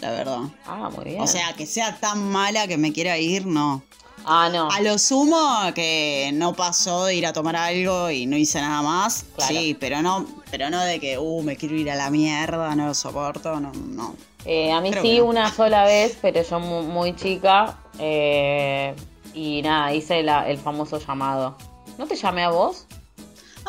la 0.00 0.10
verdad. 0.10 0.40
Ah, 0.66 0.90
muy 0.94 1.04
bien. 1.04 1.20
O 1.20 1.26
sea, 1.26 1.52
que 1.54 1.64
sea 1.66 1.98
tan 1.98 2.28
mala 2.30 2.66
que 2.66 2.76
me 2.76 2.92
quiera 2.92 3.16
ir, 3.18 3.46
no. 3.46 3.82
Ah, 4.30 4.50
no. 4.52 4.68
A 4.70 4.80
lo 4.80 4.98
sumo 4.98 5.38
que 5.74 6.30
no 6.34 6.52
pasó 6.52 7.04
de 7.06 7.14
ir 7.14 7.24
a 7.26 7.32
tomar 7.32 7.56
algo 7.56 8.10
y 8.10 8.26
no 8.26 8.36
hice 8.36 8.60
nada 8.60 8.82
más. 8.82 9.24
Claro. 9.36 9.54
Sí, 9.54 9.76
pero 9.78 10.02
no, 10.02 10.26
pero 10.50 10.68
no 10.70 10.82
de 10.84 11.00
que, 11.00 11.16
uh, 11.18 11.42
me 11.42 11.56
quiero 11.56 11.76
ir 11.76 11.90
a 11.90 11.94
la 11.94 12.10
mierda, 12.10 12.74
no 12.74 12.88
lo 12.88 12.94
soporto, 12.94 13.58
no, 13.60 13.72
no. 13.72 14.14
Eh, 14.44 14.72
a 14.72 14.80
mí 14.80 14.90
Creo 14.90 15.02
sí, 15.02 15.18
no. 15.18 15.26
una 15.26 15.50
sola 15.52 15.84
vez, 15.84 16.18
pero 16.20 16.42
yo 16.42 16.60
mu- 16.60 16.82
muy, 16.82 17.14
chica. 17.16 17.78
eh, 17.98 18.94
y 19.34 19.62
nada, 19.62 19.92
hice 19.92 20.22
la- 20.22 20.48
el 20.48 20.58
famoso 20.58 20.98
llamado. 20.98 21.56
¿No 21.98 22.06
te 22.06 22.16
llamé 22.16 22.44
a 22.44 22.50
vos? 22.50 22.86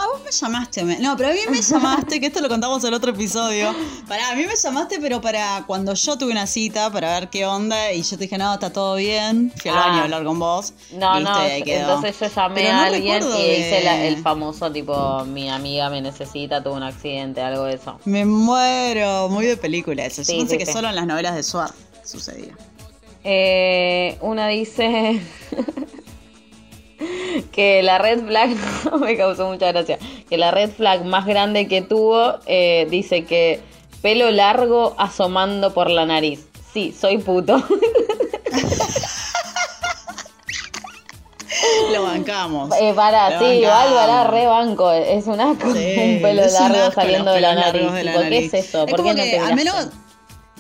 Ah, 0.02 0.06
vos 0.14 0.22
me 0.24 0.32
llamaste. 0.32 0.84
me- 0.86 1.00
No, 1.00 1.18
pero 1.18 1.30
a 1.30 1.34
mí 1.34 1.40
me 1.50 1.62
llamaste, 1.62 2.22
que 2.22 2.28
esto 2.28 2.40
lo 2.40 2.48
contamos 2.48 2.82
en 2.84 2.88
el 2.90 2.94
otro 2.94 3.12
episodio. 3.12 3.76
Para 4.08 4.30
a 4.30 4.36
mí 4.36 4.46
me 4.46 4.56
llamaste, 4.56 4.98
pero 5.02 5.20
para 5.20 5.66
cuando 5.68 5.94
yo 5.94 6.18
tuve 6.18 6.32
una 6.32 6.48
cita 6.48 6.90
para 6.90 7.20
ver 7.20 7.30
qué 7.30 7.46
onda 7.46 7.92
y 7.92 8.02
yo 8.04 8.12
te 8.18 8.24
dije, 8.24 8.38
no, 8.38 8.54
está 8.54 8.72
todo 8.72 8.96
bien. 8.96 9.52
Fui 9.58 9.70
al 9.72 9.78
Ah. 9.78 9.82
baño 9.88 10.00
a 10.00 10.04
hablar 10.04 10.24
con 10.24 10.40
vos. 10.40 10.74
No, 10.94 11.20
no, 11.20 11.42
entonces 11.44 12.18
yo 12.18 12.28
llamé 12.34 12.56
Pero 12.62 12.74
no 12.76 12.80
a 12.80 12.86
alguien 12.86 13.24
y 13.24 13.32
que- 13.36 13.60
hice 13.60 13.84
la- 13.84 14.06
el 14.06 14.22
famoso 14.22 14.72
tipo, 14.72 15.26
mi 15.26 15.50
amiga 15.50 15.90
me 15.90 16.02
necesita, 16.02 16.64
tuvo 16.64 16.76
un 16.76 16.84
accidente, 16.84 17.42
algo 17.42 17.64
de 17.66 17.74
eso. 17.74 18.00
Me 18.06 18.24
muero, 18.26 19.28
muy 19.28 19.48
de 19.48 19.58
película 19.58 20.06
eso. 20.06 20.22
Yo 20.22 20.26
Sí, 20.28 20.38
pensé 20.38 20.52
sí, 20.54 20.58
que 20.60 20.66
sí. 20.66 20.72
solo 20.72 20.88
en 20.88 20.96
las 20.96 21.08
novelas 21.08 21.36
de 21.36 21.44
Suar 21.44 21.72
sucedía. 22.06 22.56
Eh, 23.32 24.18
una 24.22 24.48
dice 24.48 25.22
que 27.52 27.84
la 27.84 28.00
red 28.00 28.26
flag, 28.26 28.50
me 29.00 29.16
causó 29.18 29.50
mucha 29.50 29.72
gracia, 29.72 30.00
que 30.28 30.36
la 30.40 30.50
red 30.50 30.72
flag 30.72 31.06
más 31.06 31.28
grande 31.28 31.68
que 31.68 31.84
tuvo 31.84 32.40
eh, 32.48 32.88
dice 32.90 33.26
que 33.26 33.60
pelo 34.02 34.32
largo 34.32 34.96
asomando 34.98 35.76
por 35.76 35.92
la 35.92 36.08
nariz. 36.08 36.48
Sí, 36.74 36.92
soy 36.92 37.20
puto. 37.20 37.62
Lo 41.94 42.04
bancamos. 42.04 42.72
Eh, 42.80 42.94
para, 42.96 43.30
Lo 43.30 43.40
sí, 43.46 43.52
igual 43.58 43.94
para 43.94 44.24
re 44.24 44.48
banco. 44.48 44.92
Es 44.92 45.28
un 45.28 45.40
asco 45.40 45.72
Sí, 45.74 45.96
un 45.98 46.22
pelo 46.22 46.44
un 46.46 46.54
largo 46.54 46.78
asco 46.80 47.02
saliendo 47.02 47.32
de 47.32 47.42
la 47.42 47.54
nariz. 47.54 47.74
largos 47.82 47.94
de 47.94 48.04
la 48.06 48.12
Tipo, 48.14 48.30
¿Qué 48.30 48.46
es 48.46 48.54
eso? 48.54 48.86
¿Por 48.88 49.04
qué 49.04 49.14
no 49.14 49.24
te 49.24 49.38
al 49.40 49.56
menos, 49.56 49.88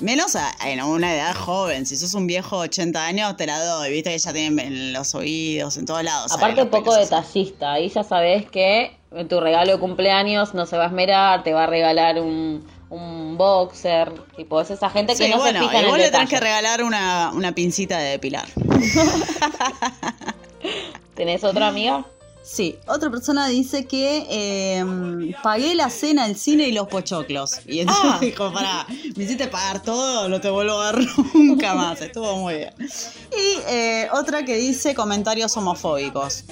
menos 0.02 0.36
a- 0.36 0.52
en 0.66 0.82
una 0.82 1.14
edad 1.14 1.36
joven. 1.36 1.86
Si 1.86 1.98
sos 1.98 2.14
un 2.14 2.28
viejo 2.28 2.62
de 2.62 2.68
80 2.68 3.06
años, 3.06 3.36
te 3.38 3.46
la 3.46 3.64
doy. 3.64 3.92
Viste 3.92 4.12
que 4.12 4.20
ya 4.20 4.34
tienen 4.34 4.60
en 4.60 4.94
los 4.94 5.16
oídos, 5.16 5.78
en 5.78 5.86
todos 5.86 6.04
lados. 6.04 6.32
Aparte, 6.32 6.62
los 6.62 6.70
poco 6.70 6.92
así. 6.94 7.02
detallista. 7.04 7.74
Ahí 7.74 7.90
ya 7.90 8.04
sabes 8.04 8.50
que 8.50 8.98
en 9.12 9.28
tu 9.28 9.40
regalo 9.40 9.72
de 9.74 9.80
cumpleaños 9.80 10.54
no 10.54 10.66
se 10.66 10.78
va 10.78 10.84
a 10.84 10.88
esmerar, 10.88 11.44
te 11.44 11.54
va 11.54 11.64
a 11.64 11.68
regalar 11.68 12.20
un, 12.22 12.66
un 12.90 13.38
boxer. 13.38 14.12
Tipo, 14.36 14.62
es 14.62 14.72
esa 14.72 14.90
gente 14.90 15.14
que 15.16 15.26
Sí, 15.26 15.30
no 15.32 15.38
bueno, 15.38 15.60
se 15.60 15.66
fija 15.68 15.80
en 15.80 15.86
el 15.94 15.98
le 15.98 16.12
tenés 16.12 16.30
que 16.30 16.40
regalar 16.40 16.84
una, 16.84 17.32
una 17.34 17.54
pincita 17.54 17.98
de 17.98 18.12
depilar. 18.12 18.48
¿Tenés 21.16 21.44
otra 21.44 21.68
amiga? 21.68 22.06
Sí, 22.52 22.80
otra 22.88 23.12
persona 23.12 23.48
dice 23.48 23.86
que 23.86 24.26
eh, 24.28 25.34
pagué 25.44 25.76
la 25.76 25.92
cena, 25.92 26.26
el 26.26 26.36
cine 26.36 26.68
y 26.68 26.72
los 26.72 26.88
pochoclos. 26.88 27.60
Y 27.68 27.82
entonces 27.82 28.06
Ah. 28.12 28.18
dijo, 28.22 28.52
pará, 28.52 28.88
me 29.16 29.24
hiciste 29.24 29.48
pagar 29.48 29.84
todo, 29.84 30.28
no 30.28 30.42
te 30.42 30.50
vuelvo 30.50 30.74
a 30.82 30.92
ver 30.92 31.06
nunca 31.36 31.76
más. 31.76 32.02
Estuvo 32.02 32.38
muy 32.38 32.56
bien. 32.56 32.74
Y 32.80 33.60
eh, 33.70 34.08
otra 34.14 34.44
que 34.46 34.56
dice 34.58 34.96
comentarios 34.96 35.56
homofóbicos. 35.58 36.46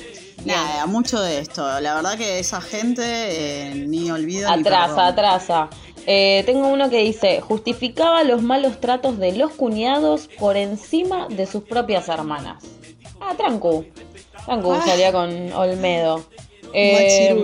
Nada, 0.45 0.85
mucho 0.85 1.19
de 1.19 1.39
esto. 1.39 1.63
La 1.81 1.95
verdad 1.95 2.15
que 2.15 2.37
esa 2.37 2.61
gente 2.61 3.01
eh, 3.03 3.73
ni 3.87 4.11
olvida 4.11 4.55
ni 4.55 4.61
Atrasa, 4.61 4.87
perdona. 4.87 5.07
atrasa. 5.07 5.69
Eh, 6.05 6.43
tengo 6.45 6.67
uno 6.67 6.91
que 6.91 6.99
dice, 6.99 7.41
justificaba 7.41 8.23
los 8.23 8.43
malos 8.43 8.79
tratos 8.79 9.17
de 9.17 9.31
los 9.35 9.51
cuñados 9.51 10.29
por 10.39 10.57
encima 10.57 11.27
de 11.27 11.47
sus 11.47 11.63
propias 11.63 12.07
hermanas. 12.07 12.63
Ah, 13.19 13.33
trancu. 13.35 13.83
Salía 14.85 15.11
con 15.11 15.51
Olmedo. 15.53 16.25
Eh, 16.73 17.35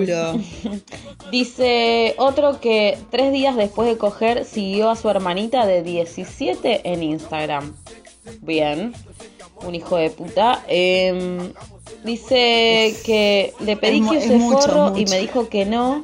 dice 1.32 2.16
otro 2.18 2.60
que 2.60 2.98
tres 3.10 3.32
días 3.32 3.56
después 3.56 3.88
de 3.88 3.98
coger 3.98 4.46
siguió 4.46 4.90
a 4.90 4.96
su 4.96 5.10
hermanita 5.10 5.66
de 5.66 5.82
17 5.82 6.82
en 6.84 7.04
Instagram. 7.04 7.74
Bien, 8.42 8.94
un 9.66 9.76
hijo 9.76 9.98
de 9.98 10.10
puta. 10.10 10.64
Eh, 10.68 11.52
dice 12.04 12.96
que 13.06 13.54
le 13.60 13.78
pedí 13.78 14.02
Es 14.02 14.10
que 14.10 14.18
use 14.18 14.36
mucho, 14.38 14.62
forro 14.62 14.98
y 14.98 15.06
me 15.06 15.20
dijo 15.20 15.50
que 15.50 15.66
no, 15.66 16.04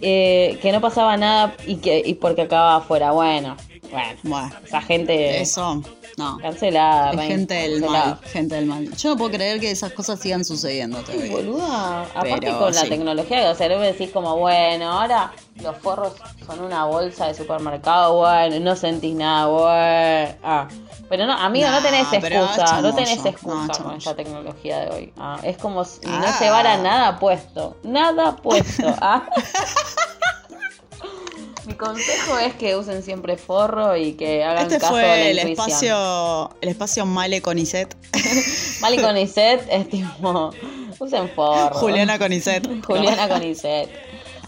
eh, 0.00 0.58
que 0.62 0.72
no 0.72 0.80
pasaba 0.80 1.16
nada 1.16 1.56
y 1.66 1.76
que 1.76 2.02
y 2.04 2.14
porque 2.14 2.42
acababa 2.42 2.76
afuera. 2.76 3.12
Bueno, 3.12 3.56
bueno, 3.94 4.18
Bueno, 4.24 4.50
esa 4.66 4.82
gente 4.82 5.40
eso, 5.40 5.82
no. 6.16 6.38
cancelada. 6.38 7.12
Es 7.12 7.28
gente 7.28 7.54
del 7.54 7.80
mal, 7.80 8.18
gente 8.24 8.54
del 8.56 8.66
mal. 8.66 8.90
Yo 8.96 9.10
no 9.10 9.16
puedo 9.16 9.30
creer 9.32 9.60
que 9.60 9.70
esas 9.70 9.92
cosas 9.92 10.20
sigan 10.20 10.44
sucediendo 10.44 10.98
todavía. 11.02 11.30
Boluda, 11.32 12.02
aparte 12.02 12.38
Pero 12.40 12.58
con 12.58 12.74
la 12.74 12.82
tecnología, 12.84 13.50
o 13.50 13.54
sea, 13.54 13.68
no 13.68 13.78
me 13.78 13.86
decís 13.92 14.10
como, 14.10 14.36
bueno, 14.36 14.90
ahora 14.92 15.32
los 15.62 15.76
forros 15.78 16.12
son 16.46 16.60
una 16.60 16.84
bolsa 16.84 17.28
de 17.28 17.34
supermercado, 17.34 18.18
bueno, 18.18 18.58
no 18.60 18.76
sentís 18.76 19.14
nada, 19.14 19.46
bueno. 19.46 20.34
Ah, 20.42 20.68
pero 21.08 21.26
no, 21.26 21.32
amigo, 21.34 21.68
no 21.70 21.80
tenés 21.82 22.12
excusa, 22.12 22.80
no 22.80 22.94
tenés 22.94 23.22
no, 23.22 23.30
excusa 23.30 23.82
con 23.82 23.96
esta 23.96 24.14
tecnología 24.16 24.80
de 24.80 24.90
hoy. 24.90 25.12
Ah, 25.16 25.38
es 25.42 25.56
como 25.58 25.84
si 25.84 26.00
no 26.06 26.26
Ah. 26.26 26.36
llevara 26.40 26.76
nada 26.78 27.18
puesto, 27.18 27.76
nada 27.82 28.36
puesto. 28.36 28.94
Ah. 29.00 29.22
Mi 31.66 31.74
consejo 31.74 32.38
es 32.38 32.54
que 32.54 32.76
usen 32.76 33.02
siempre 33.02 33.36
forro 33.36 33.96
y 33.96 34.12
que 34.14 34.44
hagan 34.44 34.64
Este 34.66 34.78
caso 34.78 34.96
de 34.96 35.02
fue 35.02 35.10
la 35.10 35.42
el 35.42 35.48
intuición. 35.50 35.68
espacio, 35.68 36.50
el 36.60 36.68
espacio 36.68 37.06
Male 37.06 37.40
Conicet. 37.42 37.96
Mali 38.80 38.98
con 38.98 39.16
Iset 39.16 39.66
es 39.70 39.88
tipo, 39.88 40.50
usen 40.98 41.28
forro. 41.30 41.74
Juliana 41.76 42.18
Conicet. 42.18 42.66
Juliana 42.86 43.28
Conicet. 43.28 43.88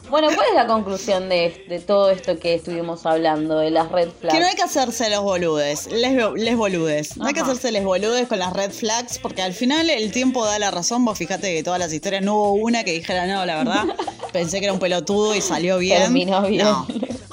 Bueno, 0.09 0.29
¿cuál 0.33 0.47
es 0.51 0.55
la 0.55 0.69
conclusión 0.69 1.29
de, 1.29 1.65
de 1.69 1.81
todo 1.81 2.11
esto 2.11 2.39
que 2.39 2.55
estuvimos 2.55 3.05
hablando, 3.07 3.59
de 3.59 3.73
las 3.73 3.91
red 3.91 4.09
flags? 4.21 4.35
Que 4.37 4.41
no 4.41 4.47
hay 4.47 4.55
que 4.55 4.63
hacerse 4.63 5.11
los 5.11 5.25
boludes, 5.25 5.89
les, 5.91 6.13
les 6.37 6.57
boludes. 6.57 7.17
No 7.17 7.27
hay 7.27 7.35
que 7.35 7.41
hacerse 7.41 7.73
les 7.73 7.83
boludes 7.83 8.29
con 8.29 8.39
las 8.39 8.53
red 8.53 8.71
flags, 8.71 9.19
porque 9.19 9.43
al 9.43 9.53
final 9.53 9.91
el 9.91 10.13
tiempo 10.13 10.45
da 10.47 10.61
la 10.61 10.71
razón. 10.71 11.05
Vos 11.05 11.19
fíjate 11.19 11.53
que 11.53 11.65
todas 11.65 11.81
las 11.81 11.93
historias 11.93 12.23
no 12.23 12.37
hubo 12.37 12.53
una 12.53 12.85
que 12.85 12.93
dijera, 12.93 13.27
no, 13.27 13.45
la 13.47 13.57
verdad, 13.57 13.83
pensé 14.33 14.61
que 14.61 14.67
era 14.67 14.73
un 14.75 14.79
pelotudo 14.79 15.35
y 15.35 15.41
salió 15.41 15.79
bien. 15.79 16.03
Terminó 16.03 16.41
bien. 16.43 16.65
No. 16.67 16.87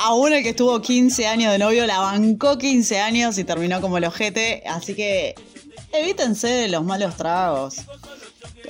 Aún 0.04 0.34
el 0.34 0.44
que 0.44 0.50
estuvo 0.50 0.82
15 0.82 1.28
años 1.28 1.52
de 1.52 1.60
novio 1.60 1.86
la 1.88 2.00
bancó 2.00 2.58
15 2.58 3.00
años 3.00 3.38
y 3.38 3.44
terminó 3.44 3.80
como 3.82 3.98
el 3.98 4.04
ojete. 4.06 4.64
Así 4.68 4.96
que 4.96 5.36
evítense 5.92 6.48
de 6.48 6.68
los 6.68 6.84
malos 6.84 7.16
tragos. 7.16 7.76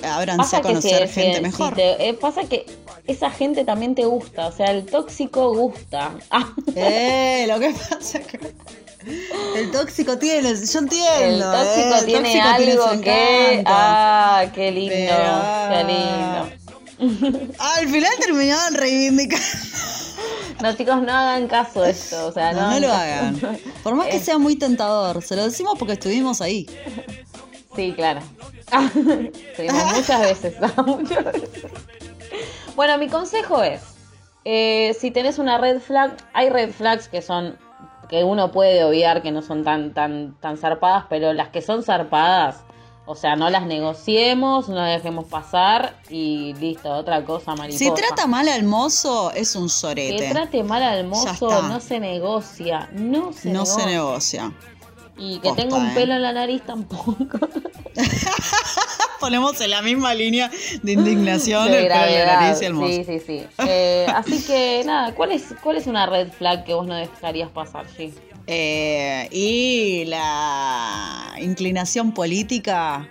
Ábranse 0.02 0.56
a 0.56 0.58
si- 0.58 0.62
conocer 0.62 1.08
si- 1.08 1.14
gente 1.14 1.36
si 1.38 1.42
mejor. 1.42 1.74
te- 1.74 2.08
eh, 2.08 2.14
pasa 2.14 2.42
que 2.44 2.66
esa 3.06 3.30
gente 3.30 3.64
también 3.64 3.94
te 3.94 4.04
gusta, 4.04 4.48
o 4.48 4.52
sea, 4.52 4.66
el 4.66 4.84
tóxico 4.86 5.54
gusta. 5.54 6.12
Eh, 6.76 7.46
lo 7.48 7.58
que 7.60 7.70
pasa 7.70 8.20
que 8.20 8.38
el 9.56 9.70
tóxico 9.70 10.18
tiene, 10.18 10.54
yo 10.54 10.78
entiendo. 10.78 11.14
el 11.20 11.40
eh, 11.40 11.44
tóxico 11.44 11.94
el 11.96 12.04
tiene 12.06 12.22
tóxico 12.22 12.56
tiene 12.56 12.72
algo 12.72 13.00
que... 13.02 13.62
Ah, 13.66 14.44
qué 14.54 14.70
lindo, 14.72 14.94
Pero- 14.96 15.70
qué 15.70 15.84
lindo. 15.84 17.54
Ah, 17.58 17.74
Al 17.78 17.88
final 17.88 18.10
terminaban 18.20 18.74
reivindicando. 18.74 19.44
No, 20.62 20.72
chicos, 20.72 21.02
no 21.02 21.12
hagan 21.12 21.46
caso 21.48 21.82
de 21.82 21.90
esto, 21.90 22.26
o 22.26 22.32
sea, 22.32 22.52
no, 22.52 22.62
No, 22.62 22.70
no 22.70 22.80
lo 22.80 22.92
hagan 22.92 23.38
caso. 23.38 23.58
Por 23.82 23.94
más 23.94 24.08
que 24.08 24.20
sea 24.20 24.38
muy 24.38 24.56
tentador, 24.56 25.22
se 25.22 25.36
lo 25.36 25.44
decimos 25.44 25.74
porque 25.78 25.94
estuvimos 25.94 26.40
ahí. 26.40 26.66
Sí, 27.74 27.92
claro. 27.94 28.20
Estuvimos 28.94 29.96
muchas 29.96 30.20
veces, 30.20 30.54
muchas 30.86 31.24
veces. 31.24 31.66
Bueno, 32.76 32.98
mi 32.98 33.08
consejo 33.08 33.62
es, 33.62 33.82
eh, 34.44 34.96
si 34.98 35.10
tenés 35.10 35.38
una 35.38 35.58
red 35.58 35.80
flag, 35.80 36.16
hay 36.32 36.50
red 36.50 36.72
flags 36.72 37.08
que 37.08 37.22
son 37.22 37.58
que 38.08 38.22
uno 38.22 38.52
puede 38.52 38.84
obviar 38.84 39.22
que 39.22 39.32
no 39.32 39.42
son 39.42 39.64
tan 39.64 39.94
tan 39.94 40.34
tan 40.40 40.56
zarpadas, 40.56 41.06
pero 41.08 41.32
las 41.32 41.48
que 41.48 41.62
son 41.62 41.82
zarpadas, 41.82 42.62
o 43.06 43.14
sea, 43.14 43.36
no 43.36 43.50
las 43.50 43.66
negociemos, 43.66 44.68
no 44.68 44.76
las 44.76 44.94
dejemos 45.02 45.26
pasar 45.26 45.96
y 46.08 46.54
listo, 46.54 46.90
otra 46.90 47.22
cosa 47.24 47.54
mariposa. 47.54 47.78
Si 47.84 47.90
trata 47.92 48.26
mal 48.26 48.48
al 48.48 48.62
mozo, 48.64 49.30
es 49.32 49.54
un 49.56 49.64
que 49.64 49.72
sorete. 49.72 50.28
trate 50.30 50.62
mal 50.62 50.82
al 50.82 51.06
mozo 51.06 51.62
no 51.62 51.80
se 51.80 52.00
negocia, 52.00 52.88
no 52.92 53.32
se 53.32 53.48
No 53.50 53.64
negocia. 53.64 53.84
se 53.84 53.86
negocia. 53.86 54.52
Y 55.16 55.38
que 55.38 55.48
Posta, 55.50 55.62
tenga 55.62 55.76
un 55.76 55.86
eh. 55.88 55.92
pelo 55.94 56.14
en 56.14 56.22
la 56.22 56.32
nariz 56.32 56.62
tampoco. 56.62 57.16
Ponemos 59.20 59.60
en 59.60 59.70
la 59.70 59.80
misma 59.80 60.12
línea 60.14 60.50
de 60.82 60.92
indignación 60.92 61.70
de 61.70 61.82
el 61.82 61.88
pelo 61.88 62.04
en 62.06 62.26
la 62.26 62.40
nariz 62.40 62.62
y 62.62 62.64
el 62.64 62.74
mozo. 62.74 62.88
Sí, 62.88 63.04
sí, 63.04 63.20
sí. 63.20 63.46
Eh, 63.66 64.06
así 64.14 64.42
que 64.44 64.82
nada, 64.84 65.14
¿cuál 65.14 65.32
es, 65.32 65.54
¿cuál 65.62 65.76
es 65.76 65.86
una 65.86 66.06
red 66.06 66.32
flag 66.32 66.64
que 66.64 66.74
vos 66.74 66.86
no 66.86 66.94
dejarías 66.94 67.50
pasar, 67.50 67.86
sí? 67.96 68.12
Eh, 68.46 69.28
y 69.32 70.04
la 70.06 71.32
inclinación 71.40 72.12
política, 72.12 73.08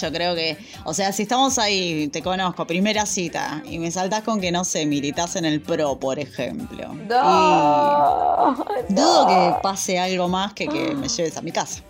yo 0.00 0.12
creo 0.12 0.34
que, 0.34 0.58
o 0.84 0.92
sea, 0.94 1.12
si 1.12 1.22
estamos 1.22 1.58
ahí, 1.58 2.08
te 2.08 2.22
conozco, 2.22 2.66
primera 2.66 3.06
cita, 3.06 3.62
y 3.64 3.78
me 3.78 3.90
saltás 3.90 4.22
con 4.22 4.40
que, 4.40 4.52
no 4.52 4.64
sé, 4.64 4.84
militas 4.86 5.36
en 5.36 5.44
el 5.46 5.60
PRO, 5.62 5.98
por 5.98 6.18
ejemplo. 6.18 6.94
No, 7.08 8.54
Y 8.88 8.92
dudo 8.92 9.26
que 9.26 9.54
pase 9.62 9.98
algo 9.98 10.28
más 10.28 10.52
que 10.52 10.68
que 10.68 10.94
me 10.94 11.08
lleves 11.08 11.36
a 11.36 11.42
mi 11.42 11.52
casa. 11.52 11.80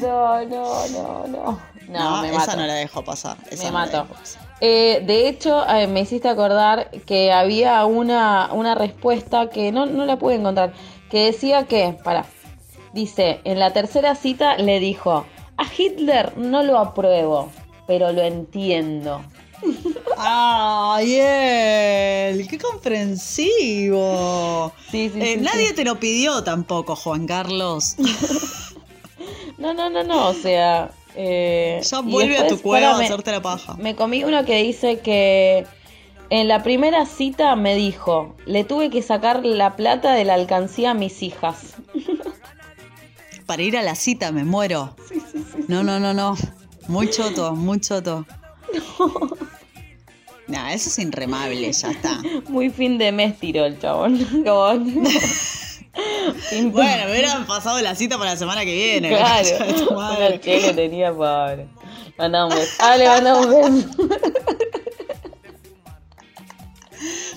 no, 0.00 0.44
no, 0.44 0.88
no, 0.88 1.26
no. 1.28 1.76
No, 1.86 2.20
me 2.20 2.30
esa 2.30 2.38
mato. 2.38 2.56
no 2.56 2.66
la 2.66 2.74
dejo 2.74 3.04
pasar. 3.04 3.36
esa 3.48 3.62
Me 3.66 3.70
no 3.70 3.78
la 3.78 3.84
mato. 3.86 3.96
dejo 4.02 4.14
pasar. 4.14 4.42
Eh, 4.60 5.04
de 5.06 5.28
hecho, 5.28 5.64
eh, 5.68 5.86
me 5.86 6.00
hiciste 6.00 6.28
acordar 6.28 6.90
que 7.06 7.30
había 7.30 7.84
una, 7.84 8.48
una 8.52 8.74
respuesta 8.74 9.50
que 9.50 9.70
no, 9.70 9.86
no 9.86 10.04
la 10.04 10.18
pude 10.18 10.34
encontrar, 10.34 10.72
que 11.10 11.24
decía 11.26 11.66
que, 11.66 11.96
para, 12.04 12.26
dice, 12.92 13.40
en 13.44 13.58
la 13.58 13.72
tercera 13.72 14.14
cita 14.14 14.56
le 14.56 14.80
dijo, 14.80 15.26
a 15.56 15.64
Hitler 15.76 16.36
no 16.36 16.62
lo 16.62 16.78
apruebo, 16.78 17.50
pero 17.86 18.12
lo 18.12 18.22
entiendo. 18.22 19.22
¡Ay, 20.18 21.16
él! 21.18 22.46
¡Qué 22.48 22.58
comprensivo! 22.58 24.72
Sí, 24.90 25.10
sí, 25.12 25.20
Eh, 25.20 25.34
sí, 25.36 25.40
nadie 25.42 25.72
te 25.72 25.84
lo 25.84 25.98
pidió 25.98 26.44
tampoco, 26.44 26.94
Juan 26.96 27.26
Carlos. 27.26 27.96
No, 29.58 29.72
no, 29.72 29.88
no, 29.88 30.04
no, 30.04 30.28
o 30.28 30.34
sea... 30.34 30.90
eh, 31.14 31.80
Ya 31.82 32.00
vuelve 32.00 32.36
a 32.36 32.46
tu 32.46 32.60
cueva 32.60 32.90
a 32.90 33.00
hacerte 33.00 33.32
la 33.32 33.40
paja. 33.40 33.74
Me 33.78 33.96
comí 33.96 34.22
uno 34.22 34.44
que 34.44 34.62
dice 34.62 34.98
que 34.98 35.64
en 36.30 36.48
la 36.48 36.62
primera 36.62 37.06
cita 37.06 37.54
me 37.56 37.74
dijo, 37.74 38.34
le 38.46 38.64
tuve 38.64 38.90
que 38.90 39.02
sacar 39.02 39.44
la 39.44 39.76
plata 39.76 40.14
de 40.14 40.24
la 40.24 40.34
alcancía 40.34 40.92
a 40.92 40.94
mis 40.94 41.22
hijas. 41.22 41.74
Para 43.46 43.62
ir 43.62 43.76
a 43.76 43.82
la 43.82 43.94
cita 43.94 44.32
me 44.32 44.44
muero. 44.44 44.96
No, 45.68 45.82
no, 45.82 46.00
no, 46.00 46.12
no. 46.12 46.36
Muy 46.88 47.10
choto, 47.10 47.54
muy 47.54 47.80
choto. 47.80 48.26
Nah, 50.48 50.72
eso 50.72 50.88
es 50.90 50.98
inremable, 51.00 51.72
ya 51.72 51.90
está. 51.90 52.20
Muy 52.48 52.70
fin 52.70 52.98
de 52.98 53.10
mes 53.10 53.36
tiró 53.36 53.64
el 53.64 53.80
chabón. 53.80 54.24
Bueno, 56.72 57.04
me 57.06 57.10
hubieran 57.10 57.46
pasado 57.46 57.80
la 57.80 57.96
cita 57.96 58.16
para 58.18 58.30
la 58.32 58.36
semana 58.36 58.64
que 58.64 58.72
viene. 58.72 59.10
la 59.10 59.42
claro. 59.42 60.40
que 60.40 60.72
tenía 60.74 61.10
un 61.10 61.18
beso. 61.18 62.70
Ah, 62.78 62.96
le 62.96 63.08
mandá 63.08 63.34
un 63.34 63.48
beso. 63.48 64.35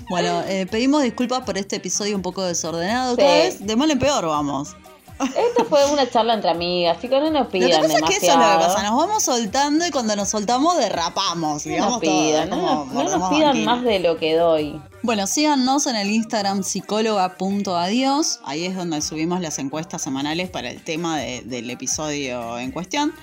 Bueno, 0.10 0.42
eh, 0.48 0.66
pedimos 0.70 1.04
disculpas 1.04 1.42
por 1.44 1.58
este 1.58 1.76
episodio 1.78 2.16
un 2.16 2.22
poco 2.22 2.44
desordenado. 2.44 3.16
Sí. 3.16 3.22
Cada 3.22 3.34
vez 3.34 3.66
de 3.66 3.76
mal 3.76 3.92
en 3.92 4.00
peor 4.00 4.26
vamos. 4.26 4.76
Esto 5.20 5.66
fue 5.66 5.86
una 5.92 6.10
charla 6.10 6.34
entre 6.36 6.50
amigas, 6.50 6.98
chicos, 7.02 7.20
no 7.22 7.30
nos 7.30 7.44
Lo 7.44 7.50
que 7.50 7.60
pidan 7.60 7.82
pasa 7.82 7.98
es 7.98 8.04
que 8.04 8.14
eso 8.16 8.16
es 8.16 8.22
lo 8.22 8.30
demasiado. 8.40 8.60
que 8.60 8.66
pasa. 8.74 8.84
Nos 8.90 8.98
vamos 9.06 9.24
soltando 9.24 9.86
y 9.86 9.92
cuando 9.92 10.16
nos 10.16 10.30
soltamos 10.30 10.78
derrapamos. 10.78 11.66
No 11.66 11.90
nos 11.90 12.00
pidan, 12.00 12.50
todo, 12.50 12.62
no, 12.62 12.86
no 12.86 13.04
nos 13.04 13.30
pidan 13.30 13.48
banquina. 13.50 13.76
más 13.76 13.84
de 13.84 14.00
lo 14.00 14.18
que 14.18 14.36
doy. 14.38 14.82
Bueno, 15.04 15.28
síganos 15.28 15.88
en 15.88 15.98
el 15.98 16.10
Instagram 16.10 16.64
psicóloga.adiós. 16.64 18.40
Ahí 18.46 18.66
es 18.66 18.76
donde 18.78 19.02
subimos 19.02 19.42
las 19.42 19.60
encuestas 19.60 20.02
semanales 20.02 20.50
para 20.50 20.70
el 20.70 20.82
tema 20.84 21.18
de- 21.18 21.42
del 21.42 21.70
episodio 21.70 22.58
en 22.58 22.72
cuestión. 22.72 23.14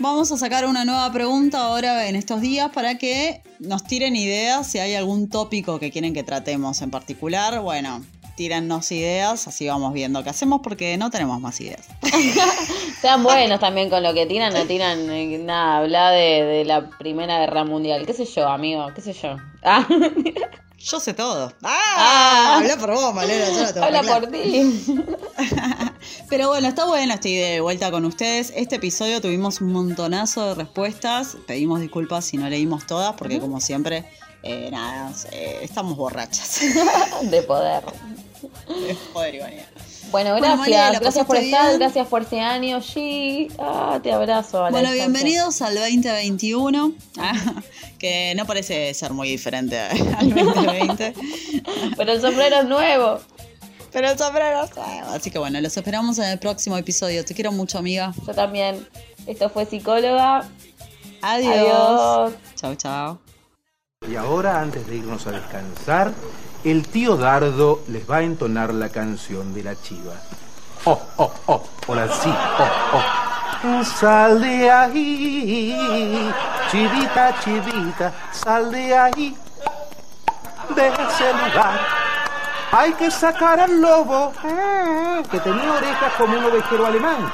Vamos 0.00 0.30
a 0.30 0.36
sacar 0.36 0.64
una 0.66 0.84
nueva 0.84 1.10
pregunta 1.12 1.60
ahora 1.60 2.06
en 2.08 2.14
estos 2.14 2.40
días 2.40 2.70
para 2.72 2.98
que 2.98 3.42
nos 3.58 3.82
tiren 3.84 4.14
ideas 4.14 4.66
si 4.66 4.78
hay 4.78 4.94
algún 4.94 5.28
tópico 5.28 5.80
que 5.80 5.90
quieren 5.90 6.14
que 6.14 6.22
tratemos 6.22 6.80
en 6.82 6.90
particular. 6.92 7.60
Bueno, 7.60 8.04
tírennos 8.36 8.92
ideas, 8.92 9.48
así 9.48 9.66
vamos 9.66 9.92
viendo 9.92 10.22
qué 10.22 10.30
hacemos 10.30 10.60
porque 10.62 10.96
no 10.96 11.10
tenemos 11.10 11.40
más 11.40 11.60
ideas. 11.60 11.88
Sean 13.00 13.24
buenos 13.24 13.58
también 13.58 13.90
con 13.90 14.04
lo 14.04 14.14
que 14.14 14.26
tiran, 14.26 14.54
no 14.54 14.64
tiran 14.66 15.10
eh, 15.10 15.38
nada, 15.38 15.78
habla 15.78 16.10
de, 16.12 16.44
de 16.44 16.64
la 16.64 16.90
Primera 16.90 17.40
Guerra 17.40 17.64
Mundial. 17.64 18.06
¿Qué 18.06 18.12
sé 18.14 18.24
yo, 18.24 18.48
amigo? 18.48 18.86
¿Qué 18.94 19.00
sé 19.00 19.12
yo? 19.14 19.36
Ah, 19.64 19.84
Yo 20.78 21.00
sé 21.00 21.12
todo. 21.12 21.52
¡Ah! 21.64 21.76
Ah. 21.96 22.56
Habla 22.58 22.76
por 22.76 22.92
vos, 22.94 23.12
Malena, 23.12 23.46
yo 23.50 23.72
tengo 23.74 23.84
habla 23.86 24.02
por 24.04 24.28
ti. 24.30 24.94
Pero 26.28 26.48
bueno, 26.48 26.68
está 26.68 26.84
buena 26.84 27.14
estoy 27.14 27.36
de 27.36 27.60
vuelta 27.60 27.90
con 27.90 28.04
ustedes. 28.04 28.52
Este 28.56 28.76
episodio 28.76 29.20
tuvimos 29.20 29.60
un 29.60 29.72
montonazo 29.72 30.46
de 30.46 30.54
respuestas. 30.54 31.36
Pedimos 31.46 31.80
disculpas 31.80 32.24
si 32.24 32.36
no 32.36 32.48
leímos 32.48 32.86
todas, 32.86 33.14
porque 33.14 33.40
como 33.40 33.60
siempre, 33.60 34.04
eh, 34.42 34.68
nada, 34.70 35.12
eh, 35.32 35.60
estamos 35.62 35.96
borrachas. 35.96 36.60
De 37.22 37.42
poder. 37.42 37.82
Joder, 39.12 39.34
Ivania. 39.34 39.66
Bueno, 40.10 40.30
Bueno, 40.30 40.36
gracias. 40.36 40.58
María, 40.58 40.90
¿la 40.92 40.98
gracias 41.00 41.26
por 41.26 41.36
estar, 41.36 41.66
bien? 41.66 41.78
gracias 41.80 42.06
por 42.06 42.22
este 42.22 42.40
año, 42.40 42.78
G. 42.78 43.52
Ah, 43.58 44.00
te 44.02 44.12
abrazo. 44.12 44.64
a 44.64 44.70
Bueno, 44.70 44.90
bienvenidos 44.92 45.60
al 45.60 45.74
2021, 45.74 46.92
ah, 47.18 47.32
que 47.98 48.32
no 48.36 48.46
parece 48.46 48.94
ser 48.94 49.12
muy 49.12 49.28
diferente 49.28 49.78
al 49.78 50.34
2020. 50.34 51.14
Pero 51.96 52.12
el 52.12 52.20
sombrero 52.20 52.60
es 52.60 52.64
nuevo. 52.64 53.20
Pero 53.98 54.12
el 54.12 54.16
sombrero 54.16 54.62
es 54.62 54.76
nuevo. 54.76 55.10
Así 55.10 55.28
que 55.28 55.40
bueno, 55.40 55.60
los 55.60 55.76
esperamos 55.76 56.20
en 56.20 56.26
el 56.26 56.38
próximo 56.38 56.76
episodio. 56.76 57.24
Te 57.24 57.34
quiero 57.34 57.50
mucho, 57.50 57.78
amiga. 57.78 58.14
Yo 58.24 58.32
también. 58.32 58.88
Esto 59.26 59.50
fue 59.50 59.66
psicóloga. 59.66 60.44
Adiós. 61.20 61.52
Adiós. 61.52 62.32
Chau, 62.54 62.76
chau. 62.76 63.18
Y 64.08 64.14
ahora, 64.14 64.60
antes 64.60 64.86
de 64.86 64.98
irnos 64.98 65.26
a 65.26 65.32
descansar, 65.32 66.12
el 66.62 66.86
tío 66.86 67.16
Dardo 67.16 67.82
les 67.88 68.08
va 68.08 68.18
a 68.18 68.22
entonar 68.22 68.72
la 68.72 68.88
canción 68.88 69.52
de 69.52 69.64
la 69.64 69.74
chiva. 69.74 70.14
Oh, 70.84 71.00
oh, 71.16 71.32
oh, 71.46 71.64
ahora 71.88 72.06
sí, 72.06 72.30
oh, 72.30 73.02
oh. 73.64 73.84
Sal 73.84 74.40
de 74.40 74.70
ahí, 74.70 76.32
chivita, 76.70 77.34
chivita, 77.42 78.14
sal 78.30 78.70
de 78.70 78.96
ahí, 78.96 79.36
de 80.76 80.86
ese 80.86 81.32
lugar. 81.32 82.07
Hay 82.70 82.92
que 82.92 83.10
sacar 83.10 83.58
al 83.60 83.80
lobo, 83.80 84.32
eh, 84.44 85.22
que 85.30 85.40
tenía 85.40 85.72
orejas 85.72 86.12
como 86.18 86.38
un 86.38 86.44
ovejero 86.44 86.86
alemán. 86.86 87.32